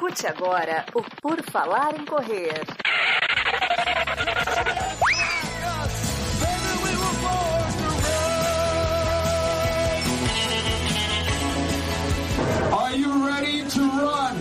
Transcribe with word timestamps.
Escute 0.00 0.26
agora 0.26 0.86
o 0.94 1.02
Por 1.20 1.42
Falar 1.42 1.94
em 1.94 2.06
Correr. 2.06 2.54
Are 12.72 12.96
you 12.96 13.26
ready 13.26 13.62
to 13.64 13.80
run? 13.80 14.36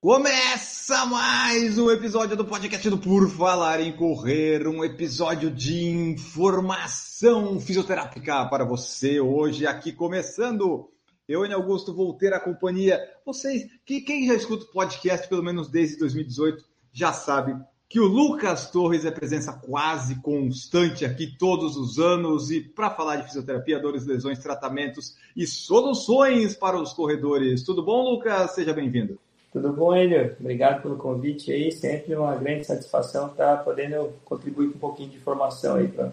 Começa 0.00 1.04
mais 1.06 1.78
um 1.78 1.90
episódio 1.90 2.36
do 2.36 2.44
podcast 2.44 2.88
do 2.88 2.96
Por 2.96 3.28
Falar 3.28 3.80
em 3.80 3.90
Correr, 3.90 4.68
um 4.68 4.84
episódio 4.84 5.50
de 5.50 5.88
informação 5.88 7.11
fisioterápica 7.60 8.44
para 8.46 8.64
você 8.64 9.20
hoje 9.20 9.64
aqui 9.64 9.92
começando. 9.92 10.90
Eu, 11.28 11.44
Enio 11.44 11.56
Augusto, 11.56 11.94
vou 11.94 12.12
ter 12.14 12.32
a 12.34 12.40
companhia. 12.40 13.00
Vocês, 13.24 13.64
que 13.86 14.00
quem 14.00 14.26
já 14.26 14.34
escuta 14.34 14.64
o 14.64 14.72
podcast 14.72 15.28
pelo 15.28 15.42
menos 15.42 15.68
desde 15.68 15.98
2018, 15.98 16.64
já 16.92 17.12
sabe 17.12 17.54
que 17.88 18.00
o 18.00 18.06
Lucas 18.06 18.72
Torres 18.72 19.04
é 19.04 19.10
presença 19.12 19.52
quase 19.52 20.20
constante 20.20 21.04
aqui 21.04 21.28
todos 21.38 21.76
os 21.76 22.00
anos 22.00 22.50
e 22.50 22.60
para 22.60 22.90
falar 22.90 23.16
de 23.16 23.26
fisioterapia, 23.26 23.78
dores, 23.78 24.04
lesões, 24.04 24.40
tratamentos 24.40 25.16
e 25.36 25.46
soluções 25.46 26.56
para 26.56 26.76
os 26.76 26.92
corredores. 26.92 27.62
Tudo 27.62 27.84
bom, 27.84 28.02
Lucas? 28.02 28.50
Seja 28.50 28.72
bem-vindo. 28.72 29.16
Tudo 29.52 29.72
bom, 29.72 29.94
Enio? 29.94 30.34
Obrigado 30.40 30.82
pelo 30.82 30.96
convite 30.96 31.52
aí. 31.52 31.70
Sempre 31.70 32.16
uma 32.16 32.34
grande 32.34 32.64
satisfação 32.64 33.28
estar 33.28 33.58
podendo 33.58 34.12
contribuir 34.24 34.70
com 34.70 34.76
um 34.76 34.80
pouquinho 34.80 35.10
de 35.10 35.18
informação 35.18 35.76
aí 35.76 35.86
para 35.86 36.10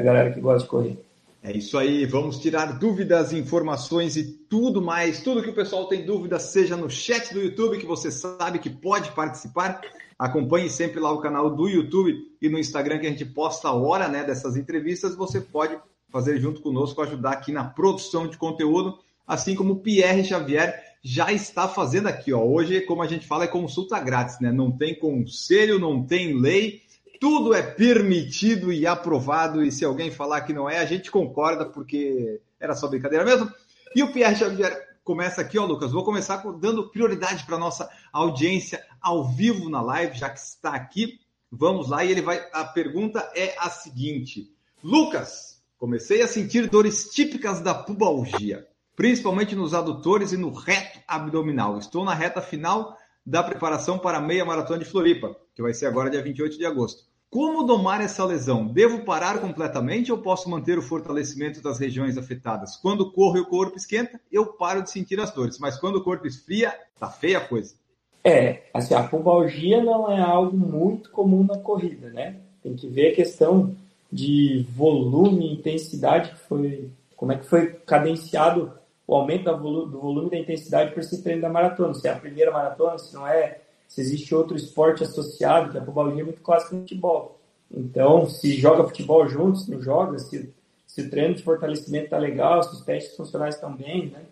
a 0.00 0.02
galera 0.02 0.32
que 0.32 0.40
gosta 0.40 0.64
de 0.64 0.68
correr. 0.68 0.98
É 1.42 1.56
isso 1.56 1.76
aí, 1.76 2.06
vamos 2.06 2.38
tirar 2.38 2.78
dúvidas, 2.78 3.32
informações 3.32 4.16
e 4.16 4.22
tudo 4.22 4.80
mais. 4.80 5.22
Tudo 5.22 5.42
que 5.42 5.50
o 5.50 5.54
pessoal 5.54 5.88
tem 5.88 6.06
dúvida, 6.06 6.38
seja 6.38 6.76
no 6.76 6.88
chat 6.88 7.34
do 7.34 7.40
YouTube, 7.40 7.78
que 7.78 7.86
você 7.86 8.12
sabe 8.12 8.60
que 8.60 8.70
pode 8.70 9.10
participar. 9.10 9.80
Acompanhe 10.16 10.70
sempre 10.70 11.00
lá 11.00 11.10
o 11.10 11.20
canal 11.20 11.50
do 11.50 11.68
YouTube 11.68 12.16
e 12.40 12.48
no 12.48 12.60
Instagram, 12.60 13.00
que 13.00 13.06
a 13.06 13.10
gente 13.10 13.24
posta 13.24 13.68
a 13.68 13.74
hora 13.74 14.08
né, 14.08 14.22
dessas 14.22 14.56
entrevistas. 14.56 15.16
Você 15.16 15.40
pode 15.40 15.76
fazer 16.12 16.38
junto 16.38 16.60
conosco, 16.60 17.02
ajudar 17.02 17.32
aqui 17.32 17.50
na 17.50 17.64
produção 17.64 18.28
de 18.28 18.36
conteúdo, 18.36 18.98
assim 19.26 19.56
como 19.56 19.72
o 19.72 19.80
Pierre 19.80 20.24
Xavier 20.24 20.80
já 21.02 21.32
está 21.32 21.66
fazendo 21.66 22.06
aqui. 22.06 22.32
Ó. 22.32 22.40
Hoje, 22.40 22.82
como 22.82 23.02
a 23.02 23.06
gente 23.08 23.26
fala, 23.26 23.44
é 23.44 23.48
consulta 23.48 23.98
grátis, 23.98 24.38
né? 24.38 24.52
Não 24.52 24.70
tem 24.70 24.94
conselho, 24.94 25.80
não 25.80 26.04
tem 26.04 26.38
lei, 26.40 26.82
tudo 27.22 27.54
é 27.54 27.62
permitido 27.62 28.72
e 28.72 28.84
aprovado. 28.84 29.62
E 29.62 29.70
se 29.70 29.84
alguém 29.84 30.10
falar 30.10 30.40
que 30.40 30.52
não 30.52 30.68
é, 30.68 30.78
a 30.78 30.84
gente 30.84 31.08
concorda, 31.08 31.64
porque 31.64 32.40
era 32.58 32.74
só 32.74 32.88
brincadeira 32.88 33.24
mesmo. 33.24 33.48
E 33.94 34.02
o 34.02 34.12
Pierre 34.12 34.34
Xavier 34.34 34.96
começa 35.04 35.40
aqui, 35.40 35.56
ó, 35.56 35.64
Lucas. 35.64 35.92
Vou 35.92 36.04
começar 36.04 36.38
dando 36.58 36.90
prioridade 36.90 37.46
para 37.46 37.56
nossa 37.56 37.88
audiência 38.12 38.84
ao 39.00 39.28
vivo 39.28 39.70
na 39.70 39.80
live, 39.80 40.18
já 40.18 40.28
que 40.30 40.40
está 40.40 40.74
aqui. 40.74 41.20
Vamos 41.48 41.88
lá, 41.88 42.04
e 42.04 42.10
ele 42.10 42.22
vai. 42.22 42.44
A 42.52 42.64
pergunta 42.64 43.30
é 43.36 43.54
a 43.56 43.70
seguinte: 43.70 44.52
Lucas, 44.82 45.62
comecei 45.78 46.22
a 46.22 46.26
sentir 46.26 46.68
dores 46.68 47.10
típicas 47.10 47.60
da 47.60 47.72
pubalgia 47.72 48.66
principalmente 48.94 49.56
nos 49.56 49.72
adutores 49.72 50.32
e 50.32 50.36
no 50.36 50.52
reto 50.52 51.00
abdominal. 51.08 51.78
Estou 51.78 52.04
na 52.04 52.14
reta 52.14 52.42
final 52.42 52.96
da 53.24 53.42
preparação 53.42 53.98
para 53.98 54.18
a 54.18 54.20
meia 54.20 54.44
maratona 54.44 54.80
de 54.80 54.84
Floripa, 54.84 55.34
que 55.54 55.62
vai 55.62 55.72
ser 55.72 55.86
agora 55.86 56.10
dia 56.10 56.22
28 56.22 56.58
de 56.58 56.66
agosto. 56.66 57.11
Como 57.32 57.62
domar 57.62 58.02
essa 58.02 58.22
lesão? 58.26 58.66
Devo 58.66 59.06
parar 59.06 59.40
completamente 59.40 60.12
ou 60.12 60.18
posso 60.18 60.50
manter 60.50 60.76
o 60.76 60.82
fortalecimento 60.82 61.62
das 61.62 61.78
regiões 61.78 62.18
afetadas? 62.18 62.76
Quando 62.76 63.10
corro 63.10 63.38
e 63.38 63.40
o 63.40 63.46
corpo 63.46 63.74
esquenta, 63.74 64.20
eu 64.30 64.44
paro 64.44 64.82
de 64.82 64.90
sentir 64.90 65.18
as 65.18 65.30
dores, 65.30 65.58
mas 65.58 65.78
quando 65.78 65.96
o 65.96 66.04
corpo 66.04 66.26
esfria, 66.26 66.78
tá 67.00 67.08
feia 67.08 67.38
a 67.38 67.40
coisa. 67.40 67.74
É, 68.22 68.64
assim, 68.74 68.92
a 68.92 69.02
pubalgia 69.04 69.82
não 69.82 70.12
é 70.12 70.20
algo 70.20 70.54
muito 70.54 71.10
comum 71.10 71.42
na 71.42 71.56
corrida, 71.56 72.10
né? 72.10 72.36
Tem 72.62 72.76
que 72.76 72.86
ver 72.86 73.12
a 73.12 73.16
questão 73.16 73.74
de 74.12 74.66
volume, 74.68 75.54
intensidade 75.54 76.32
que 76.32 76.40
foi, 76.40 76.90
como 77.16 77.32
é 77.32 77.38
que 77.38 77.46
foi 77.46 77.72
cadenciado 77.86 78.74
o 79.06 79.14
aumento 79.14 79.44
do 79.44 79.98
volume 79.98 80.28
da 80.28 80.38
intensidade 80.38 80.90
para 80.90 81.00
esse 81.00 81.22
treino 81.22 81.40
da 81.40 81.48
maratona. 81.48 81.94
Se 81.94 82.06
é 82.06 82.12
a 82.12 82.16
primeira 82.16 82.50
maratona, 82.50 82.98
se 82.98 83.14
não 83.14 83.26
é, 83.26 83.61
se 83.92 84.00
existe 84.00 84.34
outro 84.34 84.56
esporte 84.56 85.04
associado, 85.04 85.70
que 85.70 85.78
a 85.78 85.82
pubalgia 85.82 86.22
é 86.22 86.24
muito 86.24 86.40
clássica 86.40 86.74
no 86.74 86.80
futebol. 86.80 87.38
Então, 87.70 88.26
se 88.28 88.54
joga 88.54 88.84
futebol 88.84 89.28
junto, 89.28 89.58
se 89.58 89.70
não 89.70 89.82
joga, 89.82 90.18
se, 90.18 90.50
se 90.86 91.02
o 91.02 91.10
treino 91.10 91.34
de 91.34 91.42
fortalecimento 91.42 92.04
está 92.04 92.18
legal, 92.18 92.62
se 92.62 92.74
os 92.74 92.80
testes 92.80 93.16
funcionais 93.16 93.54
estão 93.54 93.74
bem, 93.74 94.06
né? 94.06 94.22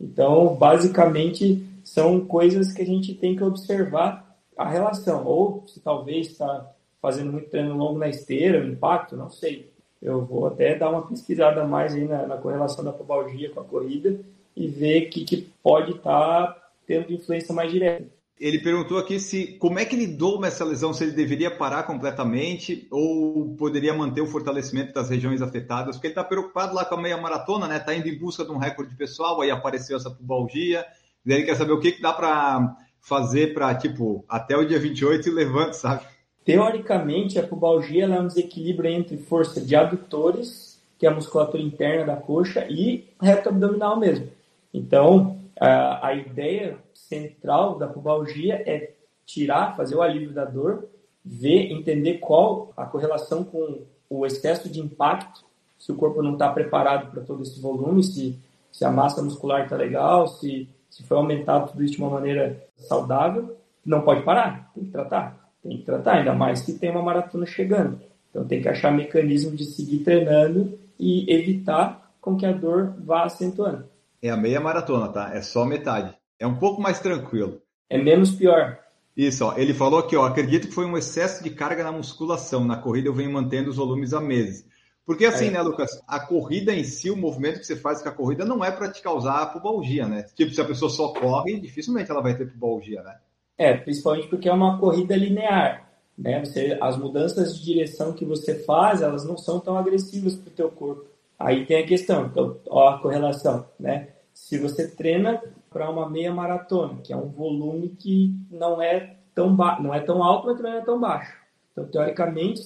Então, 0.00 0.54
basicamente, 0.56 1.64
são 1.84 2.24
coisas 2.24 2.72
que 2.72 2.82
a 2.82 2.86
gente 2.86 3.14
tem 3.14 3.36
que 3.36 3.44
observar 3.44 4.36
a 4.56 4.68
relação. 4.68 5.24
Ou 5.24 5.64
se 5.68 5.78
talvez 5.78 6.28
está 6.28 6.70
fazendo 7.00 7.30
muito 7.30 7.50
treino 7.50 7.76
longo 7.76 7.98
na 7.98 8.08
esteira, 8.08 8.64
o 8.64 8.68
impacto, 8.68 9.16
não 9.16 9.30
sei 9.30 9.72
eu 10.04 10.22
vou 10.22 10.46
até 10.46 10.74
dar 10.74 10.90
uma 10.90 11.06
pesquisada 11.06 11.64
mais 11.64 11.94
aí 11.94 12.06
na, 12.06 12.26
na 12.26 12.36
correlação 12.36 12.84
da 12.84 12.92
pubalgia 12.92 13.48
com 13.50 13.60
a 13.60 13.64
corrida 13.64 14.20
e 14.54 14.68
ver 14.68 15.06
o 15.06 15.10
que, 15.10 15.24
que 15.24 15.48
pode 15.62 15.92
estar 15.92 16.48
tá 16.48 16.68
tendo 16.86 17.10
influência 17.10 17.54
mais 17.54 17.72
direta. 17.72 18.06
Ele 18.44 18.58
perguntou 18.58 18.98
aqui 18.98 19.18
se 19.18 19.56
como 19.58 19.78
é 19.78 19.86
que 19.86 20.06
doma 20.06 20.48
essa 20.48 20.66
lesão, 20.66 20.92
se 20.92 21.02
ele 21.02 21.12
deveria 21.12 21.50
parar 21.50 21.84
completamente 21.84 22.86
ou 22.90 23.56
poderia 23.56 23.94
manter 23.94 24.20
o 24.20 24.26
fortalecimento 24.26 24.92
das 24.92 25.08
regiões 25.08 25.40
afetadas, 25.40 25.96
porque 25.96 26.08
ele 26.08 26.12
está 26.12 26.22
preocupado 26.22 26.74
lá 26.74 26.84
com 26.84 26.94
a 26.94 27.00
meia 27.00 27.16
maratona, 27.16 27.66
né? 27.66 27.78
Está 27.78 27.94
indo 27.94 28.06
em 28.06 28.18
busca 28.18 28.44
de 28.44 28.50
um 28.50 28.58
recorde 28.58 28.94
pessoal, 28.96 29.40
aí 29.40 29.50
apareceu 29.50 29.96
essa 29.96 30.10
pubalgia, 30.10 30.84
e 31.24 31.32
ele 31.32 31.44
quer 31.44 31.56
saber 31.56 31.72
o 31.72 31.80
que, 31.80 31.92
que 31.92 32.02
dá 32.02 32.12
para 32.12 32.76
fazer 33.00 33.54
para, 33.54 33.74
tipo, 33.76 34.22
até 34.28 34.54
o 34.54 34.66
dia 34.66 34.78
28 34.78 35.26
e 35.26 35.32
levante, 35.32 35.78
sabe? 35.78 36.04
Teoricamente, 36.44 37.38
a 37.38 37.46
pubalgia 37.46 38.04
é 38.04 38.20
um 38.20 38.26
desequilíbrio 38.26 38.90
entre 38.90 39.16
força 39.16 39.58
de 39.58 39.74
adutores, 39.74 40.78
que 40.98 41.06
é 41.06 41.08
a 41.08 41.14
musculatura 41.14 41.62
interna 41.62 42.04
da 42.04 42.16
coxa, 42.16 42.66
e 42.68 43.08
reto 43.18 43.48
abdominal 43.48 43.98
mesmo. 43.98 44.28
Então, 44.74 45.40
a, 45.58 46.08
a 46.08 46.14
ideia 46.14 46.83
central 46.94 47.76
da 47.78 47.86
pubalgia 47.86 48.62
é 48.66 48.94
tirar, 49.26 49.76
fazer 49.76 49.94
o 49.94 50.02
alívio 50.02 50.32
da 50.32 50.44
dor, 50.44 50.88
ver, 51.24 51.72
entender 51.72 52.18
qual 52.18 52.72
a 52.76 52.84
correlação 52.84 53.44
com 53.44 53.82
o 54.08 54.26
excesso 54.26 54.68
de 54.68 54.80
impacto, 54.80 55.44
se 55.78 55.90
o 55.90 55.96
corpo 55.96 56.22
não 56.22 56.34
está 56.34 56.48
preparado 56.50 57.10
para 57.10 57.22
todo 57.22 57.42
esse 57.42 57.60
volume, 57.60 58.02
se, 58.02 58.38
se 58.70 58.84
a 58.84 58.90
massa 58.90 59.22
muscular 59.22 59.64
está 59.64 59.76
legal, 59.76 60.28
se, 60.28 60.68
se 60.90 61.02
foi 61.02 61.16
aumentado 61.16 61.72
tudo 61.72 61.82
isso 61.82 61.94
de 61.94 62.02
uma 62.02 62.10
maneira 62.10 62.62
saudável, 62.76 63.56
não 63.84 64.02
pode 64.02 64.22
parar, 64.22 64.70
tem 64.74 64.84
que 64.84 64.90
tratar 64.90 65.44
tem 65.64 65.78
que 65.78 65.84
tratar, 65.84 66.16
ainda 66.16 66.34
mais 66.34 66.60
que 66.60 66.74
tem 66.74 66.90
uma 66.90 67.02
maratona 67.02 67.46
chegando. 67.46 67.98
Então 68.30 68.44
tem 68.44 68.60
que 68.60 68.68
achar 68.68 68.92
mecanismo 68.92 69.56
de 69.56 69.64
seguir 69.64 70.00
treinando 70.00 70.78
e 70.98 71.32
evitar 71.32 72.12
com 72.20 72.36
que 72.36 72.44
a 72.44 72.52
dor 72.52 72.94
vá 72.98 73.24
acentuando. 73.24 73.84
É 74.20 74.28
a 74.28 74.36
meia 74.36 74.60
maratona, 74.60 75.08
tá? 75.08 75.34
É 75.34 75.40
só 75.40 75.64
metade. 75.64 76.14
É 76.38 76.46
um 76.46 76.56
pouco 76.56 76.80
mais 76.80 76.98
tranquilo. 77.00 77.60
É 77.88 77.96
menos 77.96 78.32
pior. 78.32 78.78
Isso, 79.16 79.44
ó. 79.44 79.56
Ele 79.56 79.72
falou 79.72 80.00
aqui, 80.00 80.16
ó. 80.16 80.26
Acredito 80.26 80.68
que 80.68 80.74
foi 80.74 80.84
um 80.84 80.96
excesso 80.96 81.42
de 81.42 81.50
carga 81.50 81.84
na 81.84 81.92
musculação. 81.92 82.64
Na 82.64 82.76
corrida 82.76 83.08
eu 83.08 83.14
venho 83.14 83.32
mantendo 83.32 83.70
os 83.70 83.76
volumes 83.76 84.12
há 84.12 84.20
meses. 84.20 84.66
Porque 85.06 85.26
assim, 85.26 85.48
é. 85.48 85.50
né, 85.50 85.62
Lucas? 85.62 86.02
A 86.08 86.18
corrida 86.18 86.74
em 86.74 86.82
si, 86.82 87.10
o 87.10 87.16
movimento 87.16 87.60
que 87.60 87.66
você 87.66 87.76
faz 87.76 88.02
com 88.02 88.08
a 88.08 88.12
corrida 88.12 88.44
não 88.44 88.64
é 88.64 88.70
para 88.70 88.90
te 88.90 89.02
causar 89.02 89.52
pubalgia, 89.52 90.08
né? 90.08 90.24
Tipo, 90.34 90.52
se 90.52 90.60
a 90.60 90.64
pessoa 90.64 90.90
só 90.90 91.08
corre, 91.12 91.60
dificilmente 91.60 92.10
ela 92.10 92.22
vai 92.22 92.36
ter 92.36 92.50
pubalgia, 92.50 93.02
né? 93.02 93.18
É, 93.56 93.74
principalmente 93.74 94.28
porque 94.28 94.48
é 94.48 94.52
uma 94.52 94.78
corrida 94.78 95.14
linear. 95.14 95.88
Né? 96.16 96.44
Você, 96.44 96.78
as 96.80 96.96
mudanças 96.96 97.58
de 97.58 97.64
direção 97.64 98.12
que 98.12 98.24
você 98.24 98.54
faz, 98.64 99.02
elas 99.02 99.24
não 99.24 99.36
são 99.36 99.60
tão 99.60 99.76
agressivas 99.76 100.34
para 100.36 100.50
o 100.50 100.54
teu 100.54 100.70
corpo. 100.70 101.06
Aí 101.38 101.66
tem 101.66 101.82
a 101.82 101.86
questão, 101.86 102.26
então, 102.26 102.58
ó 102.68 102.88
a 102.90 102.98
correlação, 102.98 103.66
né? 103.78 104.08
Se 104.32 104.58
você 104.58 104.88
treina 104.88 105.42
para 105.74 105.90
uma 105.90 106.08
meia 106.08 106.32
maratona, 106.32 107.00
que 107.02 107.12
é 107.12 107.16
um 107.16 107.28
volume 107.28 107.88
que 107.88 108.32
não 108.48 108.80
é 108.80 109.16
tão 109.34 109.50
não 109.50 109.92
é 109.92 109.98
tão 109.98 110.22
alto, 110.22 110.46
mas 110.46 110.56
também 110.56 110.72
não 110.72 110.80
é 110.80 110.84
tão 110.84 111.00
baixo. 111.00 111.36
Então, 111.72 111.84
teoricamente, 111.86 112.62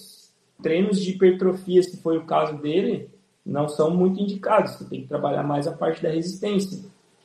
treinos 0.62 1.00
de 1.00 1.12
hipertrofia, 1.12 1.82
se 1.82 1.96
foi 2.02 2.18
o 2.18 2.26
caso 2.26 2.58
dele, 2.58 3.08
não 3.44 3.66
são 3.66 3.90
muito 3.90 4.20
indicados. 4.20 4.72
Você 4.72 4.84
tem 4.84 5.00
que 5.00 5.08
trabalhar 5.08 5.42
mais 5.42 5.66
a 5.66 5.72
parte 5.72 6.02
da 6.02 6.10
resistência. 6.10 6.78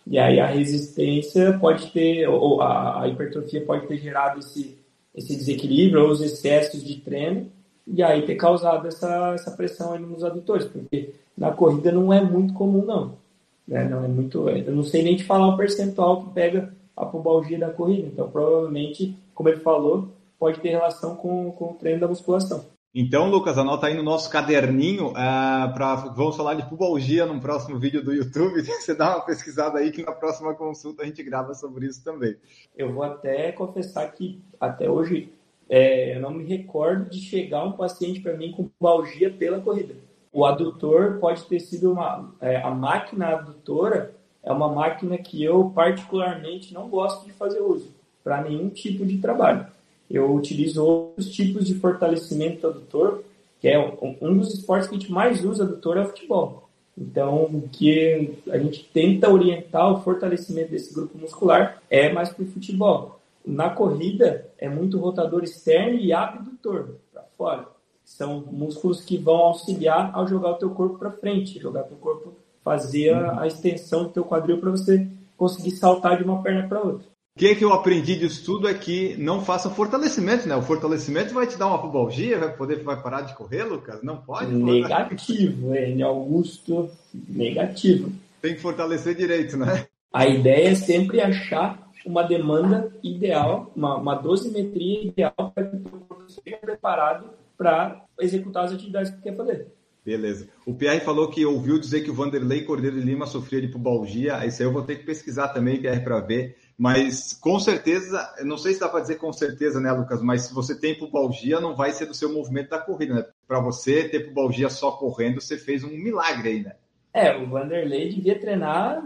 E 0.07 0.17
aí 0.17 0.39
a 0.39 0.45
resistência 0.45 1.57
pode 1.59 1.91
ter, 1.91 2.27
ou 2.29 2.61
a, 2.61 3.01
a 3.01 3.07
hipertrofia 3.09 3.65
pode 3.65 3.85
ter 3.85 3.97
gerado 3.97 4.39
esse, 4.39 4.77
esse 5.13 5.35
desequilíbrio 5.35 6.03
ou 6.03 6.11
os 6.11 6.21
excessos 6.21 6.81
de 6.81 7.01
treino 7.01 7.51
e 7.85 8.01
aí 8.01 8.25
ter 8.25 8.35
causado 8.35 8.87
essa, 8.87 9.33
essa 9.33 9.51
pressão 9.51 9.99
nos 9.99 10.23
adutores, 10.23 10.65
porque 10.65 11.13
na 11.37 11.51
corrida 11.51 11.91
não 11.91 12.13
é 12.13 12.21
muito 12.21 12.53
comum 12.53 12.85
não. 12.85 13.22
Né? 13.67 13.83
Não 13.87 14.03
é 14.03 14.07
muito, 14.07 14.49
eu 14.49 14.75
não 14.75 14.83
sei 14.83 15.03
nem 15.03 15.15
te 15.15 15.23
falar 15.23 15.47
o 15.47 15.57
percentual 15.57 16.23
que 16.23 16.33
pega 16.33 16.73
a 16.95 17.05
pubalgia 17.05 17.57
da 17.57 17.69
corrida, 17.69 18.07
então 18.07 18.29
provavelmente, 18.29 19.17
como 19.33 19.49
ele 19.49 19.59
falou, 19.59 20.09
pode 20.37 20.59
ter 20.59 20.69
relação 20.69 21.15
com, 21.15 21.51
com 21.51 21.71
o 21.71 21.73
treino 21.73 22.01
da 22.01 22.07
musculação. 22.07 22.65
Então, 22.95 23.27
Lucas, 23.27 23.57
anota 23.57 23.87
aí 23.87 23.95
no 23.95 24.03
nosso 24.03 24.29
caderninho, 24.29 25.07
uh, 25.07 25.73
pra, 25.73 25.95
vamos 25.95 26.37
falar 26.37 26.53
de 26.53 26.69
pubalgia 26.69 27.25
no 27.25 27.41
próximo 27.41 27.79
vídeo 27.79 28.03
do 28.03 28.13
YouTube. 28.13 28.61
Você 28.61 28.93
dá 28.93 29.15
uma 29.15 29.25
pesquisada 29.25 29.79
aí 29.79 29.91
que 29.91 30.03
na 30.03 30.11
próxima 30.11 30.53
consulta 30.53 31.01
a 31.01 31.05
gente 31.05 31.23
grava 31.23 31.55
sobre 31.55 31.87
isso 31.87 32.03
também. 32.03 32.35
Eu 32.77 32.93
vou 32.93 33.01
até 33.01 33.51
confessar 33.51 34.11
que 34.11 34.43
até 34.59 34.87
hoje 34.87 35.33
é, 35.67 36.15
eu 36.15 36.21
não 36.21 36.29
me 36.29 36.43
recordo 36.43 37.09
de 37.09 37.19
chegar 37.19 37.63
um 37.63 37.71
paciente 37.71 38.19
para 38.19 38.37
mim 38.37 38.51
com 38.51 38.67
pubalgia 38.67 39.31
pela 39.31 39.59
corrida. 39.59 39.95
O 40.33 40.45
adutor 40.45 41.19
pode 41.19 41.43
ter 41.45 41.59
sido 41.59 41.91
uma. 41.91 42.33
É, 42.41 42.57
a 42.57 42.71
máquina 42.71 43.27
adutora 43.27 44.15
é 44.41 44.51
uma 44.51 44.67
máquina 44.67 45.17
que 45.17 45.41
eu 45.43 45.71
particularmente 45.73 46.73
não 46.73 46.89
gosto 46.89 47.25
de 47.25 47.31
fazer 47.31 47.61
uso 47.61 47.89
para 48.23 48.41
nenhum 48.41 48.69
tipo 48.69 49.05
de 49.05 49.19
trabalho 49.19 49.67
eu 50.13 50.31
utilizo 50.33 50.85
outros 50.85 51.29
tipos 51.31 51.65
de 51.65 51.73
fortalecimento 51.73 52.67
adutor, 52.67 53.23
que 53.59 53.67
é 53.67 53.79
um 54.21 54.37
dos 54.37 54.53
esportes 54.53 54.87
que 54.87 54.95
a 54.95 54.99
gente 54.99 55.11
mais 55.11 55.43
usa 55.43 55.63
adutor 55.63 55.97
é 55.97 56.01
o 56.01 56.07
futebol. 56.07 56.69
Então, 56.95 57.45
o 57.45 57.67
que 57.71 58.37
a 58.51 58.57
gente 58.59 58.87
tenta 58.93 59.31
orientar 59.31 59.91
o 59.91 60.01
fortalecimento 60.01 60.69
desse 60.69 60.93
grupo 60.93 61.17
muscular 61.17 61.81
é 61.89 62.13
mais 62.13 62.29
para 62.29 62.43
o 62.43 62.47
futebol. 62.47 63.19
Na 63.43 63.71
corrida, 63.71 64.47
é 64.59 64.69
muito 64.69 64.99
rotador 64.99 65.43
externo 65.43 65.97
e 65.97 66.13
abdutor, 66.13 66.95
para 67.11 67.23
fora. 67.35 67.67
São 68.15 68.43
músculos 68.51 69.01
que 69.01 69.17
vão 69.17 69.37
auxiliar 69.37 70.11
ao 70.13 70.27
jogar 70.27 70.51
o 70.51 70.57
teu 70.57 70.69
corpo 70.69 70.99
para 70.99 71.09
frente, 71.09 71.59
jogar 71.59 71.81
o 71.81 71.87
teu 71.87 71.97
corpo, 71.97 72.33
fazer 72.63 73.11
a, 73.11 73.41
a 73.41 73.47
extensão 73.47 74.03
do 74.03 74.09
teu 74.09 74.23
quadril 74.23 74.59
para 74.59 74.69
você 74.69 75.07
conseguir 75.35 75.71
saltar 75.71 76.17
de 76.17 76.23
uma 76.23 76.43
perna 76.43 76.67
para 76.67 76.79
outra. 76.79 77.07
O 77.35 77.39
que, 77.39 77.55
que 77.55 77.65
eu 77.65 77.73
aprendi 77.73 78.15
disso 78.15 78.45
tudo 78.45 78.67
é 78.67 78.73
que 78.75 79.17
não 79.17 79.41
faça 79.41 79.67
fortalecimento, 79.67 80.47
né? 80.47 80.55
O 80.55 80.61
fortalecimento 80.61 81.33
vai 81.33 81.47
te 81.47 81.57
dar 81.57 81.65
uma 81.65 81.81
pubalgia, 81.81 82.37
vai 82.37 82.55
poder 82.55 82.83
vai 82.83 83.01
parar 83.01 83.21
de 83.21 83.33
correr, 83.33 83.63
Lucas? 83.63 84.03
Não 84.03 84.17
pode? 84.17 84.53
Negativo, 84.53 85.73
N. 85.73 86.03
Augusto, 86.03 86.91
negativo. 87.27 88.11
Tem 88.39 88.53
que 88.53 88.61
fortalecer 88.61 89.15
direito, 89.15 89.57
né? 89.57 89.87
A 90.13 90.27
ideia 90.27 90.69
é 90.69 90.75
sempre 90.75 91.19
achar 91.19 91.91
uma 92.05 92.21
demanda 92.21 92.93
ideal, 93.01 93.71
uma, 93.75 93.95
uma 93.95 94.13
dosimetria 94.13 95.07
ideal 95.07 95.51
para 95.55 95.65
que 95.65 95.77
o 95.77 95.79
corpo 95.79 96.25
esteja 96.27 96.57
preparado 96.57 97.25
para 97.63 98.03
executar 98.19 98.65
as 98.65 98.73
atividades 98.73 99.09
que 99.11 99.21
quer 99.21 99.35
fazer. 99.35 99.67
Beleza. 100.05 100.49
O 100.65 100.73
Pierre 100.73 100.99
falou 100.99 101.29
que 101.29 101.45
ouviu 101.45 101.79
dizer 101.79 102.01
que 102.01 102.11
o 102.11 102.13
Vanderlei 102.13 102.63
Cordeiro 102.63 102.99
de 102.99 103.05
Lima 103.05 103.25
sofria 103.25 103.61
de 103.61 103.69
pubalgia. 103.69 104.45
Isso 104.45 104.61
aí 104.61 104.67
eu 104.67 104.73
vou 104.73 104.81
ter 104.83 104.97
que 104.97 105.05
pesquisar 105.05 105.47
também, 105.47 105.79
Pierre, 105.79 106.03
para 106.03 106.19
ver. 106.19 106.57
Mas 106.77 107.31
com 107.31 107.57
certeza, 107.57 108.29
não 108.43 108.57
sei 108.57 108.73
se 108.73 108.81
dá 108.81 108.89
para 108.89 108.99
dizer 108.99 109.15
com 109.15 109.31
certeza, 109.31 109.79
né, 109.79 109.93
Lucas? 109.93 110.21
Mas 110.21 110.41
se 110.41 110.53
você 110.53 110.77
tem 110.77 110.97
pubalgia, 110.97 111.61
não 111.61 111.73
vai 111.73 111.93
ser 111.93 112.05
do 112.05 112.13
seu 112.13 112.33
movimento 112.33 112.71
da 112.71 112.79
corrida, 112.79 113.13
né? 113.13 113.25
Para 113.47 113.61
você 113.61 114.09
ter 114.09 114.27
pubalgia 114.27 114.69
só 114.69 114.91
correndo, 114.91 115.39
você 115.39 115.57
fez 115.57 115.85
um 115.85 115.91
milagre 115.91 116.49
aí, 116.49 116.63
né? 116.63 116.73
É, 117.13 117.37
o 117.37 117.47
Vanderlei 117.47 118.09
devia 118.09 118.37
treinar, 118.37 119.01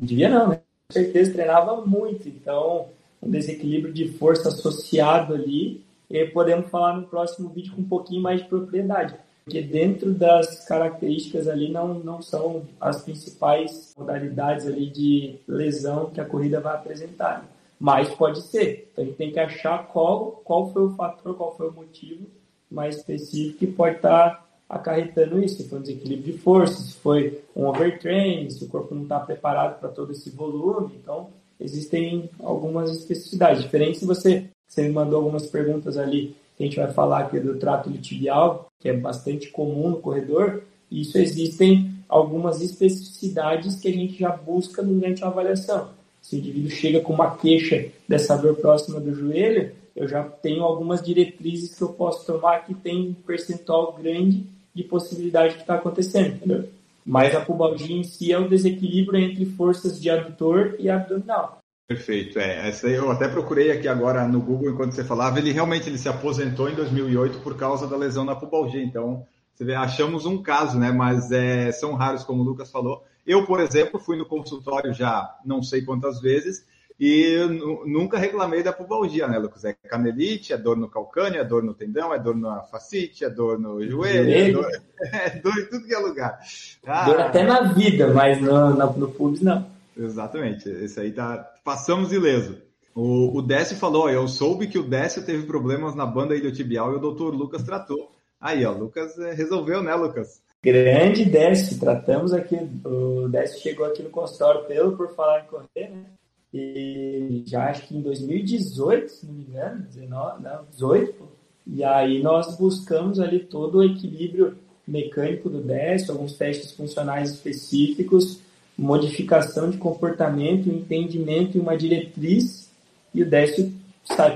devia 0.00 0.30
não, 0.30 0.48
né? 0.48 0.60
Com 0.88 0.94
certeza 0.94 1.32
treinava 1.32 1.84
muito, 1.84 2.28
então 2.28 2.88
um 3.20 3.30
desequilíbrio 3.30 3.92
de 3.92 4.08
força 4.08 4.48
associado 4.48 5.34
ali, 5.34 5.84
e 6.10 6.24
podemos 6.26 6.68
falar 6.68 6.96
no 6.96 7.06
próximo 7.06 7.48
vídeo 7.48 7.74
com 7.74 7.82
um 7.82 7.88
pouquinho 7.88 8.22
mais 8.22 8.42
de 8.42 8.48
propriedade 8.48 9.14
porque 9.50 9.62
dentro 9.62 10.12
das 10.12 10.64
características 10.64 11.48
ali 11.48 11.72
não, 11.72 11.94
não 11.94 12.22
são 12.22 12.62
as 12.80 13.02
principais 13.02 13.92
modalidades 13.98 14.64
ali 14.64 14.88
de 14.88 15.40
lesão 15.48 16.10
que 16.10 16.20
a 16.20 16.24
corrida 16.24 16.60
vai 16.60 16.74
apresentar. 16.74 17.44
Mas 17.78 18.08
pode 18.10 18.42
ser. 18.42 18.88
Então 18.92 19.02
a 19.02 19.06
gente 19.08 19.16
tem 19.16 19.32
que 19.32 19.40
achar 19.40 19.88
qual, 19.88 20.40
qual 20.44 20.72
foi 20.72 20.82
o 20.82 20.94
fator, 20.94 21.34
qual 21.36 21.56
foi 21.56 21.68
o 21.68 21.72
motivo 21.72 22.26
mais 22.70 22.98
específico 22.98 23.58
que 23.58 23.66
pode 23.66 23.96
estar 23.96 24.46
acarretando 24.68 25.42
isso. 25.42 25.56
Se 25.56 25.68
foi 25.68 25.80
um 25.80 25.82
desequilíbrio 25.82 26.32
de 26.32 26.38
força, 26.38 26.80
se 26.80 26.94
foi 26.94 27.42
um 27.56 27.66
overtraining, 27.66 28.50
se 28.50 28.64
o 28.64 28.68
corpo 28.68 28.94
não 28.94 29.02
está 29.02 29.18
preparado 29.18 29.80
para 29.80 29.88
todo 29.88 30.12
esse 30.12 30.30
volume. 30.30 30.94
Então 31.02 31.30
existem 31.58 32.30
algumas 32.40 32.94
especificidades. 32.94 33.62
Diferente 33.62 33.98
se 33.98 34.06
você, 34.06 34.48
você 34.70 34.84
me 34.84 34.90
mandou 34.90 35.18
algumas 35.18 35.46
perguntas 35.46 35.98
ali 35.98 36.36
a 36.60 36.66
gente 36.66 36.76
vai 36.76 36.92
falar 36.92 37.20
aqui 37.20 37.40
do 37.40 37.56
trato 37.56 37.90
tibial, 37.92 38.70
que 38.78 38.88
é 38.88 38.92
bastante 38.92 39.48
comum 39.48 39.90
no 39.90 39.96
corredor, 39.96 40.62
e 40.90 41.00
isso 41.02 41.16
existem 41.16 41.94
algumas 42.08 42.60
especificidades 42.60 43.76
que 43.76 43.88
a 43.88 43.92
gente 43.92 44.18
já 44.18 44.30
busca 44.30 44.82
durante 44.82 45.24
a 45.24 45.28
avaliação. 45.28 45.88
Se 46.20 46.36
o 46.36 46.38
indivíduo 46.38 46.70
chega 46.70 47.00
com 47.00 47.14
uma 47.14 47.36
queixa 47.36 47.86
dessa 48.06 48.36
dor 48.36 48.56
próxima 48.56 49.00
do 49.00 49.14
joelho, 49.14 49.72
eu 49.96 50.06
já 50.06 50.22
tenho 50.22 50.62
algumas 50.62 51.02
diretrizes 51.02 51.74
que 51.74 51.82
eu 51.82 51.88
posso 51.88 52.26
tomar 52.26 52.66
que 52.66 52.74
tem 52.74 53.08
um 53.08 53.14
percentual 53.14 53.94
grande 53.94 54.44
de 54.74 54.84
possibilidade 54.84 55.54
que 55.54 55.62
está 55.62 55.76
acontecendo, 55.76 56.36
entendeu? 56.36 56.68
Mas 57.04 57.34
a 57.34 57.40
pubalgia 57.40 57.96
em 57.96 58.04
si 58.04 58.32
é 58.32 58.38
o 58.38 58.48
desequilíbrio 58.48 59.18
entre 59.18 59.46
forças 59.46 60.00
de 60.00 60.10
adutor 60.10 60.76
e 60.78 60.90
abdominal. 60.90 61.59
Perfeito, 61.90 62.38
é. 62.38 62.68
Essa 62.68 62.86
eu 62.86 63.10
até 63.10 63.26
procurei 63.26 63.72
aqui 63.72 63.88
agora 63.88 64.24
no 64.28 64.40
Google 64.40 64.70
enquanto 64.70 64.92
você 64.92 65.02
falava. 65.02 65.40
Ele 65.40 65.50
realmente 65.50 65.88
ele 65.88 65.98
se 65.98 66.08
aposentou 66.08 66.70
em 66.70 66.74
2008 66.76 67.40
por 67.40 67.56
causa 67.56 67.84
da 67.84 67.96
lesão 67.96 68.24
na 68.24 68.36
pubalgia. 68.36 68.80
Então, 68.80 69.26
você 69.52 69.64
vê, 69.64 69.74
achamos 69.74 70.24
um 70.24 70.40
caso, 70.40 70.78
né? 70.78 70.92
Mas 70.92 71.32
é, 71.32 71.72
são 71.72 71.94
raros, 71.94 72.22
como 72.22 72.42
o 72.42 72.44
Lucas 72.44 72.70
falou. 72.70 73.02
Eu, 73.26 73.44
por 73.44 73.58
exemplo, 73.58 73.98
fui 73.98 74.16
no 74.16 74.24
consultório 74.24 74.94
já 74.94 75.36
não 75.44 75.64
sei 75.64 75.82
quantas 75.82 76.20
vezes 76.20 76.64
e 76.98 77.36
nunca 77.84 78.18
reclamei 78.18 78.62
da 78.62 78.72
pubalgia, 78.72 79.26
né, 79.26 79.36
Lucas? 79.36 79.64
É 79.64 79.72
canelite, 79.72 80.52
é 80.52 80.56
dor 80.56 80.76
no 80.76 80.88
calcâneo, 80.88 81.40
é 81.40 81.44
dor 81.44 81.64
no 81.64 81.74
tendão, 81.74 82.14
é 82.14 82.20
dor 82.20 82.36
na 82.36 82.62
facite, 82.62 83.24
é 83.24 83.28
dor 83.28 83.58
no 83.58 83.84
joelho, 83.84 84.30
é 84.30 84.52
dor, 84.52 84.70
é 85.12 85.30
dor 85.30 85.58
em 85.58 85.66
tudo 85.66 85.86
que 85.88 85.94
é 85.94 85.98
lugar. 85.98 86.38
Ah, 86.86 87.06
dor 87.06 87.20
até 87.20 87.42
na 87.42 87.62
vida, 87.72 88.14
mas 88.14 88.40
no, 88.40 88.70
no, 88.76 88.92
no 88.96 89.10
pubis 89.10 89.40
não. 89.40 89.80
Exatamente. 89.96 90.68
Esse 90.68 91.00
aí 91.00 91.12
tá. 91.12 91.36
Passamos 91.70 92.12
ileso. 92.12 92.56
O, 92.92 93.38
o 93.38 93.40
Décio 93.40 93.76
falou: 93.76 94.10
eu 94.10 94.26
soube 94.26 94.66
que 94.66 94.76
o 94.76 94.82
Décio 94.82 95.24
teve 95.24 95.46
problemas 95.46 95.94
na 95.94 96.04
banda 96.04 96.34
iliotibial 96.34 96.92
e 96.92 96.96
o 96.96 96.98
doutor 96.98 97.32
Lucas 97.32 97.62
tratou. 97.62 98.10
Aí, 98.40 98.64
ó, 98.66 98.72
Lucas 98.72 99.16
eh, 99.20 99.34
resolveu, 99.34 99.80
né, 99.80 99.94
Lucas? 99.94 100.42
Grande 100.60 101.24
Décio, 101.24 101.78
tratamos 101.78 102.32
aqui. 102.32 102.56
O 102.84 103.28
Décio 103.28 103.62
chegou 103.62 103.86
aqui 103.86 104.02
no 104.02 104.10
consultório 104.10 104.64
pelo 104.64 104.96
por 104.96 105.14
falar 105.14 105.44
em 105.44 105.46
correr, 105.46 105.90
né? 105.90 106.06
E 106.52 107.44
já 107.46 107.70
acho 107.70 107.86
que 107.86 107.96
em 107.96 108.02
2018, 108.02 109.08
se 109.08 109.26
não 109.26 109.34
me 109.34 109.44
engano, 109.44 109.82
19, 109.82 110.42
não, 110.42 110.64
18, 110.72 111.28
e 111.68 111.84
aí 111.84 112.20
nós 112.20 112.58
buscamos 112.58 113.20
ali 113.20 113.38
todo 113.38 113.78
o 113.78 113.84
equilíbrio 113.84 114.58
mecânico 114.88 115.48
do 115.48 115.60
Décio, 115.60 116.10
alguns 116.10 116.32
testes 116.32 116.72
funcionais 116.72 117.30
específicos 117.30 118.40
modificação 118.80 119.70
de 119.70 119.76
comportamento, 119.76 120.70
entendimento 120.70 121.56
e 121.56 121.60
uma 121.60 121.76
diretriz. 121.76 122.70
E 123.14 123.22
o 123.22 123.28
Décio 123.28 123.72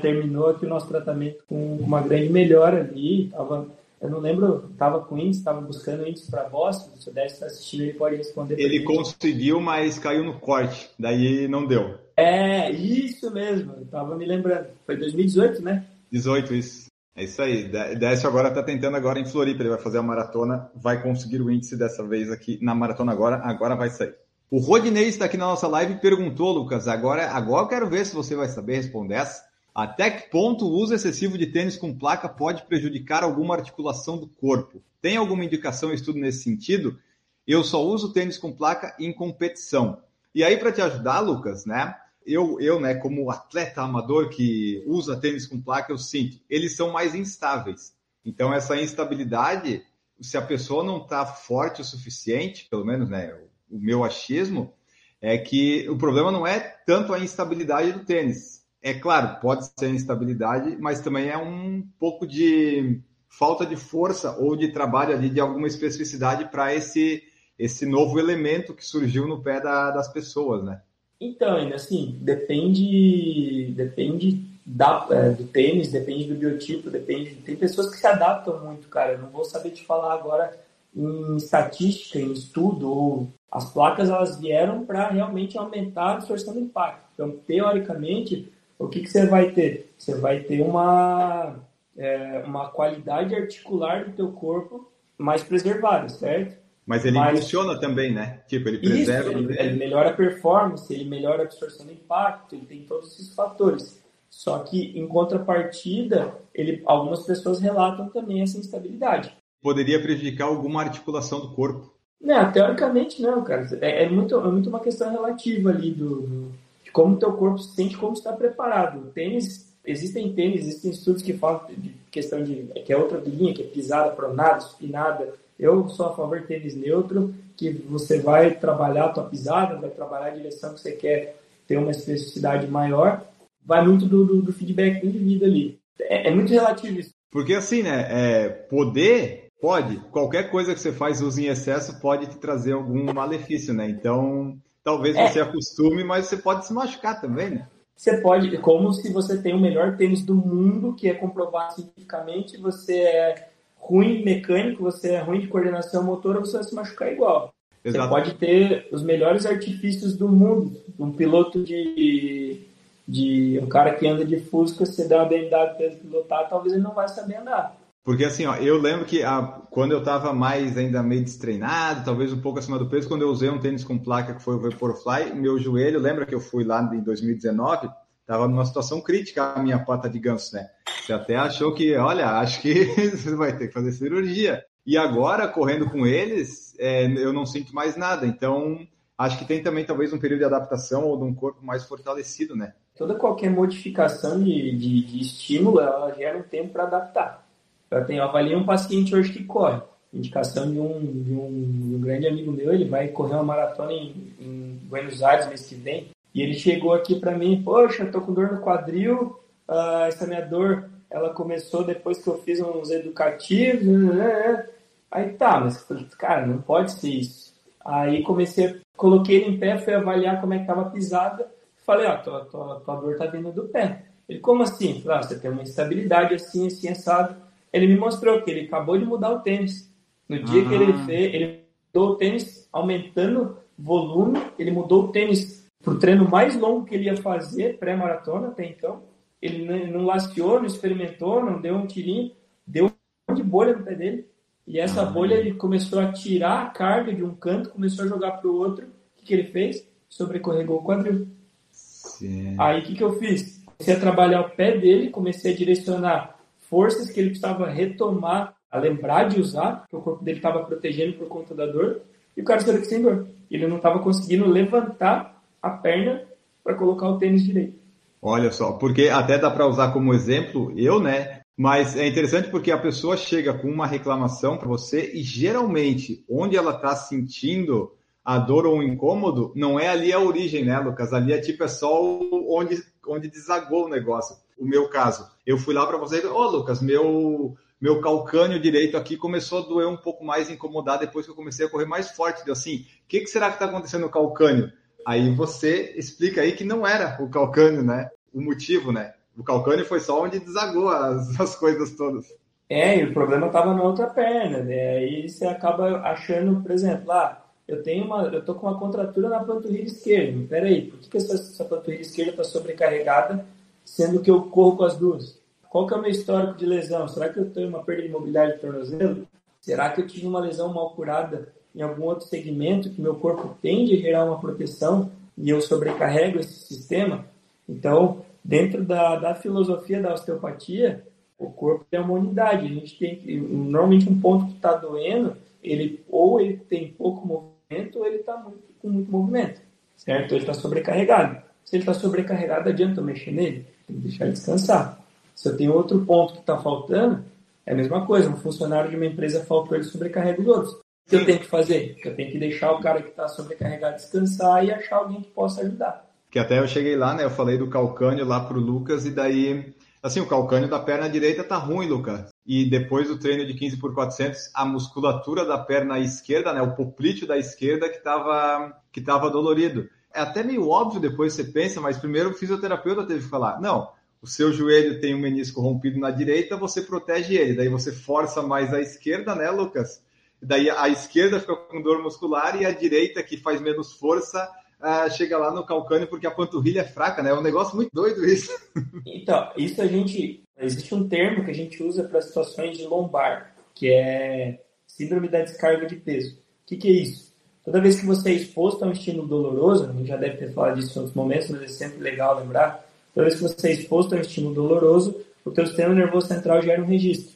terminou 0.02 0.50
aqui 0.50 0.66
o 0.66 0.68
nosso 0.68 0.86
tratamento 0.86 1.42
com 1.48 1.76
uma 1.76 2.02
grande 2.02 2.28
melhora 2.28 2.80
ali. 2.80 3.28
Tava, 3.28 3.66
eu 4.00 4.10
não 4.10 4.18
lembro, 4.18 4.68
estava 4.70 5.00
com 5.00 5.18
índice, 5.18 5.38
estava 5.38 5.60
buscando 5.62 6.06
índice 6.06 6.30
para 6.30 6.48
Boston. 6.48 6.90
Se 7.00 7.08
o 7.08 7.12
Décio 7.12 7.34
está 7.34 7.46
assistindo, 7.46 7.82
ele 7.82 7.94
pode 7.94 8.16
responder. 8.16 8.60
Ele 8.60 8.82
conseguiu, 8.82 9.60
mas 9.60 9.98
caiu 9.98 10.22
no 10.22 10.38
corte, 10.38 10.90
daí 10.98 11.48
não 11.48 11.66
deu. 11.66 11.94
É, 12.16 12.70
isso 12.70 13.32
mesmo, 13.32 13.72
eu 13.76 13.82
estava 13.82 14.14
me 14.14 14.26
lembrando. 14.26 14.66
Foi 14.84 14.96
2018, 14.96 15.62
né? 15.62 15.86
18, 16.12 16.54
isso. 16.54 16.86
É 17.16 17.24
isso 17.24 17.40
aí. 17.40 17.68
Décio 17.98 18.28
agora 18.28 18.48
está 18.48 18.62
tentando 18.62 18.96
agora 18.96 19.18
em 19.18 19.24
Floripa, 19.24 19.62
ele 19.62 19.70
vai 19.70 19.80
fazer 19.80 19.98
a 19.98 20.02
maratona, 20.02 20.68
vai 20.74 21.00
conseguir 21.02 21.40
o 21.40 21.50
índice 21.50 21.76
dessa 21.76 22.06
vez 22.06 22.30
aqui 22.30 22.58
na 22.60 22.74
maratona 22.74 23.12
agora, 23.12 23.36
agora 23.36 23.74
vai 23.74 23.88
sair. 23.88 24.14
O 24.50 24.58
Rodinei 24.58 25.08
está 25.08 25.24
aqui 25.24 25.36
na 25.36 25.46
nossa 25.46 25.66
live 25.66 25.94
e 25.94 26.00
perguntou, 26.00 26.52
Lucas, 26.52 26.86
agora, 26.86 27.30
agora 27.30 27.64
eu 27.64 27.68
quero 27.68 27.88
ver 27.88 28.04
se 28.04 28.14
você 28.14 28.36
vai 28.36 28.48
saber 28.48 28.76
responder 28.76 29.14
essa. 29.14 29.42
Até 29.74 30.10
que 30.10 30.30
ponto 30.30 30.66
o 30.66 30.70
uso 30.70 30.94
excessivo 30.94 31.36
de 31.36 31.46
tênis 31.46 31.76
com 31.76 31.96
placa 31.96 32.28
pode 32.28 32.64
prejudicar 32.64 33.24
alguma 33.24 33.56
articulação 33.56 34.16
do 34.16 34.28
corpo? 34.28 34.80
Tem 35.00 35.16
alguma 35.16 35.44
indicação 35.44 35.88
ou 35.88 35.94
estudo 35.94 36.18
nesse 36.20 36.44
sentido? 36.44 36.98
Eu 37.46 37.64
só 37.64 37.84
uso 37.84 38.12
tênis 38.12 38.38
com 38.38 38.52
placa 38.52 38.94
em 39.00 39.12
competição. 39.12 40.00
E 40.34 40.44
aí, 40.44 40.56
para 40.56 40.70
te 40.70 40.80
ajudar, 40.80 41.20
Lucas, 41.20 41.66
né? 41.66 41.94
Eu, 42.24 42.60
eu, 42.60 42.80
né, 42.80 42.94
como 42.94 43.30
atleta 43.30 43.82
amador 43.82 44.30
que 44.30 44.82
usa 44.86 45.16
tênis 45.16 45.46
com 45.46 45.60
placa, 45.60 45.92
eu 45.92 45.98
sinto, 45.98 46.38
eles 46.48 46.76
são 46.76 46.90
mais 46.90 47.14
instáveis. 47.14 47.92
Então, 48.24 48.54
essa 48.54 48.80
instabilidade, 48.80 49.84
se 50.20 50.36
a 50.36 50.42
pessoa 50.42 50.82
não 50.82 51.02
está 51.02 51.26
forte 51.26 51.82
o 51.82 51.84
suficiente, 51.84 52.66
pelo 52.70 52.84
menos, 52.84 53.10
né, 53.10 53.36
o 53.75 53.78
meu 53.78 54.04
achismo, 54.04 54.73
é 55.21 55.37
que 55.37 55.88
o 55.88 55.99
problema 55.99 56.31
não 56.31 56.47
é 56.47 56.61
tanto 56.87 57.12
a 57.12 57.19
instabilidade 57.19 57.93
do 57.93 58.04
tênis. 58.04 58.62
É 58.81 58.95
claro, 58.95 59.40
pode 59.40 59.66
ser 59.76 59.88
instabilidade, 59.88 60.76
mas 60.78 61.00
também 61.00 61.28
é 61.28 61.37
um 61.37 61.83
pouco 61.99 62.26
de 62.26 63.00
falta 63.28 63.66
de 63.66 63.75
força 63.75 64.37
ou 64.38 64.54
de 64.54 64.69
trabalho 64.69 65.14
ali 65.14 65.28
de 65.28 65.40
alguma 65.40 65.66
especificidade 65.66 66.50
para 66.50 66.75
esse 66.75 67.23
esse 67.57 67.87
novo 67.87 68.19
elemento 68.19 68.75
que 68.75 68.85
surgiu 68.85 69.28
no 69.28 69.40
pé 69.40 69.61
da, 69.61 69.93
das 69.93 70.12
pessoas, 70.12 70.64
né? 70.64 70.83
Então, 71.21 71.57
ainda 71.57 71.76
assim, 71.76 72.19
depende 72.21 73.73
depende 73.76 74.45
da, 74.66 75.07
é, 75.11 75.31
do 75.31 75.45
tênis, 75.45 75.90
depende 75.90 76.25
do 76.25 76.35
biotipo, 76.35 76.90
depende. 76.90 77.37
Tem 77.37 77.54
pessoas 77.54 77.90
que 77.90 77.97
se 77.97 78.07
adaptam 78.07 78.62
muito, 78.64 78.88
cara. 78.88 79.12
Eu 79.12 79.19
não 79.19 79.31
vou 79.31 79.45
saber 79.45 79.71
te 79.71 79.85
falar 79.85 80.14
agora 80.14 80.63
em 80.94 81.36
estatística, 81.36 82.18
em 82.18 82.32
estudo, 82.32 82.90
ou 82.90 83.28
as 83.50 83.72
placas 83.72 84.10
elas 84.10 84.38
vieram 84.40 84.84
para 84.84 85.08
realmente 85.08 85.58
aumentar 85.58 86.04
a 86.04 86.12
absorção 86.14 86.54
do 86.54 86.60
impacto. 86.60 87.04
Então, 87.14 87.30
teoricamente, 87.46 88.52
o 88.78 88.88
que, 88.88 89.00
que 89.00 89.08
você 89.08 89.26
vai 89.26 89.50
ter? 89.50 89.92
Você 89.98 90.14
vai 90.14 90.40
ter 90.40 90.60
uma, 90.60 91.56
é, 91.96 92.42
uma 92.46 92.68
qualidade 92.68 93.34
articular 93.34 94.04
do 94.04 94.12
teu 94.12 94.32
corpo 94.32 94.90
mais 95.16 95.42
preservada, 95.42 96.08
certo? 96.08 96.56
Mas 96.86 97.04
ele 97.04 97.18
Mas, 97.18 97.40
funciona 97.40 97.80
também, 97.80 98.12
né? 98.12 98.40
Tipo, 98.46 98.68
ele 98.68 98.78
preserva. 98.78 99.30
Isso, 99.30 99.38
ele, 99.38 99.58
ele, 99.58 99.76
melhora 99.78 100.10
a 100.10 100.14
performance, 100.14 100.92
ele 100.92 101.08
melhora 101.08 101.42
a 101.42 101.44
absorção 101.46 101.86
do 101.86 101.92
impacto, 101.92 102.54
ele 102.54 102.66
tem 102.66 102.82
todos 102.82 103.12
esses 103.12 103.34
fatores. 103.34 104.02
Só 104.28 104.58
que, 104.58 104.98
em 104.98 105.06
contrapartida, 105.06 106.34
ele, 106.52 106.82
algumas 106.84 107.24
pessoas 107.24 107.60
relatam 107.60 108.08
também 108.08 108.42
essa 108.42 108.58
instabilidade. 108.58 109.34
Poderia 109.64 109.99
prejudicar 109.99 110.44
alguma 110.44 110.83
articulação 110.83 111.40
do 111.40 111.54
corpo? 111.54 111.90
Não, 112.21 112.52
teoricamente 112.52 113.23
não, 113.23 113.42
cara. 113.42 113.66
É, 113.80 114.04
é 114.04 114.09
muito, 114.11 114.38
é 114.38 114.49
muito 114.49 114.68
uma 114.68 114.78
questão 114.78 115.11
relativa 115.11 115.71
ali 115.71 115.90
do, 115.90 116.21
do 116.21 116.52
de 116.85 116.90
como 116.90 117.14
o 117.14 117.18
teu 117.18 117.33
corpo 117.33 117.59
se 117.59 117.75
sente, 117.75 117.97
como 117.97 118.12
está 118.12 118.30
preparado. 118.30 118.99
O 118.99 119.11
tênis, 119.11 119.75
existem 119.83 120.35
tênis, 120.35 120.66
existem 120.66 120.90
estudos 120.90 121.23
que 121.23 121.33
falam 121.33 121.62
de 121.78 121.94
questão 122.11 122.44
de 122.44 122.66
que 122.85 122.92
é 122.92 122.97
outra 122.99 123.18
linha, 123.18 123.54
que 123.54 123.62
é 123.62 123.66
pisada, 123.66 124.11
pronada, 124.11 124.61
supinada, 124.61 125.35
eu 125.59 125.88
sou 125.88 126.09
a 126.09 126.14
favor 126.14 126.40
de 126.40 126.47
tênis 126.47 126.76
neutro, 126.76 127.35
que 127.56 127.71
você 127.71 128.18
vai 128.18 128.50
trabalhar 128.50 129.06
a 129.06 129.12
tua 129.12 129.25
pisada, 129.25 129.80
vai 129.80 129.88
trabalhar 129.88 130.26
a 130.26 130.37
direção 130.37 130.75
que 130.75 130.80
você 130.80 130.92
quer 130.92 131.38
ter 131.66 131.78
uma 131.78 131.90
especificidade 131.90 132.66
maior, 132.66 133.25
vai 133.64 133.83
muito 133.83 134.04
do, 134.04 134.26
do, 134.26 134.42
do 134.42 134.52
feedback 134.52 135.00
do 135.00 135.06
indivíduo 135.06 135.49
ali. 135.49 135.78
É, 135.99 136.28
é, 136.28 136.35
muito 136.35 136.52
relativo 136.52 137.00
isso. 137.00 137.14
Porque 137.30 137.54
assim, 137.54 137.83
né, 137.83 138.06
é, 138.11 138.49
poder, 138.49 139.43
pode, 139.64 139.97
qualquer 140.11 140.50
coisa 140.50 140.75
que 140.75 140.80
você 140.80 140.92
faz 140.92 141.23
uso 141.23 141.40
em 141.40 141.47
excesso 141.47 141.99
pode 141.99 142.26
te 142.26 142.37
trazer 142.37 142.73
algum 142.73 143.11
malefício, 143.14 143.73
né? 143.73 143.88
Então, 143.88 144.59
talvez 144.83 145.16
é. 145.16 145.26
você 145.26 145.40
acostume, 145.40 146.04
mas 146.04 146.26
você 146.26 146.37
pode 146.37 146.66
se 146.66 146.75
machucar 146.75 147.18
também, 147.18 147.49
né? 147.49 147.66
Você 147.97 148.18
pode, 148.18 148.59
como 148.59 148.92
se 148.92 149.11
você 149.11 149.40
tem 149.40 149.54
o 149.54 149.59
melhor 149.59 149.97
tênis 149.97 150.23
do 150.23 150.35
mundo, 150.35 150.94
que 150.94 151.09
é 151.09 151.14
comprovado 151.14 151.76
cientificamente, 151.76 152.59
você 152.59 152.94
é 152.94 153.49
ruim 153.76 154.23
mecânico, 154.23 154.83
você 154.83 155.12
é 155.12 155.21
ruim 155.21 155.40
de 155.40 155.49
coordenação 155.49 156.04
motora, 156.04 156.40
você 156.40 156.59
vai 156.59 156.64
se 156.64 156.75
machucar 156.75 157.11
igual. 157.11 157.54
Exato. 157.83 158.04
Você 158.04 158.11
pode 158.11 158.35
ter 158.35 158.87
os 158.92 159.02
melhores 159.02 159.47
artifícios 159.47 160.14
do 160.14 160.28
mundo. 160.28 160.78
Um 160.99 161.11
piloto 161.11 161.64
de, 161.64 162.61
de 163.09 163.59
um 163.62 163.66
cara 163.66 163.94
que 163.94 164.06
anda 164.06 164.26
de 164.26 164.38
Fusca, 164.40 164.85
você 164.85 165.09
dá 165.09 165.21
uma 165.21 165.25
BMW 165.25 165.49
para 165.49 165.87
ele 165.87 165.97
pilotar, 165.97 166.50
talvez 166.50 166.75
ele 166.75 166.83
não 166.83 166.92
vai 166.92 167.09
saber 167.09 167.37
andar. 167.37 167.83
Porque 168.04 168.25
assim, 168.25 168.44
ó, 168.44 168.54
eu 168.56 168.78
lembro 168.78 169.06
que 169.06 169.23
a, 169.23 169.40
quando 169.70 169.92
eu 169.92 170.00
estava 170.00 170.30
mais 170.34 170.76
ainda 170.76 171.02
meio 171.02 171.25
destreinado, 171.25 172.04
talvez 172.04 172.34
um 172.34 172.40
pouco 172.40 172.58
acima 172.58 172.78
do 172.78 172.87
peso, 172.87 173.08
quando 173.08 173.23
eu 173.23 173.30
usei 173.30 173.49
um 173.49 173.58
tênis 173.58 173.82
com 173.82 173.99
placa 173.99 174.34
que 174.34 174.42
foi 174.42 174.56
o 174.56 174.61
Vaporfly, 174.61 175.34
meu 175.34 175.58
joelho, 175.58 175.99
lembra 175.99 176.26
que 176.26 176.34
eu 176.34 176.40
fui 176.40 176.64
lá 176.64 176.82
em 176.82 177.00
2019, 177.00 177.88
estava 178.20 178.46
numa 178.46 178.66
situação 178.66 179.00
crítica 179.00 179.54
a 179.54 179.62
minha 179.62 179.78
pata 179.78 180.08
de 180.08 180.18
ganso, 180.18 180.54
né? 180.54 180.68
Você 181.00 181.14
até 181.14 181.37
achou 181.37 181.73
que, 181.73 181.96
olha, 181.96 182.28
acho 182.38 182.61
que 182.61 182.84
você 183.16 183.34
vai 183.34 183.56
ter 183.56 183.68
que 183.68 183.73
fazer 183.73 183.92
cirurgia. 183.92 184.62
E 184.87 184.99
agora, 184.99 185.49
correndo 185.49 185.88
com 185.88 186.06
eles, 186.06 186.75
é, 186.78 187.06
eu 187.06 187.32
não 187.32 187.46
sinto 187.46 187.75
mais 187.75 187.96
nada. 187.96 188.26
Então, 188.26 188.87
acho 189.16 189.38
que 189.38 189.46
tem 189.46 189.62
também 189.62 189.87
talvez 189.87 190.12
um 190.12 190.18
período 190.18 190.40
de 190.40 190.44
adaptação 190.44 191.04
ou 191.04 191.16
de 191.16 191.25
um 191.25 191.34
corpo 191.34 191.64
mais 191.64 191.84
fortalecido, 191.84 192.54
né? 192.54 192.75
Toda 192.94 193.14
qualquer 193.14 193.50
modificação 193.50 194.42
de, 194.42 194.76
de, 194.76 195.04
de 195.04 195.20
estímulo, 195.20 195.80
ela 195.80 196.12
gera 196.14 196.37
um 196.37 196.42
tempo 196.42 196.75
para 196.75 196.84
adaptar. 196.84 197.43
Eu, 197.90 198.04
tenho, 198.04 198.18
eu 198.18 198.24
avaliei 198.24 198.56
um 198.56 198.64
paciente 198.64 199.14
hoje 199.14 199.32
que 199.32 199.44
corre. 199.44 199.80
Indicação 200.12 200.70
de 200.70 200.78
um, 200.78 201.00
de 201.00 201.32
um, 201.32 201.88
de 201.88 201.94
um 201.96 202.00
grande 202.00 202.26
amigo 202.26 202.52
meu, 202.52 202.72
ele 202.72 202.84
vai 202.84 203.08
correr 203.08 203.34
uma 203.34 203.42
maratona 203.42 203.92
em, 203.92 204.32
em 204.40 204.80
Buenos 204.84 205.22
Aires 205.22 205.48
mês 205.48 205.66
que 205.66 205.74
vem. 205.74 206.08
E 206.34 206.42
ele 206.42 206.54
chegou 206.54 206.92
aqui 206.92 207.18
para 207.18 207.36
mim, 207.36 207.62
poxa, 207.62 208.06
tô 208.06 208.20
com 208.20 208.32
dor 208.32 208.52
no 208.52 208.60
quadril, 208.60 209.38
uh, 209.68 210.04
essa 210.06 210.26
minha 210.26 210.40
dor, 210.40 210.88
ela 211.10 211.30
começou 211.30 211.84
depois 211.84 212.18
que 212.18 212.28
eu 212.28 212.38
fiz 212.38 212.60
uns 212.60 212.90
educativos, 212.90 213.86
né, 213.86 214.14
né, 214.14 214.24
né? 214.24 214.66
aí 215.10 215.32
tá, 215.32 215.60
mas 215.60 215.84
cara, 216.18 216.46
não 216.46 216.60
pode 216.60 216.92
ser 216.92 217.10
isso. 217.10 217.54
Aí 217.84 218.22
comecei, 218.22 218.80
coloquei 218.96 219.36
ele 219.36 219.54
em 219.54 219.58
pé, 219.58 219.78
fui 219.78 219.94
avaliar 219.94 220.40
como 220.40 220.54
é 220.54 220.58
que 220.58 220.66
tava 220.66 220.82
a 220.82 220.90
pisada, 220.90 221.46
falei, 221.86 222.06
ó, 222.06 222.16
tua, 222.16 222.44
tua, 222.46 222.80
tua 222.80 222.96
dor 222.96 223.16
tá 223.16 223.26
vindo 223.26 223.52
do 223.52 223.68
pé. 223.68 224.02
Ele, 224.28 224.40
como 224.40 224.62
assim? 224.62 225.02
Falei, 225.02 225.18
ah, 225.18 225.22
você 225.22 225.38
tem 225.38 225.50
uma 225.50 225.62
instabilidade 225.62 226.34
assim, 226.34 226.66
assim, 226.66 226.88
assado. 226.88 227.36
Ele 227.75 227.88
me 227.88 227.97
mostrou 227.97 228.40
que 228.40 228.49
ele 228.52 228.66
acabou 228.66 228.97
de 228.97 229.04
mudar 229.04 229.33
o 229.33 229.40
tênis. 229.40 229.93
No 230.28 230.40
dia 230.45 230.64
que 230.64 230.73
ele 230.73 230.93
ah. 230.93 231.04
fez, 231.04 231.35
ele 231.35 231.64
mudou 231.93 232.12
o 232.12 232.14
tênis 232.14 232.69
aumentando 232.73 233.59
volume, 233.76 234.38
ele 234.57 234.71
mudou 234.71 235.07
o 235.07 235.09
tênis 235.09 235.69
pro 235.83 235.99
treino 235.99 236.31
mais 236.31 236.57
longo 236.57 236.85
que 236.85 236.95
ele 236.95 237.07
ia 237.07 237.16
fazer, 237.16 237.76
pré-maratona 237.78 238.49
até 238.49 238.64
então. 238.64 239.02
Ele 239.43 239.90
não 239.90 240.04
laceou, 240.04 240.61
não 240.61 240.66
experimentou, 240.66 241.45
não 241.45 241.61
deu 241.61 241.75
um 241.75 241.85
tirinho, 241.85 242.31
deu 242.64 242.93
um 243.28 243.35
de 243.35 243.43
bolha 243.43 243.76
no 243.76 243.83
pé 243.83 243.97
dele. 243.97 244.25
E 244.64 244.78
essa 244.78 245.02
ah, 245.02 245.07
bolha 245.07 245.35
ele 245.35 245.54
começou 245.54 245.99
a 245.99 246.12
tirar 246.12 246.62
a 246.62 246.71
carga 246.71 247.12
de 247.12 247.25
um 247.25 247.35
canto, 247.35 247.71
começou 247.71 248.04
a 248.04 248.09
jogar 248.09 248.33
para 248.38 248.49
o 248.49 248.54
outro. 248.54 248.87
O 248.87 249.16
que, 249.16 249.26
que 249.26 249.35
ele 249.35 249.49
fez? 249.49 249.85
Sobrecorregou 250.09 250.78
o 250.78 250.85
quadril. 250.85 251.26
Sim. 251.73 252.54
Aí 252.57 252.81
o 252.81 252.85
que, 252.85 252.95
que 252.95 253.02
eu 253.02 253.19
fiz? 253.19 253.61
Comecei 253.66 253.95
a 253.95 254.00
trabalhar 254.00 254.40
o 254.43 254.50
pé 254.50 254.78
dele, 254.78 255.11
comecei 255.11 255.52
a 255.52 255.57
direcionar 255.57 256.33
forças 256.75 257.09
que 257.09 257.21
ele 257.21 257.28
precisava 257.28 257.71
retomar, 257.71 258.57
a 258.69 258.78
lembrar 258.81 259.28
de 259.28 259.40
usar, 259.40 259.83
porque 259.83 259.95
o 259.95 260.00
corpo 260.00 260.25
dele 260.25 260.38
estava 260.38 260.64
protegendo 260.64 261.16
por 261.16 261.28
conta 261.28 261.54
da 261.54 261.66
dor, 261.66 262.00
e 262.37 262.40
o 262.40 262.45
cara 262.45 262.59
saiu 262.59 262.85
sem 262.85 263.00
dor. 263.00 263.28
Ele 263.49 263.69
não 263.69 263.76
estava 263.76 264.00
conseguindo 264.00 264.45
levantar 264.50 265.40
a 265.62 265.71
perna 265.71 266.23
para 266.64 266.75
colocar 266.75 267.09
o 267.09 267.16
tênis 267.16 267.45
direito. 267.45 267.78
Olha 268.21 268.50
só, 268.50 268.73
porque 268.73 269.09
até 269.09 269.38
dá 269.38 269.52
para 269.52 269.69
usar 269.69 269.93
como 269.93 270.12
exemplo 270.12 270.73
eu, 270.76 270.99
né? 270.99 271.43
Mas 271.57 271.97
é 271.97 272.09
interessante 272.09 272.50
porque 272.50 272.73
a 272.73 272.78
pessoa 272.78 273.16
chega 273.16 273.54
com 273.54 273.69
uma 273.69 273.87
reclamação 273.87 274.57
para 274.57 274.66
você 274.66 275.12
e 275.14 275.23
geralmente 275.23 276.25
onde 276.28 276.57
ela 276.57 276.73
está 276.75 276.97
sentindo 276.97 277.93
a 278.25 278.37
dor 278.37 278.66
ou 278.66 278.78
o 278.78 278.83
incômodo, 278.83 279.52
não 279.54 279.78
é 279.78 279.87
ali 279.87 280.12
a 280.12 280.19
origem, 280.19 280.64
né, 280.64 280.76
Lucas? 280.81 281.12
Ali 281.12 281.33
é 281.33 281.38
tipo 281.38 281.62
é 281.62 281.69
só 281.69 282.02
onde, 282.49 282.83
onde 283.07 283.28
desagou 283.28 283.85
o 283.85 283.88
negócio. 283.88 284.43
O 284.58 284.64
meu 284.64 284.88
caso, 284.88 285.28
eu 285.46 285.58
fui 285.58 285.75
lá 285.75 285.87
para 285.87 285.99
você, 285.99 286.25
ô 286.26 286.34
oh, 286.34 286.49
Lucas, 286.49 286.80
meu 286.80 287.56
meu 287.80 288.00
calcânio 288.00 288.58
direito 288.58 288.96
aqui 288.96 289.14
começou 289.14 289.58
a 289.58 289.66
doer 289.66 289.87
um 289.87 289.96
pouco 289.96 290.25
mais, 290.25 290.49
incomodar 290.49 290.99
depois 290.99 291.26
que 291.26 291.32
eu 291.32 291.37
comecei 291.37 291.66
a 291.66 291.68
correr 291.68 291.84
mais 291.84 292.11
forte. 292.12 292.42
Deu 292.42 292.54
assim, 292.54 292.76
o 292.76 293.08
que, 293.08 293.20
que 293.20 293.26
será 293.26 293.49
que 293.49 293.56
está 293.56 293.66
acontecendo 293.66 294.02
no 294.02 294.11
calcânio? 294.11 294.73
Aí 295.06 295.34
você 295.34 295.92
explica 295.96 296.40
aí 296.40 296.52
que 296.52 296.64
não 296.64 296.87
era 296.87 297.23
o 297.23 297.28
calcânio, 297.28 297.82
né? 297.82 298.08
O 298.32 298.40
motivo, 298.40 298.90
né? 298.90 299.12
O 299.37 299.44
calcânio 299.44 299.84
foi 299.84 300.00
só 300.00 300.23
onde 300.23 300.38
desagou 300.38 300.88
as, 300.88 301.28
as 301.38 301.56
coisas 301.56 301.90
todas. 301.94 302.26
É, 302.70 302.99
e 303.00 303.04
o 303.04 303.12
problema 303.12 303.49
estava 303.49 303.75
na 303.75 303.82
outra 303.82 304.06
perna, 304.06 304.61
né? 304.61 304.96
Aí 304.96 305.28
você 305.28 305.46
acaba 305.46 306.00
achando, 306.00 306.62
por 306.62 306.70
exemplo, 306.70 307.12
ah, 307.12 307.44
eu 307.68 307.82
tenho 307.82 308.06
uma, 308.06 308.23
eu 308.28 308.42
tô 308.42 308.54
com 308.54 308.66
uma 308.66 308.78
contratura 308.78 309.28
na 309.28 309.44
panturrilha 309.44 309.84
esquerda. 309.84 310.46
Peraí, 310.49 310.90
por 310.90 311.00
que, 311.00 311.11
que 311.11 311.16
essa, 311.18 311.34
essa 311.34 311.64
panturrilha 311.66 312.00
esquerda 312.00 312.30
está 312.30 312.44
sobrecarregada, 312.44 313.44
sendo 313.84 314.20
que 314.20 314.30
eu 314.30 314.42
corro 314.42 314.76
com 314.76 314.84
as 314.84 314.96
duas? 314.96 315.38
Qual 315.68 315.86
que 315.86 315.94
é 315.94 315.96
o 315.96 316.00
meu 316.02 316.10
histórico 316.10 316.56
de 316.56 316.66
lesão? 316.66 317.06
Será 317.08 317.28
que 317.28 317.38
eu 317.38 317.50
tenho 317.50 317.68
uma 317.68 317.82
perda 317.82 318.02
de 318.02 318.08
mobilidade 318.08 318.54
de 318.54 318.58
tornozelo? 318.60 319.26
Será 319.60 319.90
que 319.90 320.00
eu 320.00 320.06
tive 320.06 320.26
uma 320.26 320.40
lesão 320.40 320.72
mal 320.72 320.90
curada 320.90 321.52
em 321.74 321.82
algum 321.82 322.04
outro 322.04 322.26
segmento 322.26 322.90
que 322.90 323.00
meu 323.00 323.16
corpo 323.16 323.56
tende 323.60 323.94
a 323.94 323.98
gerar 323.98 324.24
uma 324.24 324.38
proteção 324.38 325.10
e 325.36 325.50
eu 325.50 325.60
sobrecarrego 325.60 326.38
esse 326.38 326.66
sistema. 326.66 327.24
Então, 327.68 328.24
dentro 328.42 328.84
da, 328.84 329.16
da 329.16 329.34
filosofia 329.34 330.00
da 330.00 330.14
osteopatia, 330.14 331.04
o 331.38 331.50
corpo 331.50 331.84
é 331.90 331.98
uma 331.98 332.14
unidade. 332.14 332.66
A 332.66 332.68
gente 332.68 332.96
tem 332.96 333.40
normalmente 333.40 334.08
um 334.08 334.20
ponto 334.20 334.46
que 334.46 334.54
está 334.54 334.74
doendo, 334.74 335.36
ele 335.62 336.04
ou 336.08 336.40
ele 336.40 336.58
tem 336.58 336.92
pouco 336.92 337.26
movimento 337.26 337.98
ou 337.98 338.06
ele 338.06 338.16
está 338.16 338.34
com 338.80 338.88
muito 338.88 339.10
movimento, 339.10 339.60
certo? 339.96 340.32
Ele 340.32 340.42
está 340.42 340.54
sobrecarregado. 340.54 341.42
Se 341.64 341.76
ele 341.76 341.82
está 341.82 341.94
sobrecarregado, 341.94 342.68
adianta 342.68 343.00
eu 343.00 343.04
mexer 343.04 343.32
nele, 343.32 343.66
tem 343.86 343.96
que 343.96 344.02
deixar 344.02 344.24
ele 344.24 344.34
descansar. 344.34 344.98
Se 345.34 345.48
eu 345.48 345.56
tenho 345.56 345.72
outro 345.72 346.04
ponto 346.04 346.34
que 346.34 346.40
está 346.40 346.56
faltando, 346.56 347.24
é 347.66 347.72
a 347.72 347.76
mesma 347.76 348.06
coisa. 348.06 348.28
Um 348.28 348.36
funcionário 348.36 348.90
de 348.90 348.96
uma 348.96 349.06
empresa 349.06 349.44
faltou, 349.44 349.74
ele 349.76 349.84
sobrecarrega 349.84 350.40
os 350.40 350.46
outros. 350.46 350.72
O 350.74 351.10
que 351.10 351.16
eu 351.16 351.24
tenho 351.26 351.38
que 351.38 351.46
fazer? 351.46 351.96
Eu 352.02 352.14
tenho 352.14 352.30
que 352.30 352.38
deixar 352.38 352.72
o 352.72 352.80
cara 352.80 353.02
que 353.02 353.10
está 353.10 353.28
sobrecarregado 353.28 353.96
descansar 353.96 354.64
e 354.64 354.72
achar 354.72 354.96
alguém 354.96 355.20
que 355.20 355.30
possa 355.30 355.60
ajudar. 355.60 356.06
Que 356.30 356.38
até 356.38 356.58
eu 356.58 356.66
cheguei 356.66 356.96
lá, 356.96 357.14
né? 357.14 357.24
Eu 357.24 357.30
falei 357.30 357.58
do 357.58 357.68
calcânio 357.68 358.24
lá 358.24 358.40
pro 358.40 358.58
Lucas 358.58 359.04
e 359.04 359.10
daí, 359.10 359.74
assim, 360.02 360.20
o 360.20 360.26
calcânio 360.26 360.68
da 360.68 360.78
perna 360.78 361.08
direita 361.08 361.44
tá 361.44 361.56
ruim, 361.56 361.86
Lucas. 361.86 362.30
E 362.46 362.68
depois 362.68 363.08
do 363.08 363.18
treino 363.18 363.46
de 363.46 363.54
15 363.54 363.76
por 363.76 363.94
400, 363.94 364.50
a 364.54 364.64
musculatura 364.64 365.44
da 365.44 365.58
perna 365.58 365.98
esquerda, 365.98 366.52
né? 366.52 366.62
O 366.62 366.74
poplíteo 366.74 367.26
da 367.26 367.36
esquerda 367.36 367.88
que 367.88 368.02
tava, 368.02 368.74
que 368.90 369.00
tava 369.00 369.30
dolorido. 369.30 369.88
É 370.14 370.21
até 370.21 370.42
meio 370.42 370.68
óbvio 370.68 371.00
depois 371.00 371.33
você 371.33 371.44
pensa, 371.44 371.80
mas 371.80 371.99
primeiro 371.99 372.30
o 372.30 372.35
fisioterapeuta 372.35 373.06
teve 373.06 373.25
que 373.25 373.28
falar, 373.28 373.61
não, 373.61 373.90
o 374.23 374.26
seu 374.26 374.50
joelho 374.52 375.00
tem 375.00 375.14
um 375.14 375.21
menisco 375.21 375.61
rompido 375.61 375.99
na 375.99 376.11
direita, 376.11 376.56
você 376.56 376.80
protege 376.80 377.35
ele. 377.35 377.54
Daí 377.54 377.68
você 377.68 377.92
força 377.92 378.40
mais 378.40 378.73
a 378.73 378.80
esquerda, 378.80 379.35
né, 379.35 379.50
Lucas? 379.50 380.02
Daí 380.40 380.71
a 380.71 380.88
esquerda 380.88 381.38
fica 381.38 381.54
com 381.54 381.83
dor 381.83 382.02
muscular 382.02 382.61
e 382.61 382.64
a 382.64 382.71
direita, 382.71 383.23
que 383.23 383.37
faz 383.37 383.61
menos 383.61 383.92
força, 383.92 384.50
uh, 384.80 385.11
chega 385.11 385.37
lá 385.37 385.52
no 385.52 385.66
calcâneo 385.66 386.09
porque 386.09 386.26
a 386.26 386.30
panturrilha 386.30 386.80
é 386.80 386.85
fraca, 386.85 387.23
né? 387.23 387.30
É 387.30 387.35
um 387.35 387.42
negócio 387.42 387.76
muito 387.76 387.90
doido 387.92 388.25
isso. 388.25 388.52
Então, 389.06 389.50
isso 389.56 389.80
a 389.80 389.87
gente. 389.87 390.42
Existe 390.56 390.94
um 390.94 391.09
termo 391.09 391.44
que 391.44 391.50
a 391.50 391.54
gente 391.54 391.83
usa 391.83 392.04
para 392.04 392.23
situações 392.23 392.78
de 392.78 392.85
lombar, 392.85 393.54
que 393.75 393.92
é 393.92 394.62
síndrome 394.87 395.28
da 395.28 395.42
descarga 395.42 395.87
de 395.87 395.97
peso. 395.97 396.37
O 396.37 396.66
que, 396.66 396.76
que 396.76 396.88
é 396.88 396.92
isso? 396.92 397.33
Toda 397.64 397.80
vez 397.80 397.99
que 397.99 398.04
você 398.04 398.30
é 398.30 398.35
exposto 398.35 398.85
a 398.85 398.88
um 398.88 398.92
estímulo 398.92 399.26
doloroso, 399.26 399.85
a 399.88 399.92
gente 399.92 400.06
já 400.06 400.16
deve 400.16 400.37
ter 400.37 400.52
falado 400.52 400.76
disso 400.76 400.99
em 400.99 400.99
outros 400.99 401.16
momentos, 401.16 401.49
mas 401.49 401.62
é 401.62 401.68
sempre 401.68 401.99
legal 402.02 402.38
lembrar. 402.38 402.85
Toda 403.14 403.26
vez 403.26 403.37
que 403.37 403.42
você 403.42 403.68
é 403.68 403.73
exposto 403.73 404.14
a 404.14 404.18
um 404.18 404.21
estímulo 404.21 404.54
doloroso, 404.54 405.16
o 405.44 405.50
teu 405.50 405.66
sistema 405.66 405.94
nervoso 405.94 406.26
central 406.26 406.61
gera 406.61 406.83
um 406.83 406.87
registro. 406.87 407.35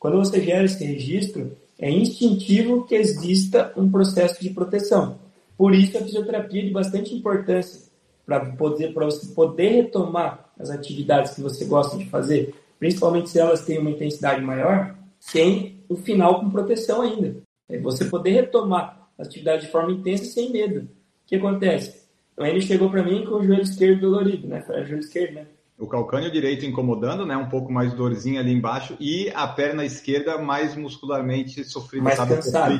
Quando 0.00 0.16
você 0.16 0.42
gera 0.42 0.64
esse 0.64 0.84
registro, 0.84 1.56
é 1.78 1.88
instintivo 1.88 2.84
que 2.84 2.96
exista 2.96 3.72
um 3.76 3.88
processo 3.88 4.40
de 4.42 4.50
proteção. 4.50 5.18
Por 5.56 5.74
isso, 5.74 5.96
a 5.96 6.00
fisioterapia 6.00 6.62
é 6.62 6.64
de 6.64 6.70
bastante 6.72 7.14
importância 7.14 7.82
para 8.26 8.40
poder, 8.40 8.92
para 8.92 9.04
você 9.04 9.32
poder 9.32 9.68
retomar 9.68 10.50
as 10.58 10.70
atividades 10.70 11.34
que 11.34 11.40
você 11.40 11.64
gosta 11.64 11.96
de 11.96 12.06
fazer, 12.06 12.54
principalmente 12.80 13.30
se 13.30 13.38
elas 13.38 13.64
têm 13.64 13.78
uma 13.78 13.90
intensidade 13.90 14.42
maior, 14.42 14.94
sem 15.20 15.84
o 15.88 15.94
final 15.94 16.40
com 16.40 16.50
proteção 16.50 17.02
ainda. 17.02 17.36
É 17.68 17.78
você 17.78 18.04
poder 18.04 18.30
retomar 18.32 19.01
atividade 19.22 19.66
de 19.66 19.72
forma 19.72 19.92
intensa 19.92 20.24
sem 20.24 20.52
medo. 20.52 20.80
O 20.80 20.88
que 21.26 21.36
acontece? 21.36 22.02
Então 22.32 22.46
ele 22.46 22.60
chegou 22.60 22.90
para 22.90 23.02
mim 23.02 23.24
com 23.24 23.36
o 23.36 23.44
joelho 23.44 23.62
esquerdo 23.62 24.00
dolorido, 24.00 24.48
né? 24.48 24.62
Foi 24.62 24.80
o 24.80 24.84
joelho 24.84 25.00
esquerdo, 25.00 25.34
né? 25.34 25.46
O 25.78 25.86
calcâneo 25.86 26.30
direito 26.30 26.64
incomodando, 26.64 27.26
né? 27.26 27.36
Um 27.36 27.48
pouco 27.48 27.72
mais 27.72 27.92
dorzinha 27.92 28.40
ali 28.40 28.52
embaixo 28.52 28.96
e 29.00 29.30
a 29.34 29.46
perna 29.48 29.84
esquerda 29.84 30.38
mais 30.38 30.76
muscularmente 30.76 31.64
sofrida, 31.64 32.04
mais 32.04 32.18
cansado. 32.18 32.74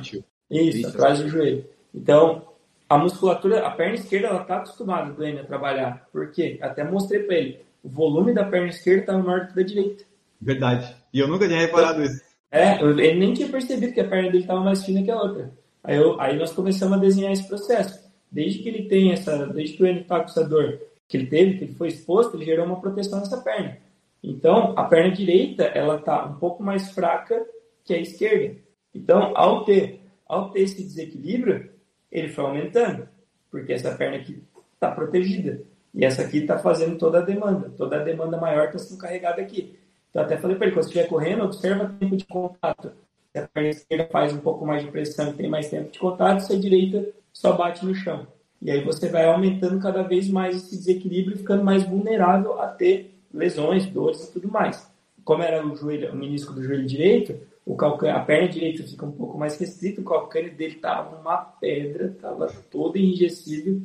Isso, 0.51 0.79
Isso, 0.79 0.89
atrás 0.89 1.19
do 1.19 1.29
joelho. 1.29 1.65
Então, 1.95 2.47
a 2.89 2.99
musculatura, 2.99 3.67
a 3.67 3.71
perna 3.71 3.95
esquerda, 3.95 4.29
ela 4.29 4.45
tá 4.45 4.59
acostumada, 4.59 5.13
do 5.13 5.25
a 5.25 5.45
trabalhar. 5.45 6.07
Por 6.13 6.31
quê? 6.31 6.59
Até 6.61 6.85
mostrei 6.85 7.23
para 7.23 7.37
ele. 7.37 7.61
O 7.83 7.89
volume 7.89 8.35
da 8.35 8.45
perna 8.45 8.69
esquerda 8.69 9.01
estava 9.01 9.23
maior 9.23 9.41
do 9.41 9.49
que 9.49 9.55
da 9.57 9.63
direita. 9.63 10.05
Verdade. 10.41 10.95
E 11.13 11.19
eu 11.19 11.27
nunca 11.27 11.47
tinha 11.47 11.61
reparado 11.61 12.03
isso. 12.03 12.21
É, 12.51 12.81
ele 12.83 13.15
nem 13.15 13.33
tinha 13.33 13.49
percebido 13.49 13.95
que 13.95 14.01
a 14.01 14.09
perna 14.09 14.31
dele 14.31 14.45
estava 14.45 14.61
mais 14.61 14.85
fina 14.85 15.03
que 15.03 15.11
a 15.11 15.17
outra. 15.17 15.51
Aí, 15.85 15.97
eu, 15.97 16.21
aí 16.21 16.39
nós 16.39 16.53
começamos 16.53 16.97
a 16.97 17.01
desenhar 17.01 17.33
esse 17.33 17.47
processo. 17.47 18.03
Desde 18.31 18.61
que 18.61 18.69
ele 18.69 18.89
tem 18.89 19.13
essa, 19.13 19.47
desde 19.47 19.77
que 19.77 19.83
o 19.83 19.87
Enio 19.87 20.03
está 20.03 20.21
com 20.21 20.27
essa 20.27 20.47
dor 20.47 20.81
que 21.09 21.17
ele 21.17 21.27
teve, 21.27 21.59
que 21.59 21.65
ele 21.65 21.75
foi 21.75 21.89
exposto, 21.89 22.37
ele 22.37 22.45
gerou 22.45 22.65
uma 22.65 22.81
proteção 22.81 23.19
nessa 23.19 23.41
perna. 23.43 23.77
Então, 24.23 24.73
a 24.77 24.85
perna 24.85 25.15
direita, 25.15 25.65
ela 25.65 25.97
está 25.97 26.25
um 26.25 26.37
pouco 26.37 26.63
mais 26.63 26.91
fraca 26.93 27.45
que 27.85 27.93
a 27.93 27.99
esquerda. 27.99 28.57
Então, 28.95 29.33
ao 29.35 29.65
ter, 29.65 30.01
ao 30.27 30.51
ter 30.51 30.61
esse 30.61 30.83
desequilíbrio, 30.83 31.71
ele 32.11 32.29
foi 32.29 32.45
aumentando, 32.45 33.09
porque 33.51 33.73
essa 33.73 33.95
perna 33.95 34.19
aqui 34.19 34.43
está 34.75 34.91
protegida. 34.91 35.63
E 35.95 36.05
essa 36.05 36.23
aqui 36.23 36.39
está 36.39 36.59
fazendo 36.59 36.97
toda 36.97 37.19
a 37.19 37.23
demanda. 37.23 37.71
Toda 37.77 37.97
a 37.97 38.05
demanda 38.05 38.39
maior 38.39 38.67
está 38.67 38.79
sendo 38.79 38.99
carregada 38.99 39.43
aqui. 39.43 39.79
Então, 40.09 40.23
até 40.23 40.37
falei 40.37 40.57
para 40.57 40.67
ele, 40.67 40.75
quando 40.75 40.85
você 40.85 40.91
estiver 40.91 41.09
correndo, 41.09 41.45
observa 41.45 41.85
o 41.85 41.93
tempo 41.99 42.17
de 42.17 42.25
contato. 42.25 42.93
Se 43.33 43.39
a 43.39 43.49
perna 43.49 43.71
esquerda 43.71 44.09
faz 44.13 44.33
um 44.33 44.41
pouco 44.41 44.67
mais 44.67 44.85
de 44.85 44.91
pressão 44.91 45.31
e 45.31 45.33
tem 45.33 45.49
mais 45.49 45.71
tempo 45.71 45.91
de 45.91 45.99
contato, 45.99 46.41
se 46.41 46.53
a 46.53 46.59
direita 46.59 47.09
só 47.33 47.57
bate 47.57 47.85
no 47.85 47.95
chão. 47.95 48.27
E 48.61 48.71
aí 48.71 48.85
você 48.85 49.09
vai 49.09 49.25
aumentando 49.25 49.81
cada 49.81 50.03
vez 50.03 50.29
mais 50.29 50.57
esse 50.57 50.77
desequilíbrio, 50.77 51.39
ficando 51.39 51.65
mais 51.65 51.83
vulnerável 51.83 52.61
a 52.61 52.69
ter 52.69 53.15
lesões, 53.33 53.87
dores 53.87 54.29
e 54.29 54.33
tudo 54.33 54.49
mais. 54.49 54.87
Como 55.25 55.43
era 55.43 55.67
o 55.67 55.75
joelho, 55.75 56.13
o 56.13 56.17
menisco 56.17 56.53
do 56.53 56.63
joelho 56.63 56.87
direito, 56.87 57.41
o 57.65 57.75
calcânio, 57.75 58.17
a 58.17 58.21
perna 58.21 58.49
direita 58.49 58.83
fica 58.83 59.07
um 59.07 59.13
pouco 59.13 59.39
mais 59.39 59.59
restrita, 59.59 60.01
o 60.01 60.05
calcâneo 60.05 60.55
dele 60.55 60.75
estava 60.75 61.17
uma 61.17 61.39
pedra, 61.39 62.09
estava 62.09 62.49
todo 62.71 62.97
enrijecido, 62.97 63.83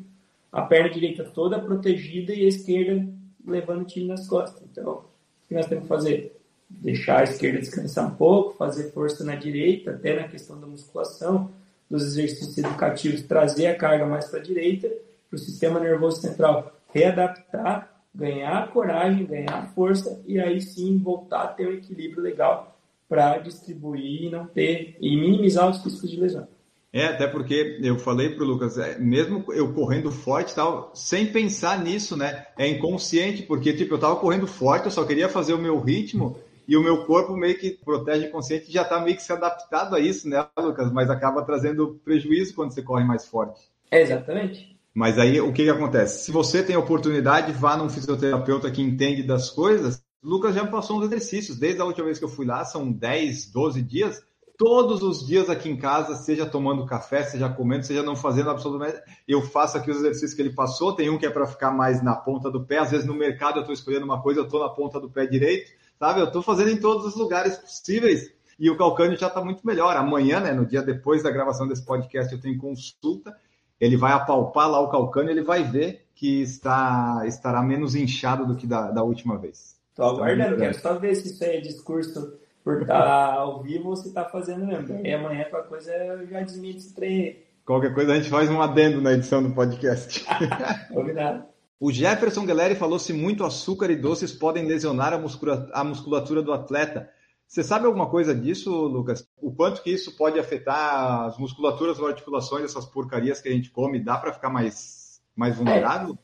a 0.52 0.62
perna 0.62 0.90
direita 0.90 1.24
toda 1.24 1.60
protegida 1.60 2.34
e 2.34 2.44
a 2.44 2.50
esquerda 2.50 3.08
levando 3.46 3.84
o 3.84 3.86
time 3.86 4.08
nas 4.08 4.28
costas. 4.28 4.62
Então, 4.70 4.92
o 4.92 5.04
que 5.48 5.56
nós 5.56 5.68
temos 5.68 5.84
que 5.84 5.90
fazer? 5.90 6.37
Deixar 6.70 7.20
a 7.20 7.24
esquerda 7.24 7.60
descansar 7.60 8.08
um 8.08 8.16
pouco, 8.16 8.58
fazer 8.58 8.92
força 8.92 9.24
na 9.24 9.36
direita, 9.36 9.92
até 9.92 10.22
na 10.22 10.28
questão 10.28 10.60
da 10.60 10.68
musculação, 10.68 11.52
dos 11.90 12.04
exercícios 12.04 12.58
educativos, 12.58 13.22
trazer 13.24 13.68
a 13.68 13.76
carga 13.76 14.06
mais 14.06 14.26
para 14.26 14.40
a 14.40 14.44
direita, 14.44 14.90
para 15.30 15.38
o 15.38 15.40
sistema 15.40 15.80
nervoso 15.80 16.22
central 16.22 16.74
readaptar, 16.94 17.90
ganhar 18.14 18.72
coragem, 18.72 19.26
ganhar 19.26 19.72
força 19.74 20.22
e 20.26 20.40
aí 20.40 20.60
sim 20.62 20.98
voltar 20.98 21.44
a 21.44 21.48
ter 21.48 21.68
um 21.68 21.74
equilíbrio 21.74 22.24
legal 22.24 22.78
para 23.08 23.38
distribuir 23.38 24.24
e 24.24 24.30
não 24.30 24.46
ter 24.46 24.98
e 25.00 25.16
minimizar 25.16 25.70
os 25.70 25.84
riscos 25.84 26.10
de 26.10 26.20
lesão. 26.20 26.48
É, 26.92 27.06
até 27.06 27.28
porque 27.28 27.80
eu 27.82 28.00
falei 28.00 28.30
para 28.30 28.44
o 28.44 28.48
Lucas, 28.48 28.78
é, 28.78 28.98
mesmo 28.98 29.46
eu 29.54 29.74
correndo 29.74 30.12
forte 30.12 30.56
tal, 30.56 30.92
sem 30.96 31.28
pensar 31.28 31.84
nisso, 31.84 32.18
né? 32.18 32.46
É 32.58 32.68
inconsciente, 32.68 33.44
porque 33.44 33.74
tipo, 33.74 33.94
eu 33.94 33.98
estava 33.98 34.16
correndo 34.16 34.48
forte, 34.48 34.86
eu 34.86 34.92
só 34.92 35.06
queria 35.06 35.30
fazer 35.30 35.54
o 35.54 35.60
meu 35.60 35.80
ritmo 35.80 36.40
e 36.68 36.76
o 36.76 36.84
meu 36.84 37.06
corpo 37.06 37.36
meio 37.38 37.58
que 37.58 37.72
protege 37.72 38.28
consciente 38.28 38.72
já 38.72 38.82
está 38.82 39.00
meio 39.00 39.16
que 39.16 39.24
se 39.24 39.32
adaptado 39.32 39.96
a 39.96 40.00
isso, 40.00 40.28
né, 40.28 40.46
Lucas? 40.60 40.92
Mas 40.92 41.10
acaba 41.10 41.44
trazendo 41.44 42.00
prejuízo 42.04 42.54
quando 42.54 42.74
você 42.74 42.82
corre 42.82 43.06
mais 43.06 43.26
forte. 43.26 43.62
É, 43.90 44.02
exatamente. 44.02 44.78
Mas 44.94 45.18
aí 45.18 45.40
o 45.40 45.54
que, 45.54 45.64
que 45.64 45.70
acontece? 45.70 46.26
Se 46.26 46.32
você 46.32 46.62
tem 46.62 46.76
oportunidade, 46.76 47.54
vá 47.54 47.78
num 47.78 47.90
fisioterapeuta 47.90 48.70
que 48.70 48.82
entende 48.82 49.24
das 49.24 49.50
coisas. 49.50 50.04
Lucas 50.22 50.56
já 50.56 50.64
me 50.64 50.72
passou 50.72 50.98
uns 50.98 51.06
exercícios. 51.06 51.58
Desde 51.58 51.80
a 51.80 51.86
última 51.86 52.06
vez 52.06 52.20
que 52.20 52.26
eu 52.26 52.30
fui 52.30 52.46
lá, 52.46 52.66
são 52.66 52.92
10, 52.92 53.52
12 53.52 53.82
dias. 53.82 54.22
Todos 54.58 55.04
os 55.04 55.26
dias 55.26 55.52
aqui 55.52 55.70
em 55.70 55.78
casa, 55.78 56.16
seja 56.16 56.48
tomando 56.48 56.86
café, 56.86 57.24
seja 57.24 57.48
comendo, 57.48 57.86
seja 57.86 58.02
não 58.02 58.16
fazendo 58.16 58.50
absolutamente. 58.50 59.00
Eu 59.28 59.42
faço 59.44 59.78
aqui 59.78 59.92
os 59.92 59.98
exercícios 59.98 60.34
que 60.34 60.42
ele 60.42 60.54
passou. 60.54 60.96
Tem 60.96 61.10
um 61.12 61.18
que 61.18 61.28
é 61.28 61.30
para 61.30 61.46
ficar 61.46 61.72
mais 61.72 62.04
na 62.04 62.16
ponta 62.16 62.52
do 62.52 62.66
pé. 62.66 62.80
Às 62.80 62.92
vezes 62.92 63.06
no 63.06 63.14
mercado 63.14 63.58
eu 63.58 63.62
estou 63.62 63.74
escolhendo 63.74 64.04
uma 64.04 64.22
coisa, 64.22 64.40
eu 64.40 64.46
estou 64.46 64.60
na 64.60 64.70
ponta 64.70 65.00
do 65.00 65.10
pé 65.10 65.28
direito 65.28 65.72
sabe? 66.00 66.22
Eu 66.22 66.26
estou 66.26 66.42
fazendo 66.42 66.70
em 66.70 66.80
todos 66.80 67.06
os 67.06 67.16
lugares 67.16 67.58
possíveis 67.58 68.32
e 68.60 68.70
o 68.70 68.78
calcânio 68.78 69.18
já 69.18 69.28
está 69.28 69.44
muito 69.44 69.66
melhor. 69.66 69.96
Amanhã, 69.96 70.40
né, 70.40 70.52
no 70.52 70.66
dia 70.66 70.82
depois 70.82 71.24
da 71.24 71.32
gravação 71.32 71.68
desse 71.68 71.86
podcast, 71.86 72.34
eu 72.34 72.42
tenho 72.42 72.58
consulta. 72.58 73.36
Ele 73.80 73.96
vai 73.96 74.12
apalpar 74.12 74.70
lá 74.70 74.80
o 74.80 74.90
calcânio, 74.90 75.32
ele 75.32 75.44
vai 75.44 75.64
ver 75.64 76.08
que 76.16 76.42
está 76.42 77.24
estará 77.28 77.62
menos 77.62 77.94
inchado 77.94 78.46
do 78.46 78.56
que 78.56 78.66
da, 78.66 78.90
da 78.90 79.04
última 79.04 79.38
vez. 79.38 79.78
Estou 79.92 80.06
aguardando, 80.06 80.58
quero 80.58 80.80
só 80.80 80.98
ver 80.98 81.16
se 81.16 81.28
isso 81.28 81.44
aí 81.44 81.58
é 81.58 81.62
discurso 81.62 82.38
por 82.64 82.82
estar 82.82 83.34
ao 83.38 83.62
vivo 83.62 83.90
ou 83.90 83.96
se 83.96 84.08
está 84.08 84.26
fazendo 84.26 84.66
mesmo. 84.66 85.06
E 85.06 85.14
amanhã 85.14 85.46
com 85.50 85.58
a 85.58 85.64
coisa 85.64 85.92
eu 85.92 86.28
já 86.28 86.42
desmito 86.42 86.78
esse 86.78 86.94
trem. 86.94 87.44
Qualquer 87.66 87.94
coisa 87.94 88.14
a 88.14 88.16
gente 88.16 88.30
faz 88.30 88.50
um 88.50 88.62
adendo 88.62 89.02
na 89.02 89.14
edição 89.14 89.44
do 89.44 89.52
podcast. 89.52 90.26
Combinado. 90.92 91.57
O 91.80 91.92
Jefferson 91.92 92.46
Guilherme 92.46 92.76
falou 92.76 92.98
se 92.98 93.14
muito 93.14 93.44
açúcar 93.44 93.92
e 93.92 93.96
doces 93.96 94.34
podem 94.34 94.66
lesionar 94.66 95.14
a 95.14 95.18
musculatura, 95.18 95.72
a 95.74 95.84
musculatura 95.84 96.42
do 96.42 96.52
atleta. 96.52 97.08
Você 97.48 97.64
sabe 97.64 97.86
alguma 97.86 98.10
coisa 98.10 98.34
disso, 98.34 98.72
Lucas? 98.72 99.28
O 99.40 99.52
quanto 99.54 99.84
que 99.84 99.92
isso 99.92 100.18
pode 100.18 100.40
afetar 100.40 101.26
as 101.26 101.38
musculaturas 101.38 102.00
ou 102.00 102.08
articulações, 102.08 102.66
essas 102.66 102.86
porcarias 102.86 103.40
que 103.40 103.48
a 103.48 103.52
gente 103.52 103.70
come? 103.70 104.04
Dá 104.04 104.18
para 104.18 104.34
ficar 104.34 104.50
mais, 104.50 105.22
mais 105.36 105.56
vulnerável? 105.56 106.18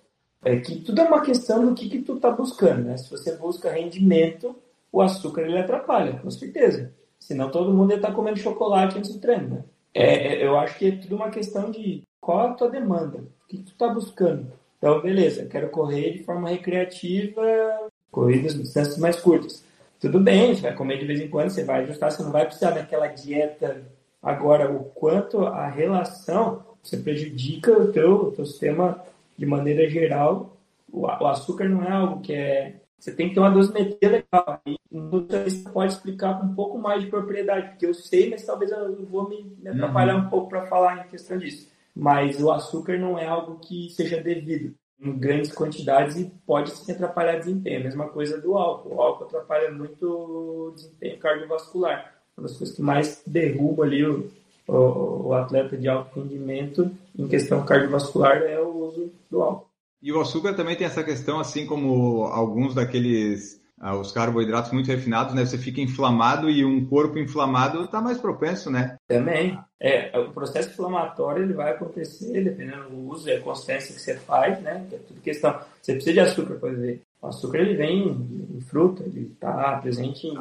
É, 0.44 0.56
é, 0.56 0.60
que 0.60 0.82
tudo 0.82 1.00
é 1.00 1.04
uma 1.04 1.22
questão 1.22 1.66
do 1.66 1.76
que, 1.76 1.88
que 1.88 2.02
tu 2.02 2.20
tá 2.20 2.32
buscando, 2.32 2.86
né? 2.86 2.98
Se 2.98 3.12
você 3.12 3.38
busca 3.38 3.72
rendimento, 3.72 4.56
o 4.92 5.02
açúcar 5.02 5.44
ele 5.44 5.58
atrapalha, 5.58 6.20
com 6.20 6.32
certeza. 6.32 6.92
Senão 7.20 7.52
todo 7.52 7.74
mundo 7.74 7.92
ia 7.92 7.98
estar 7.98 8.10
tá 8.10 8.16
comendo 8.16 8.40
chocolate 8.40 8.98
antes 8.98 9.14
do 9.14 9.22
treino, 9.22 9.50
né? 9.50 9.64
É, 9.94 10.34
é, 10.34 10.46
eu 10.46 10.58
acho 10.58 10.78
que 10.80 10.88
é 10.88 10.98
tudo 10.98 11.16
uma 11.16 11.30
questão 11.30 11.70
de 11.70 12.02
qual 12.20 12.48
a 12.48 12.54
tua 12.54 12.70
demanda, 12.70 13.20
o 13.20 13.48
que, 13.48 13.58
que 13.60 13.64
tu 13.64 13.76
tá 13.76 13.88
buscando. 13.88 14.52
Então, 14.84 15.00
beleza, 15.00 15.46
quero 15.46 15.70
correr 15.70 16.12
de 16.12 16.24
forma 16.26 16.50
recreativa, 16.50 17.42
corridas 18.12 18.54
distâncias 18.54 18.98
mais 18.98 19.16
curtas. 19.16 19.64
Tudo 19.98 20.20
bem, 20.20 20.54
você 20.54 20.62
vai 20.62 20.76
comer 20.76 21.00
de 21.00 21.06
vez 21.06 21.22
em 21.22 21.30
quando, 21.30 21.52
você 21.52 21.64
vai 21.64 21.84
ajustar, 21.84 22.12
você 22.12 22.22
não 22.22 22.34
vai 22.34 22.44
precisar 22.44 22.72
daquela 22.72 23.08
dieta. 23.08 23.82
Agora, 24.22 24.70
o 24.70 24.84
quanto 24.84 25.46
a 25.46 25.70
relação, 25.70 26.66
você 26.84 26.98
prejudica 26.98 27.72
o 27.72 27.94
teu, 27.94 28.14
o 28.24 28.32
teu 28.34 28.46
sistema 28.46 29.02
de 29.38 29.46
maneira 29.46 29.90
geral. 29.90 30.58
O, 30.92 31.04
o 31.04 31.28
açúcar 31.28 31.70
não 31.70 31.82
é 31.86 31.92
algo 31.92 32.20
que 32.20 32.34
é 32.34 32.76
você 33.00 33.14
tem 33.14 33.30
que 33.30 33.36
ter 33.36 33.40
uma 33.40 33.52
dosimetria 33.52 34.10
legal. 34.10 34.60
E 34.68 34.76
o 34.92 35.00
nutricionista 35.00 35.70
pode 35.70 35.94
explicar 35.94 36.42
com 36.42 36.48
um 36.48 36.56
pouco 36.56 36.78
mais 36.78 37.02
de 37.02 37.10
propriedade, 37.10 37.70
porque 37.70 37.86
eu 37.86 37.94
sei, 37.94 38.30
mas 38.30 38.46
talvez 38.46 38.70
eu 38.70 39.06
vou 39.06 39.30
me, 39.30 39.46
me 39.62 39.70
atrapalhar 39.70 40.18
uhum. 40.18 40.26
um 40.26 40.30
pouco 40.30 40.50
para 40.50 40.66
falar 40.66 41.06
em 41.06 41.10
questão 41.10 41.38
disso 41.38 41.72
mas 41.96 42.42
o 42.42 42.52
açúcar 42.52 42.98
não 42.98 43.18
é 43.18 43.28
algo 43.28 43.60
que 43.60 43.90
seja 43.92 44.22
devido 44.22 44.74
em 45.00 45.18
grandes 45.18 45.52
quantidades 45.52 46.16
e 46.18 46.32
pode 46.46 46.72
se 46.72 46.92
atrapalhar 46.92 47.38
desempenho. 47.38 47.82
A 47.82 47.84
mesma 47.84 48.08
coisa 48.08 48.40
do 48.40 48.58
álcool. 48.58 48.96
O 48.96 49.02
álcool 49.02 49.26
atrapalha 49.26 49.72
muito 49.72 50.08
o 50.08 50.72
desempenho 50.74 51.20
cardiovascular. 51.20 52.14
Uma 52.38 52.48
das 52.48 52.58
coisas 52.58 52.76
que 52.76 52.82
mais 52.82 53.22
derruba 53.28 53.84
ali 53.84 54.06
o, 54.06 54.32
o, 54.68 55.28
o 55.28 55.34
atleta 55.34 55.78
de 55.78 55.88
alto 55.88 56.20
rendimento 56.20 56.90
em 57.18 57.28
questão 57.28 57.66
cardiovascular 57.66 58.38
é 58.38 58.60
o 58.60 58.70
uso 58.70 59.12
do 59.30 59.42
álcool. 59.42 59.68
E 60.02 60.12
o 60.12 60.20
açúcar 60.20 60.54
também 60.54 60.76
tem 60.76 60.88
essa 60.88 61.04
questão, 61.04 61.40
assim 61.40 61.66
como 61.66 62.24
alguns 62.26 62.76
daqueles 62.76 63.63
os 63.92 64.12
carboidratos 64.12 64.72
muito 64.72 64.88
refinados, 64.88 65.34
né? 65.34 65.46
Você 65.46 65.58
fica 65.58 65.82
inflamado 65.82 66.50
e 66.50 66.64
um 66.64 66.86
corpo 66.86 67.20
inflamado 67.20 67.84
está 67.84 68.00
mais 68.00 68.18
propenso, 68.18 68.72
né? 68.72 68.96
Também. 69.08 69.60
É, 69.80 70.18
o 70.18 70.32
processo 70.32 70.70
inflamatório 70.70 71.44
ele 71.44 71.54
vai 71.54 71.72
acontecer 71.72 72.42
dependendo 72.42 72.90
do 72.90 73.10
uso 73.10 73.28
e 73.28 73.34
a 73.34 73.42
consistência 73.42 73.94
que 73.94 74.00
você 74.00 74.16
faz, 74.16 74.62
né? 74.62 74.86
É 74.92 74.98
tudo 74.98 75.20
questão. 75.20 75.60
Você 75.82 75.94
precisa 75.94 76.14
de 76.14 76.20
açúcar 76.22 76.56
para 76.56 76.70
viver. 76.70 77.02
O 77.22 77.28
açúcar 77.28 77.58
ele 77.58 77.76
vem 77.76 78.10
em 78.56 78.62
fruta, 78.62 79.04
ele 79.04 79.32
está 79.34 79.78
presente 79.82 80.28
em, 80.28 80.38